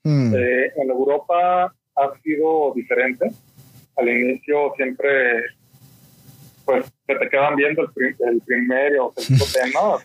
Mm. 0.04 0.34
Eh, 0.36 0.72
en 0.78 0.90
Europa 0.90 1.74
ha 1.96 2.20
sido 2.22 2.74
diferente. 2.76 3.30
Al 3.98 4.10
inicio 4.10 4.74
siempre, 4.76 5.44
pues, 6.66 6.86
se 7.08 7.16
te 7.16 7.30
quedan 7.30 7.56
viendo 7.56 7.84
el, 7.84 8.16
el 8.28 8.42
primer 8.42 9.00
o 9.00 9.14
segundo 9.16 9.46
tema 9.54 9.98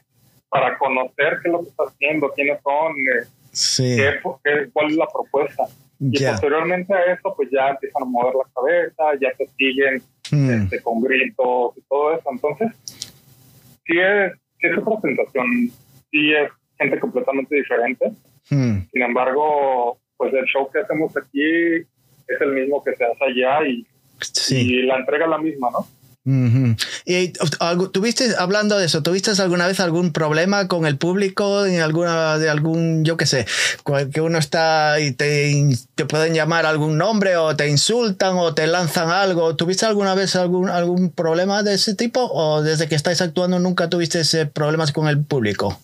para 0.49 0.76
conocer 0.78 1.38
qué 1.43 1.49
es 1.49 1.53
lo 1.53 1.62
que 1.62 1.68
estás 1.68 1.88
haciendo, 1.88 2.32
quiénes 2.34 2.61
son, 2.62 2.97
eh, 2.99 4.20
qué, 4.45 4.70
cuál 4.72 4.91
es 4.91 4.97
la 4.97 5.07
propuesta. 5.07 5.64
Y 6.01 6.24
posteriormente 6.24 6.95
a 6.95 7.12
eso, 7.12 7.34
pues 7.36 7.51
ya 7.53 7.68
empiezan 7.68 8.03
a 8.03 8.07
mover 8.07 8.34
la 8.34 8.51
cabeza, 8.55 9.20
ya 9.20 9.32
te 9.36 9.47
siguen 9.59 10.03
mm. 10.32 10.51
este, 10.51 10.80
con 10.82 11.01
gritos 11.03 11.76
y 11.76 11.82
todo 11.82 12.14
eso. 12.14 12.28
Entonces, 12.32 12.68
sí 13.86 13.99
es, 13.99 14.32
sí 14.59 14.66
es 14.66 14.78
otra 14.78 15.01
sensación, 15.03 15.47
sí 16.11 16.32
es 16.32 16.51
gente 16.78 16.99
completamente 16.99 17.55
diferente. 17.55 18.12
Mm. 18.49 18.78
Sin 18.91 19.03
embargo, 19.03 19.99
pues 20.21 20.35
el 20.35 20.45
show 20.45 20.68
que 20.71 20.81
hacemos 20.81 21.16
aquí 21.16 21.43
es 21.43 22.41
el 22.43 22.53
mismo 22.53 22.85
que 22.85 22.95
se 22.95 23.05
hace 23.07 23.25
allá 23.25 23.66
y, 23.66 23.87
y 24.51 24.83
la 24.83 24.99
entrega 24.99 25.25
es 25.25 25.31
la 25.31 25.39
misma, 25.39 25.71
¿no? 25.71 25.87
Y 27.07 27.33
tuviste, 27.91 28.35
hablando 28.39 28.79
de 28.79 28.85
eso, 28.85 29.03
¿tuviste 29.03 29.31
alguna 29.41 29.66
vez 29.66 29.81
algún 29.81 30.12
problema 30.12 30.68
con 30.68 30.85
el 30.85 30.99
público 30.99 31.64
en 31.64 31.81
alguna, 31.81 32.37
de 32.37 32.51
algún, 32.51 33.03
yo 33.03 33.16
qué 33.16 33.25
sé, 33.25 33.47
que 34.12 34.21
uno 34.21 34.37
está 34.37 35.01
y 35.01 35.12
te, 35.12 35.55
te 35.95 36.05
pueden 36.05 36.35
llamar 36.35 36.66
algún 36.66 36.99
nombre 36.99 37.39
o 37.39 37.57
te 37.57 37.71
insultan 37.71 38.37
o 38.37 38.53
te 38.53 38.66
lanzan 38.66 39.09
algo? 39.09 39.57
¿Tuviste 39.57 39.87
alguna 39.87 40.14
vez 40.14 40.37
algún, 40.37 40.68
algún 40.68 41.11
problema 41.11 41.62
de 41.62 41.73
ese 41.73 41.95
tipo 41.95 42.21
o 42.31 42.62
desde 42.62 42.89
que 42.89 42.95
estáis 42.95 43.23
actuando 43.23 43.59
nunca 43.59 43.89
tuviste 43.89 44.23
problemas 44.45 44.93
con 44.93 45.09
el 45.09 45.25
público? 45.25 45.81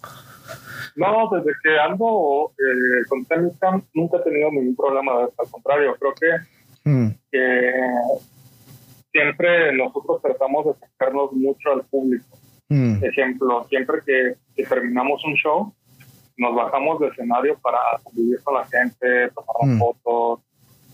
No, 0.97 1.29
desde 1.31 1.53
que 1.63 1.79
ando 1.79 2.53
eh, 2.59 3.07
con 3.09 3.25
Temiscam 3.27 3.83
nunca 3.93 4.17
he 4.17 4.23
tenido 4.23 4.51
ningún 4.51 4.75
problema. 4.75 5.29
Al 5.39 5.51
contrario, 5.51 5.95
creo 5.99 6.15
que, 6.15 6.91
mm. 6.91 7.09
siempre 9.13 9.77
nosotros 9.77 10.23
tratamos 10.23 10.65
de 10.65 10.71
acercarnos 10.73 11.33
mucho 11.33 11.73
al 11.73 11.85
público. 11.85 12.39
Mm. 12.69 13.05
Ejemplo, 13.05 13.67
siempre 13.69 13.99
que, 14.07 14.65
terminamos 14.65 15.23
un 15.25 15.35
show, 15.35 15.75
nos 16.39 16.55
bajamos 16.55 16.99
de 17.01 17.09
escenario 17.09 17.59
para 17.59 17.79
convivir 18.03 18.43
con 18.43 18.55
la 18.55 18.65
gente, 18.65 19.31
tomar 19.31 19.77
mm. 19.77 19.79
fotos, 19.79 20.41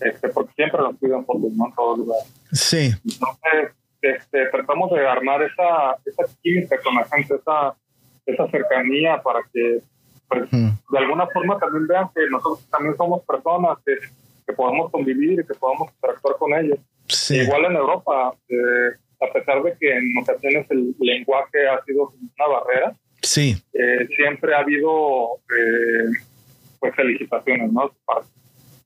este, 0.01 0.29
porque 0.29 0.53
siempre 0.53 0.81
nos 0.81 0.97
piden 0.97 1.25
fotos 1.25 1.51
¿no? 1.53 1.67
en 1.67 1.73
todo 1.75 1.97
lugar. 1.97 2.19
Sí. 2.51 2.91
Entonces, 3.05 3.71
este, 4.01 4.47
tratamos 4.47 4.91
de 4.91 5.07
armar 5.07 5.41
esa, 5.43 5.95
esa 6.05 6.23
química 6.41 6.75
con 6.83 6.95
la 6.95 7.05
gente, 7.05 7.35
esa, 7.35 7.73
esa 8.25 8.47
cercanía 8.49 9.21
para 9.21 9.39
que 9.53 9.81
pues, 10.39 10.51
de 10.51 10.97
alguna 10.97 11.27
forma 11.27 11.57
también 11.59 11.87
vean 11.87 12.09
que 12.15 12.29
nosotros 12.29 12.67
también 12.69 12.95
somos 12.97 13.23
personas 13.23 13.77
que, 13.85 13.95
que 14.45 14.53
podemos 14.53 14.91
convivir 14.91 15.39
y 15.39 15.45
que 15.45 15.53
podamos 15.53 15.89
interactuar 15.93 16.35
con 16.37 16.53
ellos. 16.53 16.79
Igual 17.29 17.65
en 17.65 17.75
Europa, 17.75 18.33
eh, 18.49 18.89
a 19.21 19.33
pesar 19.33 19.63
de 19.63 19.75
que 19.79 19.95
en 19.95 20.17
ocasiones 20.17 20.65
el 20.69 20.95
lenguaje 20.99 21.67
ha 21.67 21.83
sido 21.83 22.11
una 22.37 22.47
barrera, 22.47 22.95
sí. 23.21 23.55
Eh, 23.73 24.07
siempre 24.15 24.53
ha 24.53 24.59
habido 24.59 25.37
eh, 25.57 26.11
pues 26.79 26.95
felicitaciones, 26.95 27.71
¿no? 27.71 27.91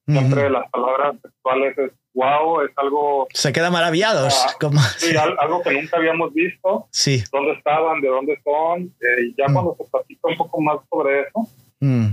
Siempre 0.05 0.49
las 0.49 0.69
palabras 0.71 1.15
sexuales 1.21 1.77
es 1.77 1.91
wow, 2.17 2.61
es 2.61 2.71
algo... 2.77 3.27
Se 3.31 3.53
quedan 3.53 3.71
maravillados. 3.71 4.33
Ah, 4.47 4.55
como... 4.59 4.81
Sí, 4.97 5.15
algo 5.15 5.61
que 5.61 5.71
nunca 5.71 5.97
habíamos 5.97 6.33
visto. 6.33 6.87
Sí. 6.91 7.23
¿Dónde 7.31 7.53
estaban? 7.53 8.01
¿De 8.01 8.07
dónde 8.07 8.39
son? 8.43 8.91
Eh, 8.99 9.27
y 9.27 9.35
ya 9.37 9.47
mm. 9.47 9.53
cuando 9.53 9.75
se 9.77 9.83
platica 9.85 10.27
un 10.27 10.37
poco 10.37 10.61
más 10.61 10.79
sobre 10.89 11.21
eso, 11.21 11.47
mm. 11.79 12.07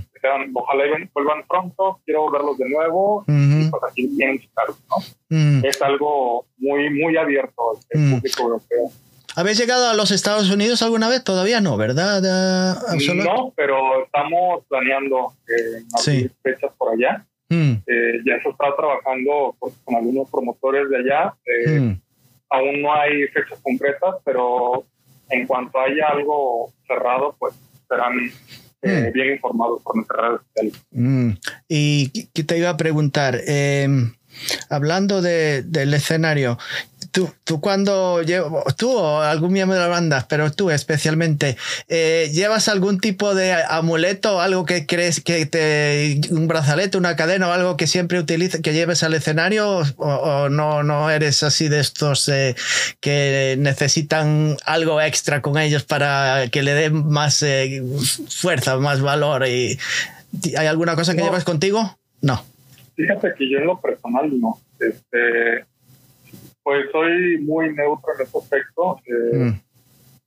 ojalá 0.55 0.85
vuelvan 1.15 1.43
pronto, 1.49 2.01
quiero 2.05 2.31
verlos 2.31 2.59
de 2.59 2.69
nuevo 2.69 3.25
y 3.27 3.71
pues 3.71 3.83
aquí 3.91 4.07
vienen 4.09 4.43
¿no? 4.91 4.97
Mm. 5.31 5.65
Es 5.65 5.81
algo 5.81 6.47
muy, 6.59 6.91
muy 6.91 7.17
abierto 7.17 7.81
el 7.91 8.11
público 8.11 8.43
europeo. 8.43 8.91
¿Habéis 9.37 9.59
llegado 9.59 9.89
a 9.89 9.95
los 9.95 10.13
Estados 10.13 10.49
Unidos 10.51 10.83
alguna 10.83 11.09
vez? 11.09 11.25
Todavía 11.25 11.61
no, 11.61 11.77
¿verdad? 11.77 12.23
no, 12.23 13.53
pero 13.57 14.05
estamos 14.05 14.65
planeando 14.69 15.33
eh, 15.49 16.29
fechas 16.43 16.71
por 16.79 16.93
allá. 16.93 17.27
Mm. 17.55 17.83
Eh, 17.87 18.21
ya 18.27 18.43
se 18.43 18.49
está 18.49 18.75
trabajando 18.77 19.57
pues, 19.59 19.75
con 19.85 19.95
algunos 19.95 20.31
promotores 20.31 20.89
de 20.91 20.97
allá. 20.99 21.35
Eh, 21.45 21.81
mm. 21.81 22.01
Aún 22.51 22.83
no 22.83 22.95
hay 22.95 23.27
fechas 23.29 23.59
concretas, 23.63 24.17
pero 24.25 24.85
en 25.31 25.47
cuanto 25.47 25.79
haya 25.79 26.09
algo 26.09 26.73
cerrado, 26.87 27.35
pues 27.39 27.55
serán 27.89 28.13
eh, 28.83 29.09
mm. 29.09 29.13
bien 29.13 29.33
informados 29.35 29.83
por 29.83 29.97
nuestras 29.97 30.21
redes 30.21 30.41
sociales. 30.49 31.39
Y 31.69 32.29
qué 32.33 32.45
te 32.45 32.59
iba 32.59 32.71
a 32.71 32.77
preguntar, 32.77 33.41
hablando 34.69 35.23
del 35.23 35.95
escenario, 35.95 36.59
tú, 37.15 37.31
tú 37.45 37.61
cuando 37.61 38.21
tú 38.77 38.91
o 38.93 39.21
algún 39.21 39.53
miembro 39.53 39.77
de 39.77 39.83
la 39.83 39.89
banda, 39.89 40.27
pero 40.29 40.51
tú 40.51 40.71
especialmente, 40.71 41.57
eh, 41.89 42.29
¿llevas 42.35 42.69
algún 42.69 42.99
tipo 42.99 43.37
de 43.37 43.53
amuleto, 43.53 44.41
algo 44.41 44.67
que 44.67 44.85
crees 44.85 45.21
que 45.21 45.47
te, 45.47 46.21
un 46.33 46.49
brazalete, 46.49 46.99
una 46.99 47.15
cadena 47.15 47.49
o 47.49 47.53
algo 47.53 47.77
que 47.77 47.87
siempre 47.87 48.19
utilices, 48.19 48.61
que 48.61 48.73
lleves 48.73 49.05
al 49.05 49.15
escenario 49.15 49.83
o, 49.97 50.49
no, 50.49 50.83
no 50.83 51.09
eres 51.09 51.45
así 51.45 51.69
de 51.69 51.79
estos 51.79 52.29
eh, 52.29 52.57
que 53.01 53.55
necesitan 53.59 54.57
algo 54.65 55.01
extra 55.01 55.41
con 55.41 55.57
ellos 55.57 55.85
para 55.85 56.49
que 56.51 56.65
le 56.65 56.75
den 56.75 57.09
más 57.09 57.45
eh, 57.45 57.81
fuerza, 58.29 58.77
más 58.79 59.01
valor? 59.01 59.47
Y, 59.47 59.79
¿Hay 60.59 60.67
alguna 60.67 60.97
cosa 60.97 61.15
que 61.15 61.23
llevas 61.23 61.45
contigo? 61.45 61.97
No. 62.21 62.45
Fíjate 62.97 63.35
que 63.39 63.49
yo 63.49 63.59
en 63.59 63.67
lo 63.67 63.81
personal 63.81 64.29
no. 64.41 64.59
Este, 64.81 65.65
pues 66.65 66.91
soy 66.91 67.39
muy 67.43 67.73
neutro 67.75 68.15
en 68.15 68.27
ese 68.27 68.39
aspecto. 68.39 68.99
Eh, 69.07 69.37
mm. 69.37 69.61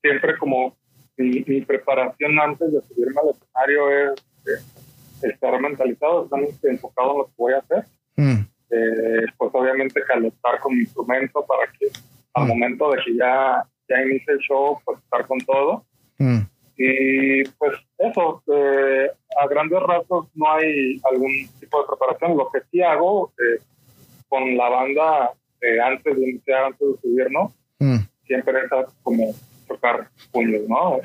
Siempre 0.01 0.37
como 0.37 0.77
mi, 1.17 1.61
preparación 1.61 2.39
antes 2.39 2.71
de 2.71 2.81
subirme 2.83 3.19
al 3.21 3.29
escenario 3.31 4.13
es 4.13 4.19
eh, 4.45 5.29
estar 5.29 5.59
mentalizado, 5.59 6.25
estar 6.25 6.39
enfocado 6.71 7.11
en 7.11 7.17
lo 7.17 7.25
que 7.25 7.33
voy 7.37 7.53
a 7.53 7.57
hacer. 7.57 7.85
Mm. 8.15 8.41
Eh, 8.69 9.25
pues 9.37 9.49
obviamente 9.53 10.03
calentar 10.03 10.59
con 10.59 10.75
mi 10.75 10.81
instrumento 10.81 11.43
para 11.45 11.71
que 11.71 11.87
al 12.35 12.45
mm. 12.45 12.47
momento 12.47 12.91
de 12.91 12.99
que 13.03 13.15
ya, 13.15 13.63
ya 13.89 14.01
inicie 14.03 14.33
el 14.33 14.39
show, 14.39 14.79
pues 14.85 14.99
estar 14.99 15.25
con 15.25 15.39
todo. 15.39 15.83
Y 16.79 17.43
pues 17.57 17.73
eso, 17.97 18.43
a 19.41 19.47
grandes 19.47 19.81
rasgos 19.81 20.27
no 20.35 20.51
hay 20.53 21.01
algún 21.11 21.31
tipo 21.59 21.81
de 21.81 21.87
preparación. 21.87 22.37
Lo 22.37 22.51
que 22.51 22.59
sí 22.69 22.83
hago 22.83 23.33
con 24.29 24.55
la 24.55 24.69
banda 24.69 25.33
eh, 25.61 25.79
antes 25.81 26.15
de 26.15 26.29
iniciar, 26.29 26.65
antes 26.65 26.87
de 26.87 27.01
subirnos, 27.01 27.51
mm. 27.79 27.97
siempre 28.25 28.53
era 28.59 28.85
como 29.03 29.33
tocar 29.67 30.09
puños, 30.31 30.61
¿no? 30.67 30.99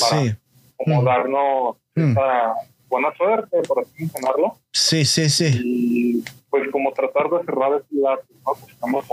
Para 0.00 0.22
sí. 0.22 0.34
como 0.76 1.02
mm. 1.02 1.04
darnos 1.04 1.76
mm. 1.94 2.10
esa 2.12 2.54
buena 2.88 3.14
suerte, 3.16 3.58
por 3.66 3.80
así 3.80 3.92
mencionarlo. 3.98 4.58
Sí, 4.72 5.04
sí, 5.04 5.28
sí. 5.30 5.60
Y 5.64 6.24
pues 6.50 6.70
como 6.70 6.92
tratar 6.92 7.28
de 7.28 7.44
cerrar 7.44 7.72
ese 7.74 8.00
lado, 8.00 8.22
¿no? 8.46 8.54
Pues 8.54 8.72
estamos 8.72 9.04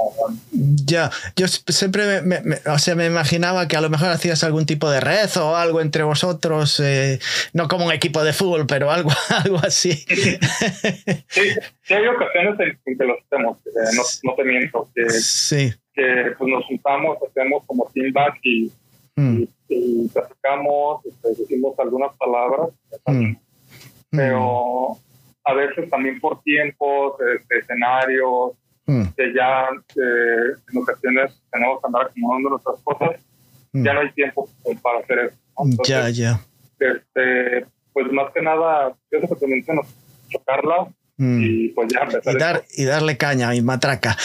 Ya, 0.85 1.09
yo 1.35 1.47
siempre 1.47 2.21
me, 2.21 2.37
o 2.67 2.77
sea, 2.77 2.95
me 2.95 3.07
imaginaba 3.07 3.67
que 3.67 3.75
a 3.75 3.81
lo 3.81 3.89
mejor 3.89 4.09
hacías 4.09 4.43
algún 4.43 4.65
tipo 4.65 4.89
de 4.89 5.01
rezo 5.01 5.51
o 5.51 5.55
algo 5.55 5.81
entre 5.81 6.03
vosotros, 6.03 6.79
eh, 6.79 7.19
no 7.53 7.67
como 7.67 7.85
un 7.85 7.91
equipo 7.91 8.23
de 8.23 8.33
fútbol, 8.33 8.65
pero 8.67 8.91
algo, 8.91 9.09
algo 9.43 9.57
así. 9.57 9.93
Sí, 9.93 10.37
sí, 11.81 11.93
hay 11.93 12.07
ocasiones 12.07 12.59
en, 12.85 12.97
que 12.97 13.03
lo 13.03 13.15
hacemos, 13.19 13.57
eh, 13.65 13.95
no, 13.95 14.03
no, 14.23 14.35
te 14.35 14.43
miento, 14.43 14.89
que, 14.95 15.09
sí. 15.09 15.73
que 15.93 16.33
pues 16.37 16.49
nos 16.51 16.65
juntamos, 16.65 17.17
hacemos 17.27 17.63
como 17.65 17.89
team 17.93 18.13
back 18.13 18.39
y, 18.43 18.71
mm. 19.15 19.43
y, 19.69 20.07
platicamos, 20.09 21.05
este, 21.05 21.41
decimos 21.41 21.77
algunas 21.79 22.15
palabras, 22.17 22.69
mm. 23.07 23.33
Pero 24.15 24.97
a 25.43 25.53
veces 25.53 25.89
también 25.89 26.19
por 26.19 26.41
tiempos, 26.43 27.17
de, 27.17 27.57
escenarios, 27.57 28.53
mm. 28.85 29.03
que 29.17 29.33
ya 29.33 29.69
eh, 29.95 30.55
en 30.71 30.77
ocasiones 30.81 31.41
tenemos 31.51 31.81
que 31.81 31.87
andar 31.87 32.03
acomodando 32.03 32.49
nuestras 32.51 32.79
cosas, 32.83 33.21
mm. 33.73 33.83
ya 33.83 33.93
no 33.93 33.99
hay 34.01 34.11
tiempo 34.11 34.47
para 34.81 34.99
hacer 34.99 35.19
eso. 35.19 35.37
ya, 35.85 36.09
ya. 36.09 36.39
Este, 36.79 37.65
pues 37.91 38.11
más 38.11 38.31
que 38.33 38.41
nada, 38.41 38.95
yo 39.11 39.19
sé 39.19 39.27
que 39.27 39.35
te 39.35 39.47
menciono, 39.47 39.81
chocarla, 40.29 40.87
Mm. 40.87 41.02
Y 41.41 41.69
pues 41.69 41.89
ya 41.91 42.31
y, 42.31 42.37
dar, 42.37 42.63
y, 42.75 42.83
darle 42.85 43.17
caña 43.17 43.53
y 43.55 43.61
matraca. 43.61 44.17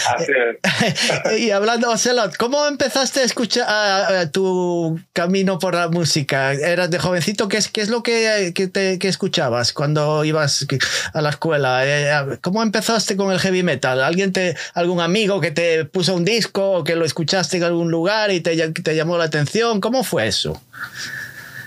y 1.38 1.50
hablando, 1.50 1.90
Ocelot, 1.90 2.36
¿cómo 2.36 2.66
empezaste 2.66 3.20
a 3.20 3.24
escuchar 3.24 4.30
tu 4.30 4.98
camino 5.12 5.58
por 5.58 5.74
la 5.74 5.88
música? 5.88 6.52
¿Eras 6.52 6.90
de 6.90 6.98
jovencito? 6.98 7.48
¿Qué 7.48 7.58
es, 7.58 7.68
qué 7.68 7.80
es 7.80 7.88
lo 7.88 8.02
que, 8.02 8.52
que, 8.54 8.68
te, 8.68 8.98
que 8.98 9.08
escuchabas 9.08 9.72
cuando 9.72 10.24
ibas 10.24 10.66
a 11.12 11.22
la 11.22 11.30
escuela? 11.30 11.80
Eh, 11.84 12.38
¿Cómo 12.42 12.62
empezaste 12.62 13.16
con 13.16 13.32
el 13.32 13.38
heavy 13.38 13.62
metal? 13.62 14.02
¿Alguien 14.02 14.32
te, 14.32 14.56
algún 14.74 15.00
amigo 15.00 15.40
que 15.40 15.50
te 15.50 15.84
puso 15.84 16.14
un 16.14 16.24
disco 16.24 16.72
o 16.72 16.84
que 16.84 16.96
lo 16.96 17.04
escuchaste 17.04 17.58
en 17.58 17.64
algún 17.64 17.90
lugar 17.90 18.30
y 18.30 18.40
te, 18.40 18.56
te 18.72 18.96
llamó 18.96 19.18
la 19.18 19.24
atención? 19.24 19.80
¿Cómo 19.80 20.04
fue 20.04 20.26
eso? 20.26 20.60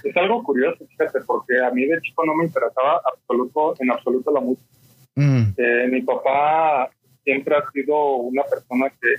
Es 0.03 0.17
algo 0.17 0.43
curioso, 0.43 0.83
fíjate, 0.89 1.21
porque 1.21 1.53
a 1.63 1.69
mí 1.71 1.85
de 1.85 2.01
chico 2.01 2.25
no 2.25 2.33
me 2.33 2.45
interesaba 2.45 3.01
absoluto, 3.13 3.75
en 3.79 3.91
absoluto 3.91 4.31
la 4.31 4.39
música 4.39 4.71
Mm. 5.15 5.53
Eh, 5.57 5.87
mi 5.89 6.01
papá 6.01 6.89
siempre 7.23 7.55
ha 7.55 7.71
sido 7.71 8.15
una 8.15 8.43
persona 8.43 8.89
que, 8.89 9.15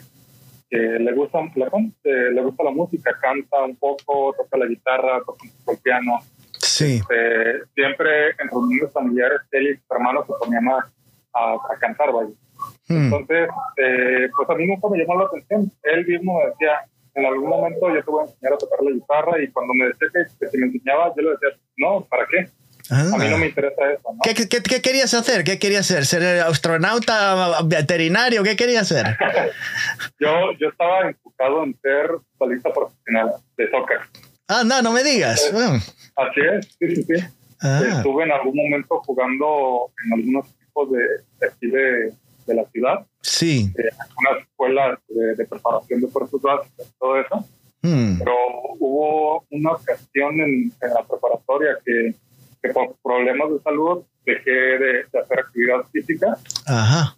le 0.71 1.13
gusta 1.13 1.39
le, 1.55 2.43
gusta 2.43 2.65
la 2.65 2.71
música, 2.71 3.15
canta 3.21 3.63
un 3.63 3.77
poco, 3.77 4.35
toca 4.35 4.57
la 4.57 4.67
guitarra, 4.67 5.21
toca 5.27 5.45
el 5.69 5.79
piano. 5.79 6.19
Sí. 6.59 6.97
Este, 6.97 7.67
siempre 7.75 8.31
en 8.31 8.49
reuniones 8.49 8.91
familiares 8.91 9.43
él 9.51 9.69
y 9.69 9.77
sus 9.77 9.91
hermanos 9.91 10.27
se 10.27 10.33
ponían 10.43 10.69
a, 10.69 10.79
a, 11.35 11.77
cantar, 11.79 12.11
mm. 12.13 12.25
Entonces, 12.89 13.49
eh, 13.77 14.31
pues 14.35 14.49
a 14.49 14.55
mí 14.55 14.67
nunca 14.67 14.89
me 14.89 14.99
llamó 14.99 15.21
la 15.21 15.27
atención. 15.27 15.71
Él 15.83 16.07
mismo 16.07 16.39
me 16.39 16.47
decía, 16.47 16.81
en 17.15 17.27
algún 17.27 17.51
momento 17.51 17.95
yo 17.95 18.03
te 18.03 18.11
voy 18.11 18.25
a 18.25 18.31
enseñar 18.31 18.55
a 18.55 18.59
tocar 18.59 18.79
la 18.83 18.93
guitarra 18.93 19.43
y 19.43 19.49
cuando 19.49 19.75
me 19.75 19.89
decía 19.89 20.09
que, 20.11 20.47
que 20.51 20.59
me 20.59 20.67
enseñaba, 20.67 21.13
yo 21.15 21.23
le 21.23 21.31
decía, 21.33 21.61
no, 21.77 22.01
¿para 22.09 22.27
qué? 22.27 22.49
A 22.93 23.17
mí 23.17 23.29
no 23.29 23.39
me 23.39 23.47
interesa 23.47 23.93
eso. 23.93 24.13
¿no? 24.13 24.19
¿Qué, 24.23 24.35
qué, 24.35 24.63
qué, 24.63 24.83
querías 24.83 25.15
hacer? 25.15 25.45
¿Qué 25.45 25.59
querías 25.59 25.91
hacer? 25.91 26.05
¿Ser 26.05 26.41
astronauta, 26.41 27.63
veterinario? 27.65 28.43
¿Qué 28.43 28.55
querías 28.55 28.91
hacer? 28.91 29.17
yo, 30.21 30.53
yo 30.61 30.69
estaba 30.69 31.09
enfocado 31.09 31.65
en 31.65 31.75
ser 31.81 32.11
futbolista 32.37 32.71
profesional 32.73 33.33
de 33.57 33.71
soccer. 33.71 33.99
Ah, 34.49 34.63
no, 34.65 34.83
no 34.83 34.93
me 34.93 35.03
digas. 35.03 35.51
Así 36.17 36.41
es, 36.41 36.67
sí, 36.79 36.97
sí, 36.97 37.03
sí. 37.05 37.25
Ah. 37.63 37.81
Estuve 37.97 38.25
en 38.25 38.33
algún 38.33 38.57
momento 38.57 39.01
jugando 39.07 39.91
en 40.05 40.13
algunos 40.13 40.47
equipos 40.51 40.91
de, 40.91 41.47
aquí 41.47 41.69
de, 41.69 42.13
de, 42.47 42.55
la 42.55 42.65
ciudad. 42.67 43.07
Sí. 43.23 43.73
En 43.77 43.89
unas 44.19 44.43
escuelas 44.43 44.99
de, 45.09 45.47
preparación 45.47 46.01
de 46.01 46.09
fuerzas 46.09 46.41
básicas, 46.43 46.93
todo 46.99 47.21
eso. 47.21 47.49
Hmm. 47.83 48.19
Pero 48.19 48.35
hubo 48.79 49.45
una 49.51 49.73
ocasión 49.73 50.41
en, 50.41 50.73
en 50.83 50.95
la 50.95 51.05
preparatoria 51.05 51.79
que 51.85 52.15
que 52.63 52.71
por 52.71 52.97
problemas 53.03 53.51
de 53.51 53.61
salud 53.61 54.05
dejé 54.25 54.51
de, 54.51 55.01
hacer 55.21 55.41
actividad 55.41 55.85
física 55.93 56.39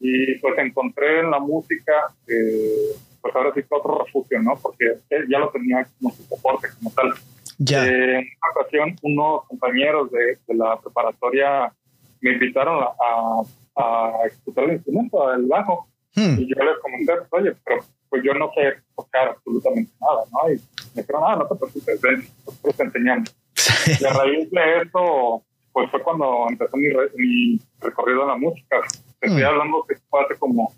y 0.01 0.39
pues 0.39 0.59
encontré 0.59 1.21
en 1.21 1.31
la 1.31 1.39
música 1.39 1.93
eh, 2.27 2.97
pues 3.21 3.35
ahora 3.37 3.53
sí 3.55 3.63
que 3.63 3.69
otro 3.71 4.05
refugio, 4.05 4.43
¿no? 4.43 4.59
Porque 4.61 4.99
ya 5.11 5.39
lo 5.39 5.51
tenía 5.51 5.87
como 5.99 6.15
su 6.15 6.23
soporte 6.25 6.69
como 6.79 6.91
tal. 6.91 7.15
Ya. 7.59 7.87
Eh, 7.87 8.19
en 8.19 8.19
una 8.19 8.61
ocasión 8.61 8.97
unos 9.03 9.45
compañeros 9.47 10.11
de, 10.11 10.39
la 10.55 10.79
preparatoria 10.79 11.73
me 12.21 12.33
invitaron 12.33 12.83
a, 12.83 13.43
a, 13.77 14.27
ejecutar 14.27 14.65
el 14.65 14.73
instrumento, 14.75 15.33
el 15.33 15.47
bajo. 15.47 15.89
Hmm. 16.15 16.37
Y 16.39 16.49
yo 16.49 16.65
les 16.65 16.79
comenté, 16.81 17.13
oye, 17.31 17.55
pero 17.65 17.83
pues 18.09 18.23
yo 18.23 18.35
no 18.35 18.51
sé 18.55 18.75
tocar 18.95 19.29
absolutamente 19.29 19.93
nada, 20.01 20.23
¿no? 20.31 20.53
Y 20.53 20.57
me 20.95 21.03
dijeron, 21.03 21.23
ah, 21.27 21.37
no 21.37 21.47
te 21.49 21.55
preocupes, 21.57 22.01
ven, 22.01 22.29
nosotros 22.47 22.77
te 22.77 22.83
enseñamos. 22.85 23.35
Y 24.01 24.05
a 24.05 24.13
raíz 24.13 24.51
de 24.51 24.83
eso, 24.83 25.43
pues 25.73 25.91
fue 25.91 26.03
cuando 26.03 26.47
empezó 26.49 26.77
mi, 26.77 26.89
mi 27.17 27.61
recorrido 27.81 28.23
en 28.23 28.29
la 28.29 28.37
música. 28.37 28.77
estoy 29.21 29.43
mm. 29.43 29.47
hablando 29.47 29.85
que 29.89 29.97
fue 30.09 30.23
hace 30.23 30.37
como, 30.37 30.73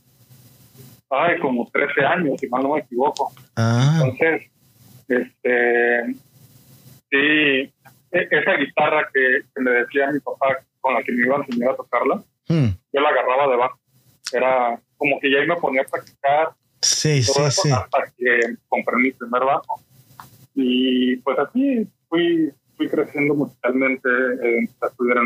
ay, 1.10 1.38
como 1.40 1.68
13 1.70 2.04
años, 2.04 2.40
si 2.40 2.48
mal 2.48 2.62
no 2.62 2.74
me 2.74 2.80
equivoco. 2.80 3.32
Ah. 3.56 4.00
Entonces, 4.02 4.50
este, 5.08 6.14
sí, 7.10 7.16
e, 7.16 8.28
esa 8.30 8.56
guitarra 8.56 9.08
que, 9.12 9.60
me 9.60 9.70
decía 9.70 10.10
mi 10.10 10.20
papá 10.20 10.58
con 10.80 10.94
la 10.94 11.02
que 11.02 11.12
me 11.12 11.26
iba 11.26 11.36
a 11.36 11.44
enseñar 11.44 11.70
a 11.70 11.76
tocarla, 11.76 12.22
mm. 12.48 12.68
yo 12.92 13.00
la 13.00 13.08
agarraba 13.08 13.50
debajo. 13.50 13.78
Era 14.32 14.80
como 14.96 15.20
que 15.20 15.30
ya 15.30 15.38
ahí 15.38 15.46
me 15.46 15.56
ponía 15.56 15.82
a 15.82 15.84
practicar. 15.84 16.54
Sí, 16.80 17.22
sí, 17.22 17.50
sí. 17.50 17.70
Hasta 17.70 18.12
que 18.16 18.40
compré 18.68 18.96
mi 18.96 19.10
primer 19.12 19.44
bajo. 19.44 19.80
Y 20.54 21.16
pues 21.16 21.38
así 21.38 21.86
fui 22.08 22.52
fui 22.76 22.88
creciendo 22.88 23.34
musicalmente, 23.34 24.08
eh, 24.08 24.68
estudiar 24.82 25.18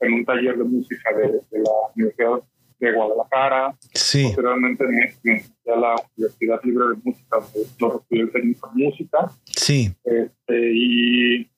en, 0.00 0.12
un 0.12 0.24
taller 0.24 0.56
de 0.56 0.64
música 0.64 1.10
de, 1.16 1.40
la 1.50 1.70
Universidad 1.94 2.40
de 2.78 2.92
Guadalajara. 2.92 3.76
Sí. 3.92 4.24
Posteriormente 4.24 4.84
en, 4.84 5.42
la 5.64 5.94
Universidad 6.16 6.60
Libre 6.64 6.84
de 6.88 6.94
Música, 7.02 7.38
donde 7.38 7.62
estudié 7.62 8.22
el 8.22 8.32
técnico 8.32 8.70
de 8.74 8.84
música. 8.84 9.30
Sí. 9.44 9.92
Este, 10.04 10.70
y, 10.72 11.50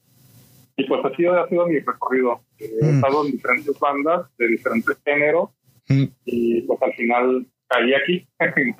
y 0.77 0.85
pues 0.89 1.05
así 1.05 1.27
ha 1.27 1.49
sido 1.49 1.67
mi 1.67 1.79
recorrido. 1.79 2.41
He 2.59 2.85
mm. 2.85 2.95
estado 2.97 3.27
en 3.27 3.33
diferentes 3.33 3.79
bandas 3.79 4.27
de 4.39 4.49
diferentes 4.49 4.97
géneros 5.05 5.51
mm. 5.89 6.05
y 6.25 6.63
pues 6.63 6.83
al 6.83 6.93
final 6.95 7.47
caí 7.69 7.95
aquí 7.95 8.27
en 8.39 8.75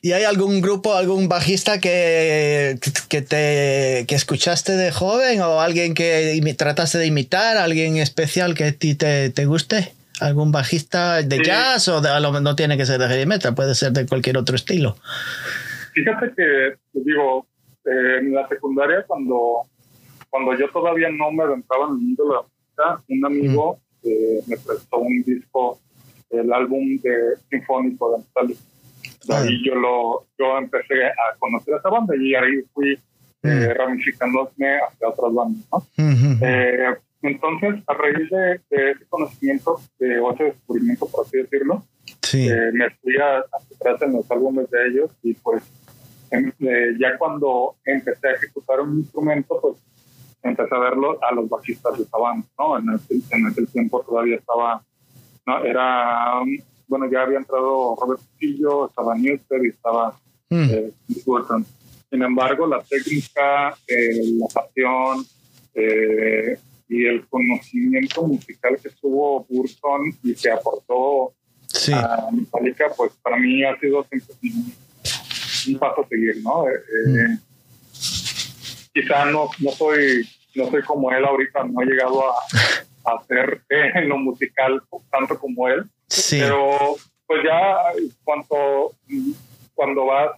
¿Y 0.00 0.12
hay 0.12 0.24
algún 0.24 0.60
grupo, 0.60 0.94
algún 0.94 1.28
bajista 1.28 1.80
que, 1.80 2.78
que, 3.08 3.22
te, 3.22 4.04
que 4.06 4.14
escuchaste 4.14 4.72
de 4.72 4.92
joven 4.92 5.40
o 5.40 5.60
alguien 5.60 5.94
que 5.94 6.40
trataste 6.56 6.98
de 6.98 7.06
imitar, 7.06 7.56
alguien 7.56 7.96
especial 7.96 8.54
que 8.54 8.64
a 8.64 8.72
ti 8.72 8.94
te, 8.94 9.30
te 9.30 9.46
guste? 9.46 9.92
¿Algún 10.20 10.50
bajista 10.50 11.22
de 11.22 11.42
jazz 11.44 11.88
o 11.88 12.00
de, 12.00 12.10
no 12.40 12.56
tiene 12.56 12.76
que 12.76 12.86
ser 12.86 12.98
de 13.00 13.08
heavy 13.08 13.26
metal, 13.26 13.54
puede 13.54 13.74
ser 13.74 13.92
de 13.92 14.06
cualquier 14.06 14.36
otro 14.36 14.56
estilo? 14.56 14.96
Fíjate 15.92 16.32
que, 16.36 16.76
digo, 16.92 17.46
eh, 17.84 18.18
en 18.20 18.34
la 18.34 18.46
secundaria 18.48 19.04
cuando, 19.06 19.62
cuando 20.30 20.56
yo 20.58 20.68
todavía 20.70 21.08
no 21.10 21.30
me 21.32 21.44
adentraba 21.44 21.86
en 21.86 21.90
el 21.92 21.98
mundo 21.98 22.24
de 22.24 22.34
la 22.34 22.42
música, 22.42 23.04
un 23.08 23.26
amigo 23.26 23.80
eh, 24.04 24.40
me 24.46 24.56
prestó 24.56 24.98
un 24.98 25.22
disco 25.22 25.80
el 26.30 26.52
álbum 26.52 26.98
de 27.02 27.36
Sinfónico 27.50 28.12
de 28.12 28.18
Metallica. 28.18 28.60
Ah. 29.28 29.42
Ahí 29.42 29.62
yo, 29.64 29.74
lo, 29.74 30.26
yo 30.38 30.58
empecé 30.58 31.06
a 31.06 31.36
conocer 31.38 31.74
a 31.74 31.78
esa 31.78 31.90
banda 31.90 32.14
y 32.16 32.34
ahí 32.34 32.62
fui 32.72 32.98
eh, 33.42 33.68
mm. 33.68 33.76
ramificándome 33.76 34.78
hacia 34.78 35.08
otras 35.08 35.34
bandas. 35.34 35.64
¿no? 35.72 35.86
eh, 36.42 36.96
entonces, 37.22 37.82
a 37.86 37.94
raíz 37.94 38.30
de, 38.30 38.60
ese 38.70 39.06
conocimiento, 39.08 39.80
de, 39.98 40.20
o 40.20 40.32
ese 40.32 40.44
descubrimiento, 40.44 41.06
por 41.06 41.26
así 41.26 41.38
decirlo, 41.38 41.84
sí. 42.22 42.48
eh, 42.48 42.70
me 42.72 42.90
fui 42.90 43.16
a, 43.16 43.38
a 43.38 44.04
en 44.04 44.12
los 44.12 44.30
álbumes 44.30 44.70
de 44.70 44.86
ellos 44.88 45.10
y 45.22 45.34
pues 45.34 45.62
em, 46.30 46.52
eh, 46.60 46.94
ya 46.98 47.18
cuando 47.18 47.76
empecé 47.84 48.28
a 48.28 48.32
ejecutar 48.32 48.80
un 48.80 48.98
instrumento, 48.98 49.58
pues 49.60 49.78
empecé 50.42 50.74
a 50.74 50.78
verlo 50.78 51.18
a 51.22 51.34
los 51.34 51.48
bajistas 51.48 51.98
de 51.98 52.04
esa 52.04 52.18
banda, 52.18 52.46
¿no? 52.56 52.78
En 52.78 52.90
ese, 52.94 53.14
en 53.34 53.46
ese 53.48 53.66
tiempo 53.66 54.04
todavía 54.06 54.36
estaba 54.36 54.82
era, 55.64 56.42
bueno, 56.88 57.08
ya 57.10 57.22
había 57.22 57.38
entrado 57.38 57.96
Robert 58.00 58.20
Castillo, 58.20 58.88
estaba 58.88 59.14
Newster 59.14 59.64
y 59.64 59.68
estaba 59.68 60.18
mm. 60.50 60.70
eh, 60.70 60.92
Burton. 61.24 61.64
Sin 62.10 62.22
embargo, 62.22 62.66
la 62.66 62.82
técnica, 62.82 63.76
eh, 63.86 64.20
la 64.38 64.46
pasión 64.46 65.24
eh, 65.74 66.58
y 66.88 67.04
el 67.04 67.26
conocimiento 67.28 68.22
musical 68.22 68.78
que 68.82 68.88
tuvo 68.90 69.44
Burton 69.48 70.14
y 70.22 70.34
que 70.34 70.50
aportó 70.50 71.34
a 71.92 72.28
Metallica, 72.32 72.90
pues 72.96 73.12
para 73.22 73.36
mí 73.36 73.62
ha 73.62 73.78
sido 73.78 74.02
siempre 74.04 74.34
un 75.68 75.78
paso 75.78 76.00
a 76.02 76.08
seguir, 76.08 76.42
¿no? 76.42 76.66
Eh, 76.68 76.72
eh, 76.72 77.28
mm. 77.28 77.38
Quizá 78.94 79.26
no, 79.26 79.50
no 79.60 79.70
soy 79.72 80.26
no 80.54 80.70
soy 80.70 80.82
como 80.82 81.12
él 81.12 81.24
ahorita, 81.24 81.62
no 81.64 81.82
he 81.82 81.86
llegado 81.86 82.22
a, 82.30 82.34
a 83.04 83.16
hacer 83.18 83.62
en 83.68 84.08
lo 84.08 84.16
musical 84.16 84.82
tanto 85.10 85.38
como 85.38 85.68
él, 85.68 85.84
sí. 86.08 86.38
pero 86.40 86.96
pues 87.26 87.40
ya 87.44 87.76
cuando, 88.24 88.92
cuando 89.74 90.06
vas 90.06 90.30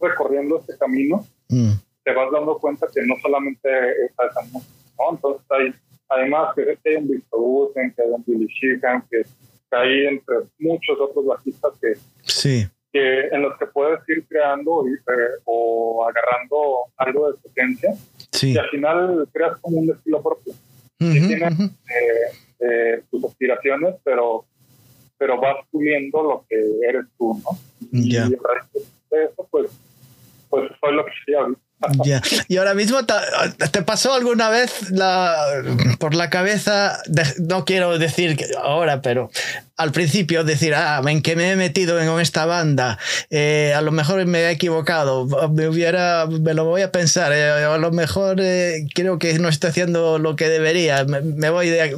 recorriendo 0.00 0.58
este 0.58 0.76
camino, 0.76 1.26
mm. 1.48 1.72
te 2.04 2.12
vas 2.12 2.30
dando 2.30 2.58
cuenta 2.58 2.86
que 2.94 3.02
no 3.06 3.14
solamente 3.22 3.68
está 4.06 4.26
esa 4.26 4.42
música, 4.52 4.72
¿no? 4.98 5.16
Entonces 5.16 5.46
hay, 5.50 5.74
además 6.08 6.54
que 6.54 6.78
hay 6.84 6.96
un 6.96 7.08
Victor 7.08 7.40
Wooten, 7.40 7.94
que 7.94 8.02
hay 8.02 8.08
un 8.08 8.24
Billy 8.26 8.46
Sheehan, 8.46 9.04
que, 9.10 9.22
hay 9.70 10.06
entre 10.06 10.36
muchos 10.60 11.00
otros 11.00 11.26
bajistas 11.26 11.72
que, 11.80 11.94
sí. 12.22 12.64
que 12.92 13.26
en 13.26 13.42
los 13.42 13.58
que 13.58 13.66
puedes 13.66 14.08
ir 14.08 14.24
creando 14.28 14.86
eh, 14.86 15.40
o 15.46 16.06
agarrando 16.06 16.84
algo 16.96 17.32
de 17.32 17.38
potencia 17.38 17.92
y 18.42 18.56
al 18.56 18.68
final 18.70 19.28
creas 19.32 19.58
como 19.58 19.78
un 19.78 19.90
estilo 19.90 20.22
propio. 20.22 20.54
tienes 20.98 21.60
eh, 21.60 21.70
eh, 22.60 23.02
tus 23.10 23.24
aspiraciones, 23.24 23.96
pero 24.04 24.44
pero 25.24 25.40
vas 25.40 25.56
puliendo 25.70 26.22
lo 26.22 26.44
que 26.46 26.56
eres 26.86 27.06
tú, 27.16 27.40
¿no? 27.42 27.58
Y 27.90 28.14
el 28.14 28.32
resto 28.32 28.78
de 29.10 29.24
eso, 29.24 29.48
pues, 29.50 29.70
pues 30.50 30.70
soy 30.78 30.94
lo 30.94 31.06
que 31.06 31.12
soy 31.24 31.34
ahorita. 31.34 31.60
Ya. 32.04 32.22
Y 32.48 32.56
ahora 32.56 32.74
mismo, 32.74 32.98
¿te 33.04 33.82
pasó 33.82 34.14
alguna 34.14 34.48
vez 34.48 34.90
la, 34.90 35.36
por 35.98 36.14
la 36.14 36.30
cabeza, 36.30 36.98
no 37.38 37.64
quiero 37.64 37.98
decir 37.98 38.38
ahora, 38.62 39.02
pero 39.02 39.30
al 39.76 39.92
principio 39.92 40.44
decir, 40.44 40.74
ah, 40.74 41.02
en 41.06 41.20
que 41.22 41.36
me 41.36 41.50
he 41.50 41.56
metido 41.56 42.00
en 42.00 42.20
esta 42.20 42.46
banda, 42.46 42.98
eh, 43.30 43.72
a 43.74 43.80
lo 43.80 43.90
mejor 43.92 44.24
me 44.26 44.40
he 44.40 44.50
equivocado, 44.50 45.26
me 45.50 45.68
hubiera, 45.68 46.26
me 46.26 46.54
lo 46.54 46.64
voy 46.64 46.82
a 46.82 46.92
pensar, 46.92 47.32
eh, 47.32 47.64
a 47.64 47.76
lo 47.78 47.90
mejor 47.90 48.38
eh, 48.40 48.86
creo 48.94 49.18
que 49.18 49.38
no 49.38 49.48
estoy 49.48 49.70
haciendo 49.70 50.18
lo 50.18 50.36
que 50.36 50.48
debería, 50.48 51.04
me, 51.04 51.50
voy 51.50 51.68
de... 51.68 51.94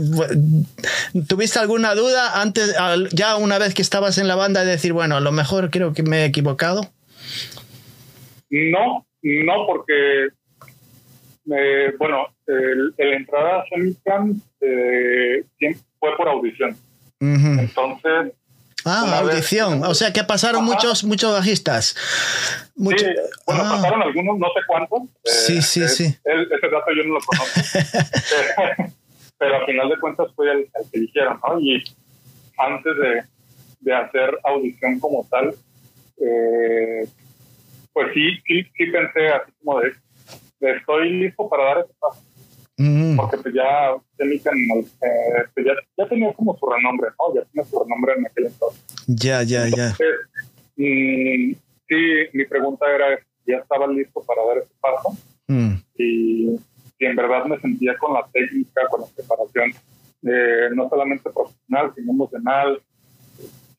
¿Tuviste 1.29 1.59
alguna 1.59 1.95
duda 1.95 2.41
antes, 2.41 2.75
ya 3.13 3.37
una 3.37 3.59
vez 3.59 3.75
que 3.75 3.83
estabas 3.83 4.19
en 4.19 4.29
la 4.29 4.37
banda, 4.37 4.65
de 4.65 4.71
decir, 4.71 4.93
bueno, 4.93 5.17
a 5.17 5.21
lo 5.21 5.33
mejor 5.33 5.71
creo 5.71 5.93
que 5.93 6.03
me 6.03 6.23
he 6.23 6.25
equivocado? 6.25 6.91
No, 8.49 9.07
no, 9.45 9.67
porque, 9.67 10.29
eh, 11.53 11.93
bueno, 11.99 12.29
el, 12.47 12.95
entrada 12.99 13.61
a 13.61 13.65
Semicam 13.69 14.41
eh, 14.61 15.45
fue 15.99 16.17
por 16.17 16.29
audición. 16.29 16.77
Entonces. 17.21 18.33
Ah, 18.85 19.19
audición. 19.19 19.83
o 19.85 19.95
sea 19.95 20.13
que 20.13 20.23
pasaron 20.23 20.65
muchos 20.65 21.03
muchos 21.03 21.33
bajistas. 21.33 21.97
Sí, 22.77 22.83
bueno, 23.45 23.63
ah. 23.65 23.71
pasaron 23.77 24.03
algunos, 24.03 24.39
no 24.39 24.47
sé 24.47 24.61
cuántos. 24.67 25.03
sí, 25.25 25.61
sí, 25.61 25.83
eh, 25.83 25.89
sí. 25.89 26.05
ese 26.05 26.69
dato 26.69 26.93
yo 26.97 27.03
no 27.03 27.15
lo 27.15 27.21
conozco. 27.21 27.61
pero 29.39 29.57
al 29.57 29.67
final 29.67 29.89
de 29.89 29.99
cuentas 29.99 30.29
fue 30.37 30.53
el, 30.53 30.69
que 30.93 30.99
eligieron, 30.99 31.41
¿no? 31.47 31.61
Y 31.61 31.83
antes 32.59 32.97
de, 32.97 33.23
de 33.81 33.95
hacer 33.95 34.39
audición 34.45 35.01
como 35.01 35.27
tal, 35.29 35.55
eh, 36.19 37.09
pues 37.97 38.13
sí, 38.13 38.29
sí, 38.47 38.63
sí 38.77 38.87
pensé 38.93 39.29
así 39.29 39.51
como 39.65 39.81
de, 39.81 39.91
estoy 40.61 41.11
listo 41.15 41.49
para 41.49 41.65
dar 41.65 41.79
ese 41.79 41.95
paso. 41.99 42.23
Mm. 42.77 43.17
Porque 43.17 43.39
pues 43.39 43.55
ya, 43.55 43.93
eh, 44.19 45.47
pues 45.55 45.67
ya, 45.67 45.73
ya, 45.97 46.07
tenía 46.07 46.31
como 46.35 46.55
su 46.59 46.67
renombre, 46.67 47.09
¿no? 47.19 47.35
Ya 47.35 47.47
tenía 47.47 47.65
su 47.65 47.83
renombre 47.83 48.13
en 48.19 48.27
aquel 48.27 48.47
entonces. 48.49 48.85
Ya, 49.07 49.43
ya, 49.45 49.67
ya. 49.69 49.97
Mm, 50.77 51.55
sí, 51.89 51.97
mi 52.35 52.45
pregunta 52.45 52.85
era, 52.95 53.19
¿ya 53.47 53.57
estaba 53.57 53.87
listo 53.87 54.23
para 54.27 54.45
dar 54.45 54.59
ese 54.59 54.75
paso? 54.79 55.17
Mm. 55.47 55.77
Y, 55.97 56.51
y, 56.99 57.07
en 57.07 57.17
verdad 57.17 57.47
me 57.47 57.59
sentía 57.61 57.97
con 57.97 58.13
la 58.13 58.29
técnica, 58.31 58.87
con 58.91 59.01
la 59.01 59.07
preparación, 59.07 59.71
eh, 60.23 60.69
no 60.75 60.87
solamente 60.91 61.31
profesional, 61.31 61.95
sino 61.95 62.13
emocional, 62.13 62.79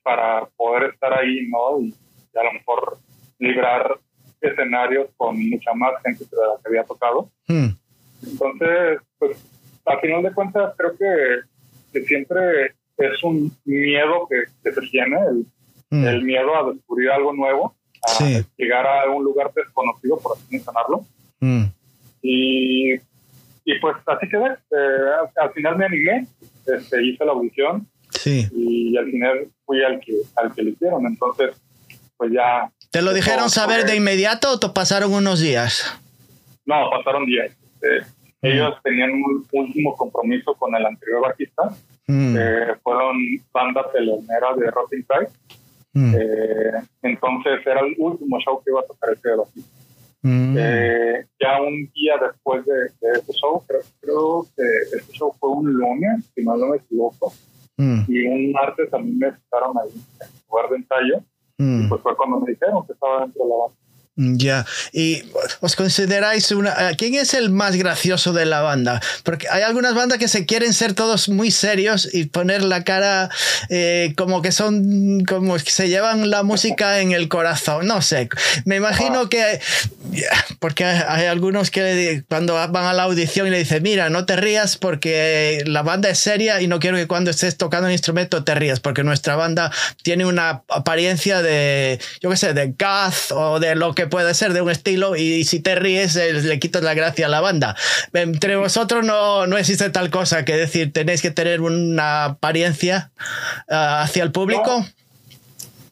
para 0.01 0.47
poder 0.57 0.89
estar 0.95 1.13
ahí, 1.13 1.47
¿no? 1.51 1.81
Y, 1.81 1.93
y 2.33 2.39
a 2.39 2.43
lo 2.45 2.53
mejor 2.53 2.97
librar 3.37 3.99
escenarios 4.41 5.09
con 5.17 5.37
mucha 5.49 5.73
más 5.73 5.93
gente 6.03 6.25
de 6.25 6.37
la 6.37 6.61
que 6.61 6.69
había 6.69 6.83
tocado. 6.83 7.29
Hmm. 7.47 7.69
Entonces, 8.23 8.99
pues, 9.17 9.37
al 9.85 9.99
final 9.99 10.23
de 10.23 10.33
cuentas, 10.33 10.73
creo 10.77 10.97
que, 10.97 11.39
que 11.93 12.05
siempre 12.05 12.75
es 12.97 13.23
un 13.23 13.55
miedo 13.65 14.27
que, 14.29 14.43
que 14.63 14.73
se 14.73 14.81
tiene, 14.89 15.17
el, 15.17 15.45
hmm. 15.89 16.05
el, 16.05 16.23
miedo 16.23 16.55
a 16.55 16.71
descubrir 16.71 17.11
algo 17.11 17.33
nuevo, 17.33 17.75
a 18.03 18.23
llegar 18.57 18.85
a 18.87 19.09
un 19.09 19.23
lugar 19.23 19.51
desconocido, 19.53 20.19
por 20.19 20.37
así 20.37 20.45
mencionarlo. 20.49 21.05
Hmm. 21.39 21.65
Y, 22.21 22.93
y 22.93 23.79
pues 23.81 23.95
así 24.05 24.27
quedé. 24.29 24.47
Eh, 24.47 25.29
al 25.35 25.53
final 25.53 25.77
me 25.77 25.85
animé, 25.85 26.27
este, 26.65 27.03
hice 27.03 27.25
la 27.25 27.31
audición 27.31 27.87
sí. 28.09 28.47
y 28.53 28.97
al 28.97 29.11
final 29.11 29.47
fui 29.65 29.83
al 29.83 29.99
que, 29.99 30.13
al 30.35 30.53
que 30.53 30.63
le 30.63 30.71
hicieron. 30.71 31.05
Entonces, 31.05 31.51
pues 32.17 32.31
ya 32.33 32.71
¿Te 32.91 33.01
lo 33.01 33.13
dijeron 33.13 33.49
saber 33.49 33.85
de 33.85 33.95
inmediato 33.95 34.51
o 34.51 34.59
te 34.59 34.69
pasaron 34.69 35.13
unos 35.13 35.39
días? 35.39 35.85
No, 36.65 36.89
pasaron 36.89 37.25
días. 37.25 37.51
Eh, 37.81 38.01
ellos 38.41 38.75
tenían 38.83 39.11
un 39.11 39.45
último 39.51 39.95
compromiso 39.95 40.53
con 40.53 40.73
el 40.75 40.85
anterior 40.85 41.21
bajista. 41.21 41.63
Mm. 42.07 42.35
Eh, 42.39 42.75
fueron 42.81 43.17
banda 43.51 43.85
telonera 43.91 44.55
de 44.55 44.71
Rotting 44.71 45.03
Pride. 45.03 45.31
Mm. 45.93 46.15
Eh, 46.17 46.71
entonces 47.03 47.59
era 47.65 47.81
el 47.81 47.95
último 47.97 48.39
show 48.39 48.61
que 48.63 48.71
iba 48.71 48.79
a 48.79 48.85
tocar 48.85 49.13
ese 49.13 49.29
bajista. 49.35 49.77
Mm. 50.23 50.57
ya 51.39 51.61
un 51.61 51.89
día 51.93 52.15
después 52.19 52.65
de, 52.65 52.87
ese 53.17 53.33
show, 53.33 53.63
creo, 54.01 54.45
que 54.55 54.97
ese 54.97 55.11
show 55.13 55.33
fue 55.39 55.51
un 55.51 55.71
lunes, 55.71 56.25
si 56.33 56.43
no, 56.43 56.57
me 56.57 56.77
equivoco. 56.77 57.31
Y 57.77 58.25
un 58.25 58.51
martes 58.53 58.91
a 58.93 58.97
mí 58.97 59.11
me 59.11 59.27
estaron 59.27 59.77
ahí 59.77 59.93
en 59.93 60.27
lugar 60.49 60.69
de 60.69 60.77
ensayo 60.77 61.23
Mm. 61.57 61.89
pues 61.89 62.01
fue 62.01 62.15
cuando 62.15 62.39
me 62.39 62.51
dijeron 62.51 62.85
que 62.85 62.93
estaba 62.93 63.21
dentro 63.21 63.43
de 63.43 63.49
la 63.49 63.55
banda. 63.55 63.86
Ya, 64.19 64.65
y 64.93 65.23
os 65.59 65.75
consideráis 65.75 66.49
una... 66.49 66.73
¿Quién 66.97 67.13
es 67.13 67.35
el 67.35 67.51
más 67.51 67.75
gracioso 67.75 68.33
de 68.33 68.47
la 68.47 68.61
banda? 68.61 68.99
Porque 69.21 69.47
hay 69.47 69.61
algunas 69.61 69.93
bandas 69.93 70.17
que 70.17 70.27
se 70.27 70.47
quieren 70.47 70.73
ser 70.73 70.93
todos 70.93 71.29
muy 71.29 71.51
serios 71.51 72.09
y 72.11 72.25
poner 72.25 72.63
la 72.63 72.83
cara 72.83 73.29
eh, 73.69 74.15
como 74.17 74.41
que 74.41 74.51
son, 74.51 75.23
como 75.23 75.55
que 75.57 75.69
se 75.69 75.87
llevan 75.87 76.31
la 76.31 76.41
música 76.41 76.99
en 76.99 77.11
el 77.11 77.27
corazón, 77.27 77.85
no 77.85 78.01
sé. 78.01 78.27
Me 78.65 78.77
imagino 78.77 79.21
ah. 79.25 79.29
que... 79.29 79.59
Porque 80.57 80.83
hay 80.83 81.27
algunos 81.27 81.69
que 81.69 82.23
cuando 82.27 82.55
van 82.55 82.85
a 82.85 82.93
la 82.93 83.03
audición 83.03 83.45
y 83.45 83.51
le 83.51 83.59
dicen, 83.59 83.83
mira, 83.83 84.09
no 84.09 84.25
te 84.25 84.35
rías 84.35 84.77
porque 84.77 85.61
la 85.67 85.83
banda 85.83 86.09
es 86.09 86.17
seria 86.17 86.59
y 86.59 86.67
no 86.67 86.79
quiero 86.79 86.97
que 86.97 87.05
cuando 87.05 87.29
estés 87.29 87.55
tocando 87.57 87.85
un 87.85 87.91
instrumento 87.91 88.43
te 88.43 88.55
rías, 88.55 88.79
porque 88.79 89.03
nuestra 89.03 89.35
banda 89.35 89.71
tiene 90.01 90.25
una 90.25 90.63
apariencia 90.69 91.43
de, 91.43 91.99
yo 92.19 92.31
qué 92.31 92.37
sé, 92.37 92.53
de 92.53 92.67
goth 92.67 93.31
o 93.31 93.59
de 93.59 93.75
lo 93.75 93.93
que 93.93 94.06
puede 94.07 94.33
ser 94.33 94.53
de 94.53 94.61
un 94.61 94.69
estilo 94.69 95.15
y 95.15 95.43
si 95.43 95.61
te 95.61 95.75
ríes 95.75 96.15
eh, 96.15 96.33
le 96.33 96.59
quitas 96.59 96.83
la 96.83 96.93
gracia 96.93 97.27
a 97.27 97.29
la 97.29 97.41
banda. 97.41 97.75
Entre 98.13 98.55
vosotros 98.55 99.05
no, 99.05 99.47
no 99.47 99.57
existe 99.57 99.89
tal 99.89 100.09
cosa 100.09 100.45
que 100.45 100.55
decir, 100.55 100.93
tenéis 100.93 101.21
que 101.21 101.31
tener 101.31 101.61
una 101.61 102.25
apariencia 102.25 103.11
ah, 103.69 104.01
hacia 104.01 104.23
el 104.23 104.31
público. 104.31 104.85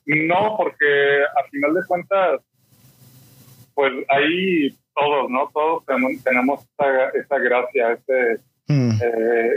No, 0.05 0.55
porque 0.57 1.23
a 1.23 1.49
final 1.49 1.73
de 1.73 1.81
cuentas, 1.87 2.41
pues 3.73 3.91
ahí 4.09 4.69
todos, 4.93 5.29
¿no? 5.29 5.49
Todos 5.53 5.83
tenemos, 6.23 6.61
esa, 7.13 7.37
gracia, 7.39 7.91
este, 7.93 8.39
mm. 8.67 8.91
eh, 9.01 9.49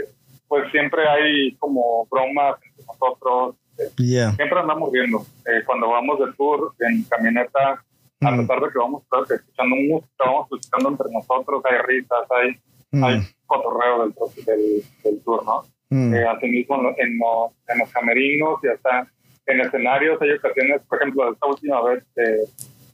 pues 0.47 0.69
siempre 0.71 1.07
hay 1.07 1.55
como 1.55 2.07
bromas 2.09 2.55
entre 2.63 2.85
nosotros. 2.85 3.55
Eh, 3.77 4.33
siempre 4.35 4.59
andamos 4.59 4.91
viendo. 4.91 5.25
cuando 5.65 5.89
vamos 5.89 6.19
de 6.19 6.33
tour 6.33 6.73
en 6.79 7.03
camioneta, 7.03 7.83
a 8.21 8.37
pesar 8.37 8.59
de 8.59 8.69
que 8.69 8.79
vamos 8.79 9.01
a 9.01 9.21
estar 9.21 9.37
escuchando 9.37 9.75
música, 9.75 10.25
vamos 10.25 10.47
escuchando 10.51 10.89
entre 10.89 11.11
nosotros, 11.11 11.63
hay 11.65 11.77
risas, 11.87 12.19
hay, 12.31 13.01
hay 13.01 13.21
cotorreo 13.45 14.03
del, 14.03 14.13
del, 14.45 14.83
del 15.03 15.23
tour, 15.23 15.43
¿no? 15.45 15.63
Eh, 15.91 16.23
asimismo 16.23 16.75
en, 16.75 16.83
los, 16.83 17.51
en 17.67 17.79
los 17.79 17.89
camerinos 17.89 18.59
y 18.63 18.67
hasta 18.67 19.07
en 19.47 19.61
escenarios 19.61 20.21
hay 20.21 20.31
ocasiones, 20.33 20.81
por 20.87 21.01
ejemplo, 21.01 21.33
esta 21.33 21.47
última 21.47 21.81
vez 21.81 22.03
eh, 22.17 22.43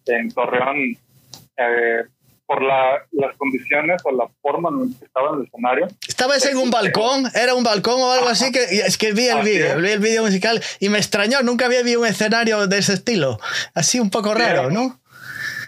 en 0.06 0.32
Torreón, 0.32 0.78
eh, 1.58 2.04
por 2.46 2.62
la, 2.62 3.00
las 3.12 3.36
condiciones 3.38 4.02
o 4.06 4.12
la 4.12 4.28
forma 4.42 4.70
en 4.70 4.94
que 4.98 5.06
estaba 5.06 5.32
en 5.32 5.40
el 5.40 5.46
escenario. 5.48 5.88
¿Estabas 6.08 6.46
en 6.46 6.58
un 6.58 6.70
balcón? 6.70 7.26
¿Era 7.34 7.56
un 7.56 7.64
balcón 7.64 8.00
o 8.00 8.12
algo 8.12 8.28
así? 8.28 8.52
que 8.52 8.64
Es 8.64 8.98
que 8.98 9.14
vi 9.14 9.28
el 9.28 9.44
vídeo, 9.44 9.78
vi 9.82 9.90
el 9.90 10.00
vídeo 10.00 10.24
musical 10.24 10.62
y 10.80 10.90
me 10.90 11.00
extrañó, 11.00 11.42
nunca 11.42 11.66
había 11.66 11.82
visto 11.82 12.00
un 12.00 12.06
escenario 12.06 12.68
de 12.68 12.78
ese 12.78 12.94
estilo. 12.94 13.40
Así 13.74 14.00
un 14.00 14.10
poco 14.12 14.34
raro, 14.34 14.70
¿no? 14.70 15.02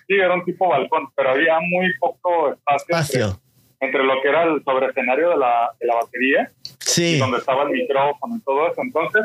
Sí, 0.08 0.16
era 0.16 0.34
un 0.34 0.45
tipo 0.45 0.68
balcón, 0.68 1.08
pero 1.16 1.32
había 1.32 1.60
muy 1.60 1.93
poco 1.99 2.53
espacio, 2.53 3.39
Entre, 3.80 4.03
lo 4.03 4.22
que 4.22 4.30
era 4.30 4.43
el 4.43 4.64
sobreescenario 4.64 5.30
de 5.32 5.38
la, 5.38 5.72
de 5.80 5.88
la 5.88 5.95
batería, 5.95 6.51
sí. 6.80 7.20
donde 7.20 7.38
estaba 7.38 7.64
el 7.64 7.70
micrófono 7.70 8.38
y 8.38 8.41
todo 8.41 8.72
eso. 8.72 8.82
Entonces, 8.82 9.24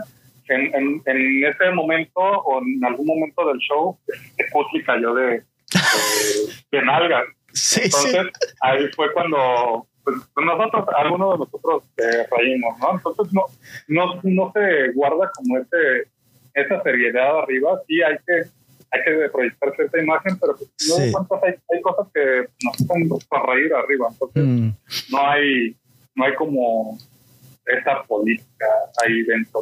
en, 0.48 0.74
en, 0.74 1.02
en, 1.06 1.44
ese 1.44 1.70
momento 1.70 2.20
o 2.20 2.60
en 2.60 2.84
algún 2.84 3.06
momento 3.06 3.46
del 3.46 3.58
show, 3.58 3.98
Pussy 4.52 4.82
cayó 4.84 5.14
de, 5.14 5.42
de, 6.70 6.82
nalgas. 6.82 7.24
Entonces, 7.76 8.26
ahí 8.60 8.88
fue 8.94 9.12
cuando 9.12 9.86
pues, 10.04 10.16
nosotros, 10.36 10.86
algunos 10.96 11.32
de 11.32 11.38
nosotros 11.38 11.84
eh, 11.96 12.26
reímos, 12.36 12.78
¿no? 12.78 12.92
Entonces, 12.92 13.32
no, 13.32 13.44
no, 13.88 14.20
no 14.22 14.52
se 14.52 14.92
guarda 14.92 15.30
como 15.34 15.58
ese, 15.58 16.08
esa 16.54 16.82
seriedad 16.82 17.38
arriba. 17.38 17.80
Sí, 17.86 18.02
hay 18.02 18.16
que 18.26 18.48
hay 18.92 19.00
que 19.04 19.28
proyectar 19.30 19.74
cierta 19.74 20.02
imagen, 20.02 20.38
pero 20.38 20.56
pues, 20.56 20.70
hay, 21.42 21.54
hay, 21.72 21.82
cosas 21.82 22.06
que 22.12 22.48
nos 22.62 22.74
hacen 22.74 23.08
reír 23.46 23.72
arriba. 23.74 24.08
Entonces, 24.10 24.44
mm. 24.44 24.68
no 25.10 25.26
hay 25.26 25.76
no 26.14 26.24
hay 26.24 26.34
como 26.34 26.98
esa 27.66 28.02
política 28.08 28.66
ahí 29.04 29.22
dentro. 29.22 29.60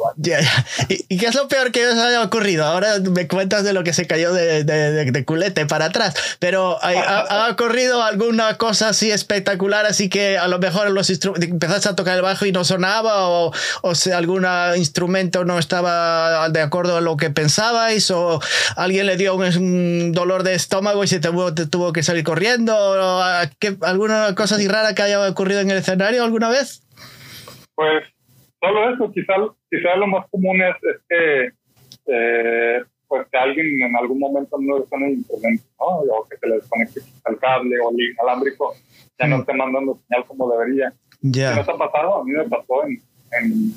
¿Y, 0.87 1.17
qué 1.17 1.27
es 1.27 1.35
lo 1.35 1.47
peor 1.47 1.71
que 1.71 1.87
os 1.87 1.97
haya 1.99 2.23
ocurrido? 2.23 2.65
Ahora 2.65 2.99
me 2.99 3.27
cuentas 3.27 3.63
de 3.63 3.73
lo 3.73 3.83
que 3.83 3.93
se 3.93 4.07
cayó 4.07 4.33
de, 4.33 4.63
de, 4.63 5.25
culete 5.25 5.67
para 5.67 5.85
atrás, 5.85 6.37
pero 6.39 6.79
¿ha, 6.81 7.49
ocurrido 7.51 8.01
alguna 8.01 8.57
cosa 8.57 8.89
así 8.89 9.11
espectacular? 9.11 9.85
Así 9.85 10.09
que 10.09 10.37
a 10.37 10.47
lo 10.47 10.57
mejor 10.57 10.89
los 10.89 11.09
empezaste 11.09 11.89
a 11.89 11.95
tocar 11.95 12.15
el 12.15 12.23
bajo 12.23 12.45
y 12.45 12.51
no 12.51 12.63
sonaba, 12.63 13.29
o, 13.29 13.51
o 13.81 13.95
si 13.95 14.11
algún 14.11 14.47
instrumento 14.75 15.45
no 15.45 15.59
estaba 15.59 16.49
de 16.49 16.61
acuerdo 16.61 16.97
a 16.97 17.01
lo 17.01 17.17
que 17.17 17.29
pensabais, 17.29 18.09
o 18.09 18.41
alguien 18.75 19.05
le 19.05 19.17
dio 19.17 19.35
un, 19.35 20.11
dolor 20.11 20.43
de 20.43 20.55
estómago 20.55 21.03
y 21.03 21.07
se 21.07 21.19
tuvo, 21.19 21.53
tuvo 21.53 21.93
que 21.93 22.01
salir 22.01 22.23
corriendo, 22.23 22.75
o, 22.75 23.21
¿alguna 23.81 24.33
cosa 24.33 24.55
así 24.55 24.67
rara 24.67 24.95
que 24.95 25.03
haya 25.03 25.29
ocurrido 25.29 25.59
en 25.59 25.69
el 25.69 25.77
escenario 25.77 26.23
alguna 26.23 26.49
vez? 26.49 26.81
Pues 27.81 28.03
solo 28.59 28.93
eso, 28.93 29.11
quizá, 29.11 29.33
quizá 29.71 29.95
lo 29.95 30.05
más 30.05 30.29
común 30.29 30.61
es, 30.61 30.75
que 31.09 31.49
eh, 32.05 32.83
pues 33.07 33.27
que 33.31 33.37
alguien 33.39 33.81
en 33.81 33.95
algún 33.97 34.19
momento 34.19 34.55
no 34.59 34.77
le 34.77 34.85
el 35.07 35.13
instrumento, 35.13 35.63
¿no? 35.79 35.85
O 35.87 36.27
que 36.29 36.37
se 36.37 36.47
le 36.47 36.55
desconecte 36.57 36.99
el 37.25 37.39
cable 37.39 37.79
o 37.79 37.89
el 37.89 38.11
inalámbrico, 38.11 38.75
ya 39.17 39.25
no 39.25 39.37
mm. 39.37 39.39
esté 39.39 39.53
mandando 39.53 39.99
señal 40.07 40.25
como 40.27 40.51
debería. 40.51 40.93
Ya. 41.21 41.49
¿Qué 41.49 41.55
nos 41.55 41.69
ha 41.69 41.77
pasado? 41.77 42.21
A 42.21 42.23
mí 42.23 42.33
me 42.33 42.43
pasó 42.43 42.85
en, 42.85 43.01
en, 43.31 43.73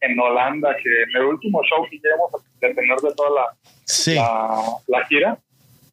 en 0.00 0.20
Holanda, 0.20 0.74
que 0.82 1.02
en 1.02 1.16
el 1.16 1.24
último 1.26 1.62
show 1.64 1.84
que 1.90 1.98
llegamos 1.98 2.34
a 2.34 2.60
tener 2.60 2.96
de 2.96 3.14
toda 3.14 3.30
la, 3.30 4.78
la, 4.86 5.06
gira, 5.06 5.38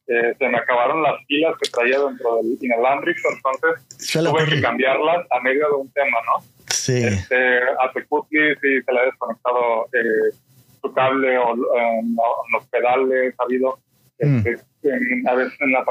eh, 0.08 0.34
se 0.40 0.48
me 0.48 0.58
acabaron 0.58 1.04
las 1.04 1.16
pilas 1.26 1.54
que 1.62 1.70
traía 1.70 2.00
dentro 2.00 2.38
del 2.38 2.58
inalámbrico, 2.62 3.28
entonces 3.36 4.24
tuve 4.24 4.46
que 4.56 4.62
cambiarlas 4.62 5.28
a 5.32 5.42
medio 5.42 5.68
de 5.68 5.76
un 5.76 5.92
tema, 5.92 6.18
¿no? 6.28 6.55
Sí. 6.76 7.04
Este, 7.04 7.60
a 7.80 7.92
Tecutli 7.94 8.56
sí 8.62 8.82
se 8.84 8.92
le 8.92 9.00
ha 9.00 9.06
desconectado 9.06 9.86
eh, 9.94 10.36
su 10.82 10.94
cable 10.94 11.38
o 11.38 11.56
los 11.56 12.66
pedales, 12.70 13.34
ha 13.38 13.44
habido 13.44 13.80
mm. 14.20 14.38
este, 14.46 15.28
a 15.28 15.34
veces 15.36 15.62
en, 15.62 15.72
la 15.72 15.86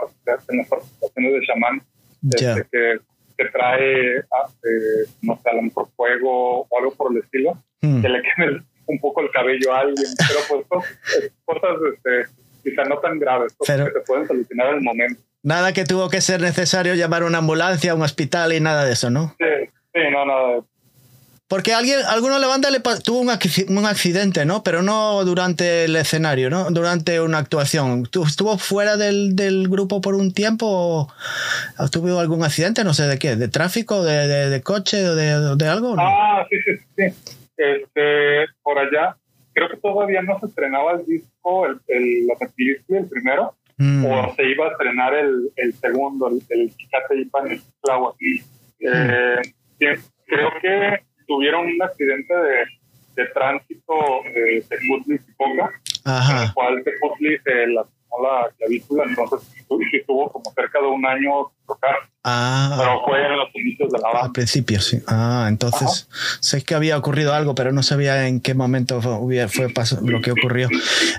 en 0.48 0.58
las 0.58 0.68
participaciones 0.68 1.32
de 1.32 1.46
chamán 1.46 1.82
este, 2.32 2.66
que, 2.70 2.98
que, 3.36 3.44
trae, 3.50 4.18
ah, 4.20 4.48
eh, 4.64 5.08
no 5.22 5.38
sé, 5.42 5.50
a 5.50 5.54
lo 5.54 5.62
mejor 5.62 5.88
fuego 5.96 6.66
o 6.68 6.78
algo 6.78 6.94
por 6.94 7.12
el 7.12 7.18
estilo, 7.18 7.62
mm. 7.82 8.02
que 8.02 8.08
le 8.08 8.22
queme 8.22 8.62
un 8.86 8.98
poco 9.00 9.22
el 9.22 9.30
cabello 9.30 9.72
a 9.72 9.80
alguien, 9.80 10.06
pero 10.16 10.64
pues 10.68 10.84
cosas 11.44 11.76
este, 11.94 12.32
quizá 12.62 12.84
no 12.84 12.98
tan 12.98 13.18
graves, 13.18 13.54
cosas 13.54 13.88
que 13.88 13.98
se 13.98 14.00
pueden 14.06 14.26
solucionar 14.26 14.68
en 14.68 14.74
el 14.76 14.82
momento. 14.82 15.20
Nada 15.42 15.72
que 15.74 15.84
tuvo 15.84 16.08
que 16.08 16.22
ser 16.22 16.40
necesario 16.40 16.94
llamar 16.94 17.22
una 17.22 17.38
ambulancia, 17.38 17.94
un 17.94 18.02
hospital 18.02 18.52
y 18.54 18.60
nada 18.60 18.86
de 18.86 18.92
eso, 18.92 19.10
¿no? 19.10 19.34
Sí, 19.38 19.68
sí, 19.92 20.00
no, 20.10 20.24
nada. 20.24 20.64
Porque 21.46 21.74
alguien, 21.74 21.98
alguno 22.08 22.40
de 22.40 22.70
le 22.70 22.80
tuvo 22.80 23.20
un, 23.20 23.28
accidente, 23.86 24.46
¿no? 24.46 24.62
Pero 24.62 24.82
no 24.82 25.24
durante 25.24 25.84
el 25.84 25.94
escenario, 25.94 26.48
¿no? 26.48 26.70
Durante 26.70 27.20
una 27.20 27.38
actuación. 27.38 28.04
¿Estuvo 28.04 28.56
fuera 28.56 28.96
del, 28.96 29.36
del 29.36 29.68
grupo 29.68 30.00
por 30.00 30.14
un 30.14 30.32
tiempo 30.32 30.66
o 31.78 31.88
tuvo 31.90 32.18
algún 32.18 32.44
accidente? 32.44 32.82
No 32.82 32.94
sé 32.94 33.04
de 33.04 33.18
qué, 33.18 33.36
de 33.36 33.48
tráfico, 33.48 34.02
de, 34.02 34.48
de, 34.48 34.62
coche 34.62 35.06
o 35.06 35.14
de, 35.14 35.56
de, 35.56 35.68
algo. 35.68 35.94
Ah, 35.98 36.46
sí, 36.48 36.56
sí, 36.64 36.82
sí. 36.96 37.34
Este, 37.58 38.46
por 38.62 38.78
allá, 38.78 39.14
creo 39.52 39.68
que 39.68 39.76
todavía 39.76 40.22
no 40.22 40.40
se 40.40 40.46
estrenaba 40.46 40.92
el 40.92 41.04
disco, 41.04 41.66
el, 41.66 41.78
el, 41.88 42.26
el 42.88 43.06
primero, 43.06 43.54
mm. 43.76 44.06
o 44.06 44.34
se 44.34 44.44
iba 44.48 44.66
a 44.66 44.70
estrenar 44.70 45.14
el, 45.14 45.50
el 45.56 45.74
segundo, 45.74 46.28
el, 46.28 46.42
el 46.48 46.74
Chicate 46.74 47.16
y 47.16 47.24
Pan, 47.26 47.50
el 47.50 47.60
Eh, 48.80 49.42
creo 50.26 50.50
que 50.60 51.04
tuvieron 51.26 51.66
un 51.66 51.82
accidente 51.82 52.34
de, 52.34 52.64
de 53.16 53.26
tránsito 53.28 53.94
de 54.24 54.64
Tecutli 54.68 55.16
y 55.16 55.32
Poca, 55.36 55.70
en 56.04 56.42
el 56.42 56.54
cual 56.54 56.82
Tecutli 56.84 57.38
se 57.38 57.66
lastimó 57.68 58.22
la 58.22 58.50
clavícula, 58.56 59.04
entonces 59.04 59.54
estuvo 59.92 60.30
como 60.30 60.50
cerca 60.52 60.80
de 60.80 60.86
un 60.86 61.06
año 61.06 61.50
tocar. 61.66 61.96
Ah. 62.26 62.76
Pero 62.78 63.02
fue 63.04 63.22
en 63.22 63.36
los 63.36 63.48
inicios 63.54 63.92
de 63.92 63.98
la 63.98 64.08
banda. 64.08 64.26
Al 64.26 64.32
principio, 64.32 64.80
sí. 64.80 64.98
Ah, 65.06 65.44
entonces 65.46 66.08
sé 66.40 66.62
que 66.62 66.74
había 66.74 66.96
ocurrido 66.96 67.34
algo, 67.34 67.54
pero 67.54 67.70
no 67.70 67.82
sabía 67.82 68.26
en 68.26 68.40
qué 68.40 68.54
momento 68.54 69.02
fue, 69.02 69.46
fue 69.48 69.68
lo 70.02 70.22
que 70.22 70.30
ocurrió. 70.32 70.68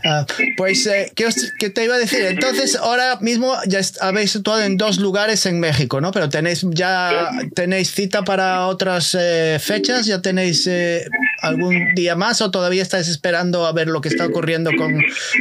Ah, 0.04 0.26
pues, 0.58 0.88
eh, 0.88 1.12
¿qué, 1.16 1.70
te 1.70 1.84
iba 1.84 1.94
a 1.94 2.00
decir? 2.00 2.22
Entonces, 2.22 2.76
ahora 2.76 3.20
mismo 3.22 3.54
ya 3.68 3.82
habéis 4.02 4.36
actuado 4.36 4.64
en 4.64 4.78
dos 4.78 4.98
lugares 4.98 5.46
en 5.46 5.60
México, 5.60 6.02
¿no? 6.02 6.12
Pero 6.12 6.30
tenéis 6.30 6.66
ya 6.72 7.30
tenéis 7.54 7.92
cita 7.92 8.24
para 8.24 8.66
otras 8.66 9.16
eh, 9.20 9.58
fechas, 9.62 10.08
ya 10.08 10.24
tenéis 10.24 10.66
eh, 10.66 11.06
algún 11.42 11.94
día 11.94 12.16
más 12.16 12.42
o 12.42 12.50
todavía 12.50 12.82
estáis 12.82 13.08
esperando 13.08 13.68
a 13.68 13.74
ver 13.74 13.88
lo 13.88 14.02
que 14.02 14.10
está 14.10 14.26
ocurriendo 14.26 14.72
con, 14.76 15.00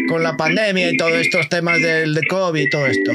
con 0.09 0.23
la 0.23 0.37
pandemia 0.37 0.91
y 0.91 0.97
todos 0.99 1.13
estos 1.13 1.49
temas 1.49 1.81
del 1.81 2.15
de 2.15 2.27
COVID 2.27 2.61
y 2.61 2.69
todo 2.69 2.87
esto. 2.87 3.13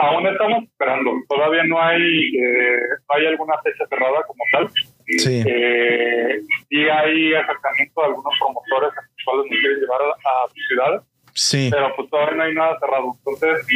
Aún 0.00 0.26
estamos 0.26 0.64
esperando. 0.64 1.12
Todavía 1.28 1.62
no 1.64 1.80
hay, 1.80 2.36
eh, 2.36 2.80
hay 3.08 3.26
alguna 3.26 3.54
fecha 3.62 3.86
cerrada 3.86 4.22
como 4.26 4.42
tal. 4.52 4.70
Sí. 5.06 5.42
Eh, 5.46 6.40
y 6.70 6.88
hay 6.88 7.34
acercamiento 7.34 8.00
de 8.00 8.06
algunos 8.06 8.34
promotores 8.38 8.90
a 8.96 9.02
los 9.02 9.24
cuales 9.24 9.50
nos 9.50 9.60
quieren 9.60 9.80
llevar 9.80 10.00
a, 10.02 10.48
su 10.48 10.60
ciudad. 10.68 11.02
Sí. 11.34 11.68
Pero 11.70 11.94
pues 11.96 12.08
todavía 12.08 12.34
no 12.34 12.42
hay 12.44 12.54
nada 12.54 12.78
cerrado. 12.80 13.16
Entonces, 13.18 13.66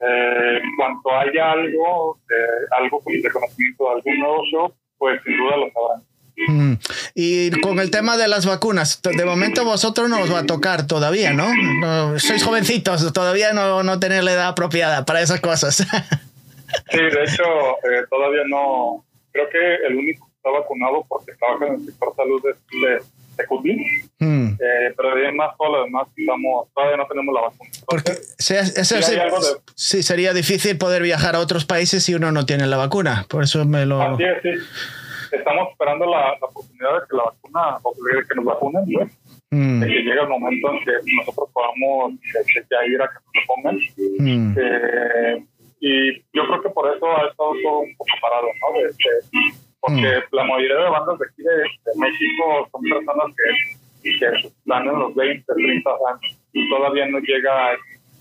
eh, 0.00 0.60
cuanto 0.76 1.10
haya 1.16 1.52
algo, 1.52 2.18
algo 2.72 3.00
con 3.00 3.14
el 3.14 3.22
reconocimiento 3.22 3.84
de 3.84 3.90
algún 3.90 4.18
nuevo 4.18 4.44
show, 4.50 4.74
pues 4.98 5.22
sin 5.24 5.36
duda 5.36 5.56
lo 5.56 5.70
sabrán. 5.70 6.09
Mm. 6.48 6.74
Y 7.14 7.50
con 7.60 7.78
el 7.80 7.90
tema 7.90 8.16
de 8.16 8.28
las 8.28 8.46
vacunas, 8.46 9.00
de 9.02 9.24
momento 9.24 9.64
vosotros 9.64 10.08
no 10.08 10.20
os 10.20 10.32
va 10.32 10.40
a 10.40 10.46
tocar 10.46 10.86
todavía, 10.86 11.32
¿no? 11.32 11.48
sois 12.18 12.42
jovencitos, 12.42 13.12
todavía 13.12 13.52
no, 13.52 13.82
no 13.82 14.00
tenéis 14.00 14.24
la 14.24 14.32
edad 14.32 14.48
apropiada 14.48 15.04
para 15.04 15.20
esas 15.20 15.40
cosas. 15.40 15.76
sí, 15.76 16.98
de 16.98 17.24
hecho, 17.24 17.44
eh, 17.44 18.04
todavía 18.08 18.42
no. 18.48 19.04
Creo 19.32 19.48
que 19.48 19.86
el 19.86 19.96
único 19.96 20.26
que 20.26 20.36
está 20.36 20.50
vacunado 20.50 21.04
porque 21.08 21.32
trabaja 21.34 21.66
en 21.66 21.74
el 21.74 21.86
sector 21.86 22.14
salud 22.16 22.42
es 22.50 22.56
de, 22.82 22.88
de 23.36 23.46
mm. 24.18 24.52
eh, 24.52 24.92
pero 24.96 25.12
además 25.12 25.50
todo 25.56 25.76
lo 25.76 25.84
demás 25.84 26.08
estamos, 26.16 26.68
todavía 26.74 26.96
no 26.96 27.06
tenemos 27.06 27.34
la 27.34 27.40
vacuna. 27.42 27.70
porque 27.86 28.12
sí, 29.76 30.02
sería 30.02 30.32
difícil 30.32 30.78
poder 30.78 31.02
viajar 31.02 31.36
a 31.36 31.38
otros 31.38 31.64
países 31.64 32.02
si 32.02 32.14
uno 32.14 32.32
no 32.32 32.44
tiene 32.44 32.66
la 32.66 32.76
vacuna. 32.76 33.26
Por 33.28 33.44
eso 33.44 33.64
me 33.64 33.86
lo. 33.86 34.02
Así 34.02 34.24
es, 34.24 34.42
sí 34.42 34.50
estamos 35.36 35.70
esperando 35.70 36.06
la, 36.06 36.36
oportunidad 36.40 37.00
de 37.00 37.06
que 37.08 37.16
la 37.16 37.24
vacuna, 37.24 37.78
o 37.82 37.92
que 37.92 38.34
nos 38.34 38.44
vacunen, 38.44 38.84
pues, 38.92 39.18
mm. 39.50 39.80
de 39.80 39.86
que 39.86 40.02
llegue 40.02 40.20
el 40.20 40.28
momento 40.28 40.72
en 40.72 40.84
que 40.84 40.92
nosotros 41.16 41.48
podamos 41.52 42.12
ya 42.70 42.86
ir 42.86 43.02
a 43.02 43.08
que 43.08 43.18
nos 43.34 43.46
pongan. 43.46 43.78
Mm. 44.18 44.54
Eh, 44.58 45.44
y 45.80 46.20
yo 46.32 46.46
creo 46.46 46.62
que 46.62 46.70
por 46.70 46.94
eso 46.94 47.06
ha 47.06 47.28
estado 47.28 47.52
todo 47.62 47.78
un 47.80 47.96
poco 47.96 48.10
parado, 48.20 48.46
¿no? 48.46 48.80
Este, 48.86 49.58
porque 49.80 50.18
mm. 50.18 50.36
la 50.36 50.44
mayoría 50.44 50.76
de 50.76 50.90
bandas 50.90 51.18
de 51.18 51.26
aquí 51.26 51.42
de, 51.42 51.92
México 51.96 52.68
son 52.70 52.82
personas 52.82 53.34
que, 54.02 54.18
que 54.18 54.26
están 54.48 54.86
en 54.86 54.98
los 54.98 55.14
20, 55.14 55.44
30 55.54 55.90
años 55.90 56.38
y 56.52 56.68
todavía 56.68 57.06
no 57.06 57.18
llega 57.20 57.72
a 57.72 57.76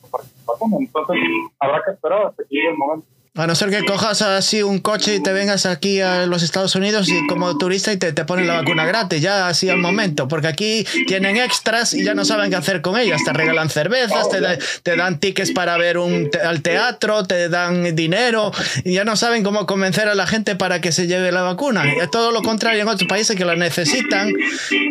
participación. 0.10 0.72
Entonces, 0.80 1.18
habrá 1.60 1.84
que 1.84 1.91
esperar 1.91 2.27
hasta 2.27 2.44
que 2.44 2.56
llegue 2.56 2.69
el 2.69 2.77
momento. 2.77 3.07
A 3.40 3.48
no 3.48 3.56
ser 3.56 3.70
que 3.70 3.86
cojas 3.86 4.22
así 4.22 4.64
un 4.64 4.80
coche 4.80 5.16
y 5.16 5.24
te 5.24 5.32
vengas 5.32 5.66
aquí 5.66 6.02
a 6.02 6.26
los 6.26 6.44
Estados 6.44 6.76
Unidos 6.76 7.07
y 7.07 7.26
como 7.28 7.57
turista 7.57 7.94
y 7.94 7.98
te, 7.98 8.11
te 8.11 8.26
ponen 8.26 8.48
la 8.48 8.56
vacuna 8.56 8.86
gratis, 8.86 9.22
ya 9.22 9.48
así 9.48 9.70
al 9.70 9.78
momento, 9.78 10.28
porque 10.28 10.48
aquí 10.48 10.86
tienen 11.07 11.38
extras 11.38 11.94
y 11.94 12.03
ya 12.03 12.14
no 12.14 12.26
saben 12.26 12.49
qué 12.49 12.57
hacer 12.57 12.82
con 12.82 12.99
ellas. 12.99 13.22
Te 13.24 13.32
regalan 13.32 13.70
cervezas, 13.70 14.30
te, 14.30 14.40
te 14.84 14.98
dan 14.98 15.22
tickets 15.22 15.52
para 15.52 15.78
ver 15.78 15.98
un 15.98 16.30
al 16.44 16.61
teatro, 16.61 17.24
te 17.24 17.48
dan 17.48 17.95
dinero 17.95 18.52
y 18.84 18.95
ya 18.95 19.06
no 19.06 19.16
saben 19.16 19.41
cómo 19.41 19.66
convencer 19.66 20.10
a 20.10 20.16
la 20.16 20.28
gente 20.28 20.57
para 20.57 20.82
que 20.82 20.91
se 20.91 21.07
lleve 21.07 21.32
la 21.32 21.41
vacuna. 21.41 21.86
Y 21.88 21.98
es 21.98 22.11
todo 22.11 22.32
lo 22.32 22.41
contrario 22.41 22.82
en 22.82 22.90
otros 22.90 23.07
países 23.07 23.38
que 23.38 23.45
la 23.45 23.56
necesitan 23.56 24.34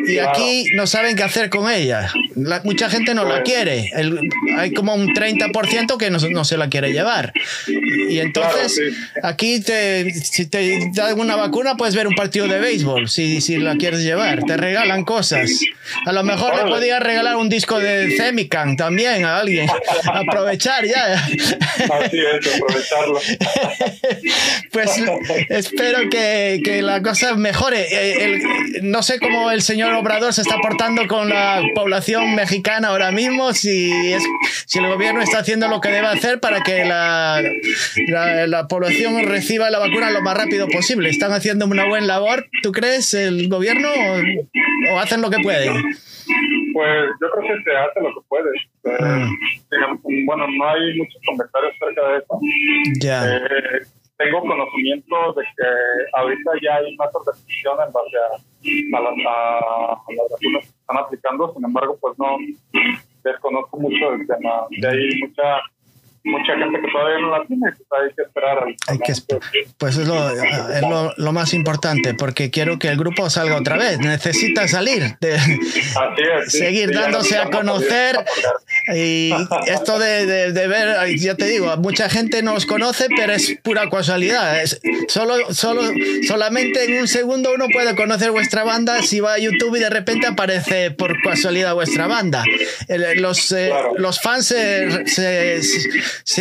y 0.06 0.18
aquí 0.20 0.64
no 0.74 0.86
saben 0.86 1.16
qué 1.16 1.22
hacer 1.22 1.50
con 1.50 1.70
ella. 1.70 2.10
mucha 2.64 2.88
gente 2.88 3.14
no 3.14 3.24
la 3.24 3.42
pues 3.42 3.52
quiere. 3.52 3.90
hay 4.56 4.72
como 4.72 4.94
un 4.94 5.08
30% 5.08 5.98
que 5.98 6.10
no, 6.10 6.44
se 6.44 6.56
la 6.56 6.68
quiere 6.68 6.92
llevar. 6.92 7.32
Y 7.66 8.18
entonces, 8.20 8.37
aquí 9.22 9.60
te, 9.60 10.10
si 10.12 10.46
te 10.46 10.90
dan 10.92 11.18
una 11.18 11.36
vacuna, 11.36 11.76
puedes 11.76 11.94
ver 11.94 12.06
un 12.06 12.14
partido 12.14 12.46
de 12.48 12.58
béisbol 12.58 13.08
si, 13.08 13.40
si 13.40 13.56
la 13.58 13.76
quieres 13.76 14.02
llevar. 14.02 14.42
Te 14.44 14.56
regalan 14.56 15.04
cosas. 15.04 15.50
A 16.06 16.12
lo 16.12 16.22
mejor 16.22 16.56
le 16.56 16.70
podías 16.70 17.00
regalar 17.00 17.36
un 17.36 17.48
disco 17.48 17.78
de 17.78 18.16
Zemican 18.16 18.76
también 18.76 19.24
a 19.24 19.38
alguien. 19.38 19.68
Aprovechar 20.12 20.84
ya. 20.84 21.14
Así 21.14 22.18
es, 22.18 22.54
aprovecharlo. 22.54 23.20
pues 24.72 24.90
espero 25.48 26.08
que, 26.10 26.60
que, 26.64 26.82
la 26.82 27.02
cosa 27.02 27.34
mejore. 27.34 27.86
Eh, 27.90 28.40
no 28.82 29.02
sé 29.02 29.18
cómo 29.18 29.50
el 29.50 29.62
señor 29.62 29.94
Obrador 29.94 30.32
se 30.32 30.42
está 30.42 30.56
portando 30.58 31.06
con 31.06 31.28
la 31.28 31.62
población 31.74 32.34
mexicana 32.34 32.88
ahora 32.88 33.10
mismo, 33.10 33.52
si, 33.52 34.12
es, 34.12 34.22
si 34.66 34.78
el 34.78 34.86
gobierno 34.86 35.22
está 35.22 35.38
haciendo 35.38 35.68
lo 35.68 35.80
que 35.80 35.88
debe 35.88 36.06
hacer 36.06 36.40
para 36.40 36.62
que 36.62 36.84
la, 36.84 37.42
la, 38.08 38.27
población 38.68 39.24
reciba 39.26 39.70
la 39.70 39.78
vacuna 39.78 40.10
lo 40.10 40.22
más 40.22 40.36
rápido 40.36 40.68
posible. 40.68 41.08
¿Están 41.08 41.32
haciendo 41.32 41.66
una 41.66 41.86
buena 41.86 42.06
labor, 42.06 42.46
tú 42.62 42.72
crees, 42.72 43.14
el 43.14 43.48
gobierno, 43.48 43.88
o, 44.92 44.98
hacen 44.98 45.20
lo 45.22 45.30
que 45.30 45.38
pueden? 45.42 45.74
Pues 46.72 47.10
yo 47.20 47.30
creo 47.30 47.56
que 47.56 47.62
se 47.64 47.76
hace 47.76 48.00
lo 48.00 48.14
que 48.14 48.20
puede. 48.28 48.50
Eh, 48.84 49.26
mm. 50.04 50.26
bueno, 50.26 50.46
no 50.46 50.68
hay 50.68 50.96
muchos 50.96 51.20
comentarios 51.26 51.72
acerca 51.80 52.08
de 52.08 52.18
eso. 52.18 52.40
Ya. 53.00 53.36
Eh, 53.36 53.86
tengo 54.18 54.40
conocimiento 54.40 55.32
de 55.34 55.44
que 55.56 55.64
ahorita 56.14 56.50
ya 56.62 56.76
hay 56.76 56.96
más 56.96 57.08
restricción 57.24 57.76
en 57.86 57.92
base 57.92 58.16
a, 58.18 59.00
las, 59.00 59.14
vacunas 60.30 60.64
que 60.64 60.68
están 60.68 60.98
aplicando, 60.98 61.54
sin 61.54 61.64
embargo, 61.64 61.96
pues 62.00 62.18
no 62.18 62.36
desconozco 63.22 63.78
mucho 63.78 64.14
el 64.14 64.26
tema. 64.26 64.66
De 64.70 64.88
ahí 64.88 65.20
mucha 65.20 65.60
mucha 66.24 66.56
gente 66.56 66.80
que 66.80 66.88
todavía 66.90 67.18
no 67.20 67.30
la 67.30 67.46
tiene, 67.46 67.66
pues 67.72 68.02
hay 68.02 68.14
que 68.14 68.22
esperar. 68.22 68.64
Hay 68.86 68.98
que, 68.98 69.12
pues 69.78 69.96
es, 69.96 70.06
lo, 70.06 70.30
es 70.30 70.82
lo, 70.82 71.14
lo, 71.16 71.32
más 71.32 71.54
importante, 71.54 72.14
porque 72.14 72.50
quiero 72.50 72.78
que 72.78 72.88
el 72.88 72.96
grupo 72.96 73.28
salga 73.30 73.56
otra 73.56 73.76
vez. 73.76 73.98
Necesita 73.98 74.68
salir, 74.68 75.16
de, 75.20 75.38
seguir 76.48 76.92
dándose 76.92 77.38
a 77.38 77.50
conocer. 77.50 78.16
Y 78.94 79.32
esto 79.66 79.98
de, 79.98 80.52
de, 80.52 80.68
ver, 80.68 81.16
ya 81.16 81.34
te 81.34 81.46
digo, 81.46 81.76
mucha 81.76 82.08
gente 82.08 82.42
nos 82.42 82.66
conoce, 82.66 83.06
pero 83.16 83.32
es 83.32 83.58
pura 83.62 83.88
casualidad. 83.88 84.62
Es, 84.62 84.80
solo, 85.08 85.52
solo, 85.52 85.82
solamente 86.26 86.84
en 86.84 87.00
un 87.00 87.08
segundo 87.08 87.52
uno 87.54 87.66
puede 87.72 87.94
conocer 87.94 88.30
vuestra 88.30 88.64
banda 88.64 89.02
si 89.02 89.20
va 89.20 89.34
a 89.34 89.38
YouTube 89.38 89.76
y 89.76 89.80
de 89.80 89.90
repente 89.90 90.26
aparece 90.26 90.90
por 90.90 91.20
casualidad 91.22 91.74
vuestra 91.74 92.06
banda. 92.06 92.44
Los, 93.16 93.52
eh, 93.52 93.72
los 93.96 94.20
fans 94.20 94.46
se, 94.46 95.06
se 95.06 95.28
se 95.38 95.62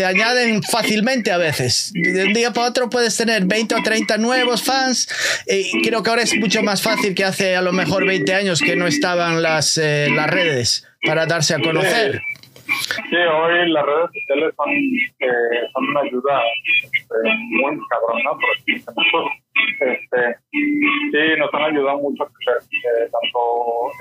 añaden 0.06 0.64
fácilmente 0.64 1.32
a 1.32 1.38
veces. 1.38 1.92
De 1.94 2.26
un 2.26 2.34
día 2.34 2.52
para 2.52 2.68
otro 2.68 2.90
puedes 2.90 3.16
tener 3.18 3.46
20 3.46 3.76
o 3.76 3.84
30 3.84 4.18
nuevos 4.18 4.64
fans 4.64 5.08
y 5.48 5.82
creo 5.82 6.04
que 6.04 6.10
ahora 6.10 6.24
es 6.24 6.38
mucho 6.38 6.64
más 6.64 6.82
fácil 6.82 7.16
que 7.16 7.24
hace 7.24 7.56
a 7.56 7.62
lo 7.62 7.72
mejor 7.72 8.06
20 8.06 8.34
años 8.34 8.62
que 8.62 8.76
no 8.76 8.88
estaban 8.88 9.42
las, 9.42 9.78
eh, 9.78 10.08
las 10.14 10.30
redes 10.30 10.88
para 11.06 11.26
darse 11.26 11.56
a 11.56 11.60
conocer. 11.60 12.22
Sí, 13.10 13.16
hoy 13.16 13.70
las 13.70 13.86
redes 13.86 14.10
sociales 14.14 14.54
son, 14.58 14.70
eh, 14.70 15.70
son 15.72 15.90
una 15.90 16.02
ayuda 16.02 16.42
eh, 16.42 17.34
muy 17.62 17.78
cabrona, 17.90 18.32
porque 18.32 18.74
este, 19.80 20.36
sí, 20.52 21.40
nos 21.40 21.54
han 21.54 21.64
ayudado 21.64 22.00
mucho 22.00 22.24
a 22.24 22.28
crecer, 22.28 23.10
tanto 23.10 23.92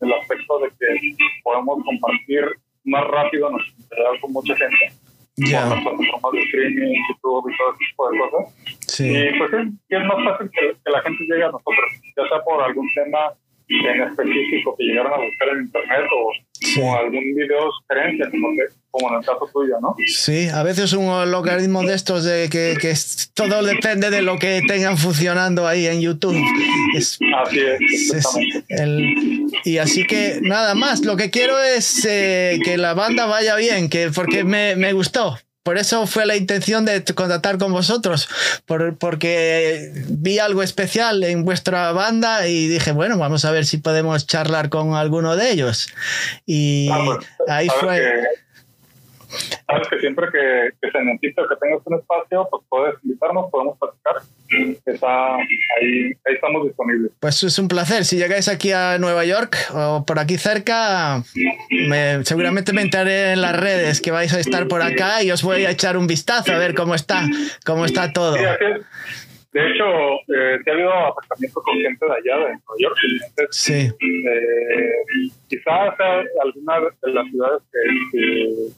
en 0.00 0.08
el 0.08 0.14
aspecto 0.14 0.58
de 0.58 0.68
que 0.70 1.16
podemos 1.44 1.84
compartir 1.84 2.44
más 2.84 3.04
rápido 3.06 3.50
nuestra 3.50 3.74
material 3.78 4.20
con 4.20 4.32
mucha 4.32 4.56
gente 4.56 5.05
ya. 5.36 5.66
las 5.66 5.80
plataformas 5.82 6.32
de 6.32 6.40
streaming, 6.40 6.94
YouTube 7.08 7.50
y 7.50 7.56
todo 7.56 7.70
ese 7.70 7.78
tipo 7.78 8.10
de 8.10 8.18
cosas. 8.18 8.54
Sí. 8.86 9.04
Y 9.08 9.38
pues 9.38 9.50
sí, 9.50 9.78
es 9.88 10.04
más 10.04 10.24
fácil 10.24 10.50
que, 10.50 10.76
que, 10.84 10.90
la 10.90 11.02
gente 11.02 11.24
llegue 11.24 11.44
a 11.44 11.50
nosotros, 11.50 11.90
ya 12.16 12.28
sea 12.28 12.42
por 12.44 12.62
algún 12.62 12.88
tema 12.94 13.32
en 13.68 14.02
específico 14.02 14.76
que 14.78 14.84
llegaron 14.84 15.12
a 15.12 15.16
buscar 15.16 15.48
en 15.52 15.64
internet 15.64 16.06
o, 16.14 16.82
o 16.82 16.96
algún 16.96 17.34
video 17.34 17.70
sugerencia, 17.80 18.30
como, 18.30 18.48
como 18.90 19.08
en 19.10 19.18
el 19.18 19.26
caso 19.26 19.50
tuyo, 19.52 19.74
¿no? 19.80 19.94
Sí, 20.06 20.48
a 20.48 20.62
veces 20.62 20.92
un 20.92 21.30
logaritmo 21.30 21.82
de 21.82 21.94
estos 21.94 22.24
de 22.24 22.48
que, 22.48 22.76
que 22.80 22.94
todo 23.34 23.64
depende 23.64 24.10
de 24.10 24.22
lo 24.22 24.38
que 24.38 24.62
tengan 24.66 24.96
funcionando 24.96 25.66
ahí 25.66 25.86
en 25.86 26.00
YouTube. 26.00 26.36
Es, 26.96 27.18
así 27.44 27.60
es, 27.60 28.14
es 28.14 28.26
el, 28.68 29.46
y 29.64 29.78
así 29.78 30.04
que 30.04 30.38
nada 30.42 30.74
más, 30.74 31.04
lo 31.04 31.16
que 31.16 31.30
quiero 31.30 31.60
es 31.60 32.04
eh, 32.04 32.58
que 32.64 32.76
la 32.78 32.94
banda 32.94 33.26
vaya 33.26 33.56
bien, 33.56 33.88
que 33.88 34.10
porque 34.14 34.44
me, 34.44 34.76
me 34.76 34.92
gustó, 34.92 35.38
por 35.66 35.78
eso 35.78 36.06
fue 36.06 36.26
la 36.26 36.36
intención 36.36 36.84
de 36.84 37.02
contactar 37.12 37.58
con 37.58 37.72
vosotros, 37.72 38.28
por, 38.66 38.96
porque 38.98 39.90
vi 40.08 40.38
algo 40.38 40.62
especial 40.62 41.24
en 41.24 41.44
vuestra 41.44 41.90
banda 41.90 42.46
y 42.46 42.68
dije, 42.68 42.92
bueno, 42.92 43.18
vamos 43.18 43.44
a 43.44 43.50
ver 43.50 43.64
si 43.64 43.78
podemos 43.78 44.28
charlar 44.28 44.68
con 44.68 44.94
alguno 44.94 45.34
de 45.34 45.50
ellos. 45.50 45.92
Y 46.46 46.88
ah, 46.92 47.02
pues, 47.04 47.28
ahí 47.48 47.68
fue... 47.80 48.22
Sabes 49.66 49.88
que 49.88 49.98
siempre 49.98 50.28
que, 50.30 50.70
que 50.80 50.88
se 50.88 51.02
necesita 51.02 51.42
que 51.48 51.56
tengas 51.56 51.84
un 51.84 51.94
espacio, 51.98 52.46
pues 52.48 52.62
puedes 52.68 52.94
invitarnos, 53.02 53.50
podemos 53.50 53.76
platicar. 53.76 54.22
Está 54.84 55.36
ahí, 55.36 56.12
ahí 56.24 56.34
estamos 56.34 56.64
disponibles. 56.64 57.12
Pues 57.20 57.42
es 57.42 57.58
un 57.58 57.68
placer. 57.68 58.04
Si 58.04 58.16
llegáis 58.16 58.48
aquí 58.48 58.72
a 58.72 58.98
Nueva 58.98 59.24
York 59.24 59.56
o 59.74 60.04
por 60.06 60.18
aquí 60.18 60.38
cerca, 60.38 61.22
me, 61.70 62.24
seguramente 62.24 62.72
me 62.72 62.82
entraré 62.82 63.32
en 63.32 63.42
las 63.42 63.58
redes 63.58 64.00
que 64.00 64.10
vais 64.10 64.32
a 64.32 64.40
estar 64.40 64.68
por 64.68 64.82
acá 64.82 65.22
y 65.22 65.30
os 65.30 65.42
voy 65.42 65.64
a 65.64 65.70
echar 65.70 65.96
un 65.96 66.06
vistazo 66.06 66.52
a 66.52 66.58
ver 66.58 66.74
cómo 66.74 66.94
está, 66.94 67.26
cómo 67.64 67.84
está 67.84 68.12
todo. 68.12 68.36
De 68.36 69.70
hecho, 69.70 69.84
eh, 70.36 70.58
ha 70.66 70.70
habido 70.70 70.92
acercamiento 70.92 71.62
con 71.62 71.76
gente 71.76 72.04
de 72.04 72.12
allá, 72.12 72.44
de 72.44 72.52
Nueva 72.52 72.76
York. 72.78 72.96
sí. 73.50 73.72
Eh, 73.72 75.30
quizás 75.48 75.96
sea 75.96 76.22
alguna 76.42 76.80
de 77.02 77.12
las 77.12 77.26
ciudades 77.30 77.62
que, 77.72 78.18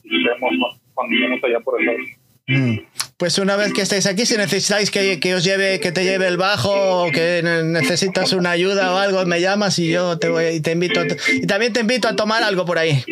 que 0.05 0.17
vemos 0.25 0.79
cuando 0.95 1.17
vamos 1.21 1.45
allá 1.45 1.61
por 1.61 1.81
el 1.81 1.87
lado. 1.87 1.99
Mm. 2.47 2.79
Pues 3.19 3.37
una 3.39 3.57
vez 3.57 3.73
que 3.73 3.83
estéis 3.83 4.07
aquí, 4.07 4.27
si 4.27 4.37
necesitáis 4.37 4.93
que, 4.93 5.19
que, 5.19 5.35
os 5.35 5.43
lleve, 5.43 5.81
que 5.81 5.91
te 5.91 6.05
lleve 6.05 6.29
el 6.29 6.37
bajo 6.37 7.03
o 7.03 7.11
que 7.11 7.43
necesitas 7.65 8.33
una 8.33 8.53
ayuda 8.53 8.95
o 8.95 8.97
algo, 8.97 9.27
me 9.27 9.41
llamas 9.41 9.77
y 9.81 9.89
yo 9.89 10.21
te 10.21 10.29
voy 10.29 10.45
y 10.47 10.61
te 10.61 10.71
invito. 10.71 11.03
Y 11.33 11.45
también 11.49 11.73
te 11.73 11.81
invito 11.81 12.07
a 12.07 12.15
tomar 12.15 12.45
algo 12.45 12.65
por 12.65 12.79
ahí. 12.79 13.05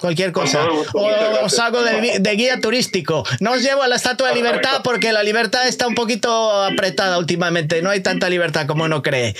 Cualquier 0.00 0.32
cosa. 0.32 0.66
O 0.94 1.44
os 1.44 1.58
hago 1.58 1.82
de, 1.82 2.18
de, 2.20 2.30
guía 2.36 2.60
turístico. 2.60 3.24
No 3.40 3.52
os 3.52 3.62
llevo 3.62 3.82
a 3.82 3.88
la 3.88 3.96
Estatua 3.96 4.28
de 4.28 4.34
Libertad 4.34 4.80
porque 4.82 5.12
la 5.12 5.22
libertad 5.22 5.68
está 5.68 5.86
un 5.86 5.94
poquito 5.94 6.62
apretada 6.62 7.18
últimamente. 7.18 7.82
No 7.82 7.90
hay 7.90 8.00
tanta 8.00 8.28
libertad 8.28 8.66
como 8.66 8.84
uno 8.84 9.02
cree. 9.02 9.34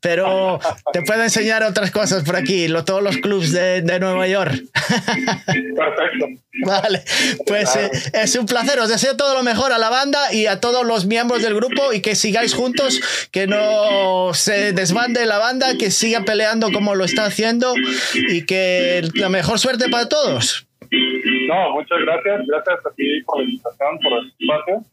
Pero 0.00 0.58
te 0.92 1.02
puedo 1.02 1.22
enseñar 1.22 1.62
otras 1.62 1.90
cosas 1.90 2.24
por 2.24 2.36
aquí, 2.36 2.68
lo, 2.68 2.84
todos 2.84 3.02
los 3.02 3.18
clubs 3.18 3.52
de, 3.52 3.82
de 3.82 4.00
Nueva 4.00 4.26
York. 4.26 4.62
Perfecto. 4.74 6.26
Vale, 6.64 7.02
pues 7.46 7.74
eh, 7.76 7.90
es 8.12 8.34
un 8.34 8.46
placer. 8.46 8.78
Os 8.80 8.88
deseo 8.88 9.16
todo 9.16 9.34
lo 9.34 9.42
mejor 9.42 9.72
a 9.72 9.78
la 9.78 9.88
banda 9.88 10.32
y 10.32 10.46
a 10.46 10.60
todos 10.60 10.84
los 10.84 11.06
miembros 11.06 11.42
del 11.42 11.54
grupo 11.54 11.92
y 11.92 12.00
que 12.00 12.14
sigáis 12.14 12.54
juntos, 12.54 13.00
que 13.30 13.46
no 13.46 14.32
se 14.34 14.72
desbande 14.72 15.26
la 15.26 15.38
banda, 15.38 15.76
que 15.78 15.90
siga 15.90 16.24
peleando 16.24 16.72
como 16.72 16.94
lo 16.94 17.04
está 17.04 17.24
haciendo 17.24 17.74
y 18.14 18.44
que 18.46 19.08
la 19.14 19.28
mejor 19.28 19.58
suerte 19.58 19.88
para 19.88 19.99
todos. 20.08 20.66
No, 20.90 21.70
muchas 21.70 22.00
gracias. 22.00 22.46
Gracias 22.46 22.86
a 22.86 22.90
ti 22.94 23.22
por 23.22 23.38
la 23.38 23.44
invitación, 23.44 23.98
por 24.00 24.12
el 24.18 24.32
espacio. 24.38 24.84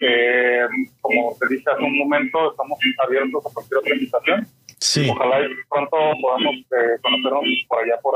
Eh, 0.00 0.66
como 1.00 1.36
te 1.40 1.54
dije 1.54 1.64
hace 1.70 1.82
un 1.82 1.98
momento, 1.98 2.50
estamos 2.50 2.78
abiertos 3.04 3.46
a 3.46 3.54
cualquier 3.54 3.78
otra 3.78 3.94
invitación. 3.94 4.46
Sí. 4.80 5.08
Ojalá 5.10 5.48
pronto 5.68 5.96
podamos 6.20 6.54
eh, 6.54 7.00
conocernos 7.02 7.44
por 7.66 7.82
allá, 7.82 7.98
por, 8.00 8.14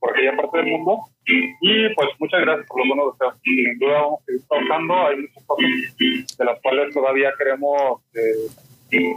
por 0.00 0.10
aquella 0.10 0.36
parte 0.36 0.58
del 0.58 0.66
mundo. 0.66 0.98
Y 1.26 1.94
pues 1.94 2.08
muchas 2.18 2.40
gracias 2.40 2.66
por 2.66 2.80
los 2.80 2.88
buenos 2.88 3.18
deseos. 3.18 3.34
Sin 3.44 3.78
duda 3.78 4.00
vamos 4.00 4.20
a 4.20 4.24
seguir 4.24 4.42
trabajando. 4.48 4.94
Hay 5.06 5.16
muchas 5.16 5.44
cosas 5.44 6.36
de 6.38 6.44
las 6.44 6.60
cuales 6.60 6.94
todavía 6.94 7.32
queremos 7.38 8.02
eh, 8.14 8.48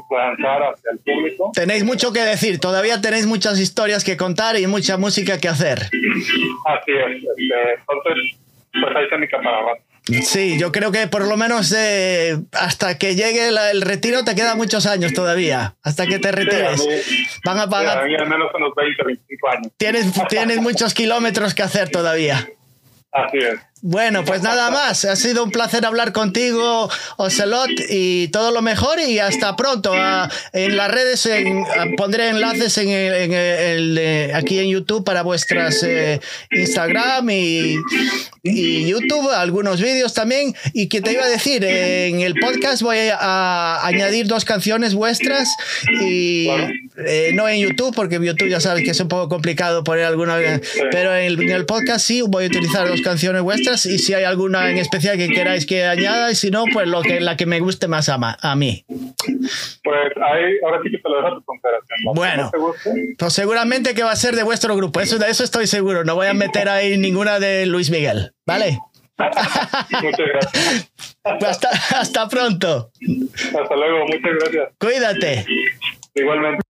lanzar 0.09 0.63
hacia 0.63 0.91
el 0.91 0.99
público. 0.99 1.51
Tenéis 1.53 1.83
mucho 1.83 2.13
que 2.13 2.21
decir, 2.21 2.59
todavía 2.59 3.01
tenéis 3.01 3.25
muchas 3.25 3.59
historias 3.59 4.03
que 4.03 4.17
contar 4.17 4.57
y 4.57 4.67
mucha 4.67 4.97
música 4.97 5.39
que 5.39 5.47
hacer. 5.47 5.89
Así 6.65 6.91
es. 6.91 7.23
Este, 7.23 7.73
entonces, 7.79 8.37
pues 8.71 8.95
ahí 8.95 9.03
está 9.03 9.17
mi 9.17 9.27
cámara. 9.27 9.77
Sí, 10.05 10.59
yo 10.59 10.73
creo 10.73 10.91
que 10.91 11.07
por 11.07 11.25
lo 11.25 11.37
menos 11.37 11.73
eh, 11.77 12.35
hasta 12.51 12.97
que 12.97 13.15
llegue 13.15 13.47
el 13.47 13.81
retiro 13.81 14.25
te 14.25 14.35
quedan 14.35 14.57
muchos 14.57 14.85
años 14.85 15.13
todavía, 15.13 15.75
hasta 15.81 16.05
que 16.07 16.19
te 16.19 16.31
retires. 16.31 16.85
Van 17.45 17.57
a 17.57 17.69
pagar. 17.69 17.99
al 17.99 18.09
menos 18.29 18.51
unos 18.53 18.75
20, 18.75 19.03
25 19.03 19.49
años. 19.49 19.67
Tienes, 19.77 20.11
tienes 20.27 20.61
muchos 20.61 20.93
kilómetros 20.93 21.53
que 21.53 21.63
hacer 21.63 21.89
todavía. 21.89 22.49
Así 23.13 23.37
es. 23.37 23.72
Bueno, 23.85 24.23
pues 24.23 24.41
nada 24.41 24.71
más. 24.71 25.03
Ha 25.03 25.17
sido 25.17 25.43
un 25.43 25.51
placer 25.51 25.85
hablar 25.85 26.13
contigo, 26.13 26.89
Ocelot, 27.17 27.69
y 27.89 28.29
todo 28.29 28.51
lo 28.51 28.61
mejor 28.61 28.97
y 29.01 29.19
hasta 29.19 29.57
pronto. 29.57 29.91
Ah, 29.93 30.29
en 30.53 30.77
las 30.77 30.89
redes 30.89 31.27
ah, 31.27 31.83
pondré 31.97 32.29
enlaces 32.29 32.77
en 32.77 32.89
el, 32.89 34.31
aquí 34.33 34.59
en 34.59 34.69
YouTube 34.69 35.03
para 35.03 35.21
vuestras 35.21 35.83
eh, 35.83 36.21
Instagram 36.51 37.29
y, 37.29 37.75
YouTube, 38.41 39.29
algunos 39.31 39.81
vídeos 39.81 40.13
también. 40.13 40.55
Y 40.71 40.87
que 40.87 41.01
te 41.01 41.11
iba 41.11 41.25
a 41.25 41.29
decir, 41.29 41.65
en 41.65 42.21
el 42.21 42.35
podcast 42.35 42.83
voy 42.83 43.09
a 43.11 43.85
añadir 43.85 44.27
dos 44.27 44.45
canciones 44.45 44.93
vuestras 44.93 45.49
y 46.01 46.47
eh, 47.05 47.31
no 47.33 47.49
en 47.49 47.59
YouTube, 47.59 47.93
porque 47.93 48.15
YouTube 48.15 48.47
ya 48.47 48.61
sabes 48.61 48.85
que 48.85 48.91
es 48.91 48.99
un 49.01 49.09
poco 49.09 49.27
complicado 49.27 49.83
poner 49.83 50.05
alguna, 50.05 50.37
pero 50.89 51.13
en 51.13 51.25
el, 51.25 51.41
en 51.41 51.51
el 51.51 51.65
podcast 51.65 52.05
sí 52.05 52.21
voy 52.21 52.45
a 52.45 52.47
utilizar 52.47 52.87
dos 52.87 53.01
canciones 53.01 53.41
vuestras 53.41 53.72
y 53.85 53.99
si 53.99 54.13
hay 54.13 54.23
alguna 54.23 54.69
en 54.69 54.77
especial 54.77 55.17
que 55.17 55.27
queráis 55.29 55.65
que 55.65 55.85
añada 55.85 56.31
y 56.31 56.35
si 56.35 56.51
no, 56.51 56.65
pues 56.71 56.87
lo 56.87 57.01
que, 57.01 57.19
la 57.19 57.35
que 57.37 57.45
me 57.45 57.59
guste 57.59 57.87
más 57.87 58.09
a, 58.09 58.17
a 58.41 58.55
mí. 58.55 58.85
Pues 58.87 60.11
ahí, 60.21 60.53
ahora 60.63 60.79
sí 60.83 60.91
que 60.91 60.97
te 60.97 61.09
lo 61.09 61.17
dejo 61.17 61.27
a 61.27 61.35
tu 61.35 61.43
consideración. 61.43 61.99
Bueno, 62.15 62.51
pues 63.17 63.33
seguramente 63.33 63.93
que 63.93 64.03
va 64.03 64.11
a 64.11 64.15
ser 64.15 64.35
de 64.35 64.43
vuestro 64.43 64.75
grupo, 64.75 64.99
eso, 64.99 65.17
de 65.17 65.29
eso 65.29 65.43
estoy 65.43 65.67
seguro. 65.67 66.03
No 66.03 66.15
voy 66.15 66.27
a 66.27 66.33
meter 66.33 66.69
ahí 66.69 66.97
ninguna 66.97 67.39
de 67.39 67.65
Luis 67.65 67.89
Miguel, 67.89 68.33
¿vale? 68.45 68.79
muchas 69.17 70.27
gracias. 70.27 70.91
Pues 71.23 71.43
hasta, 71.43 71.69
hasta 71.99 72.27
pronto. 72.27 72.91
Hasta 73.45 73.75
luego, 73.75 74.05
muchas 74.07 74.31
gracias. 74.39 74.69
Cuídate. 74.79 75.45
Igualmente. 76.15 76.63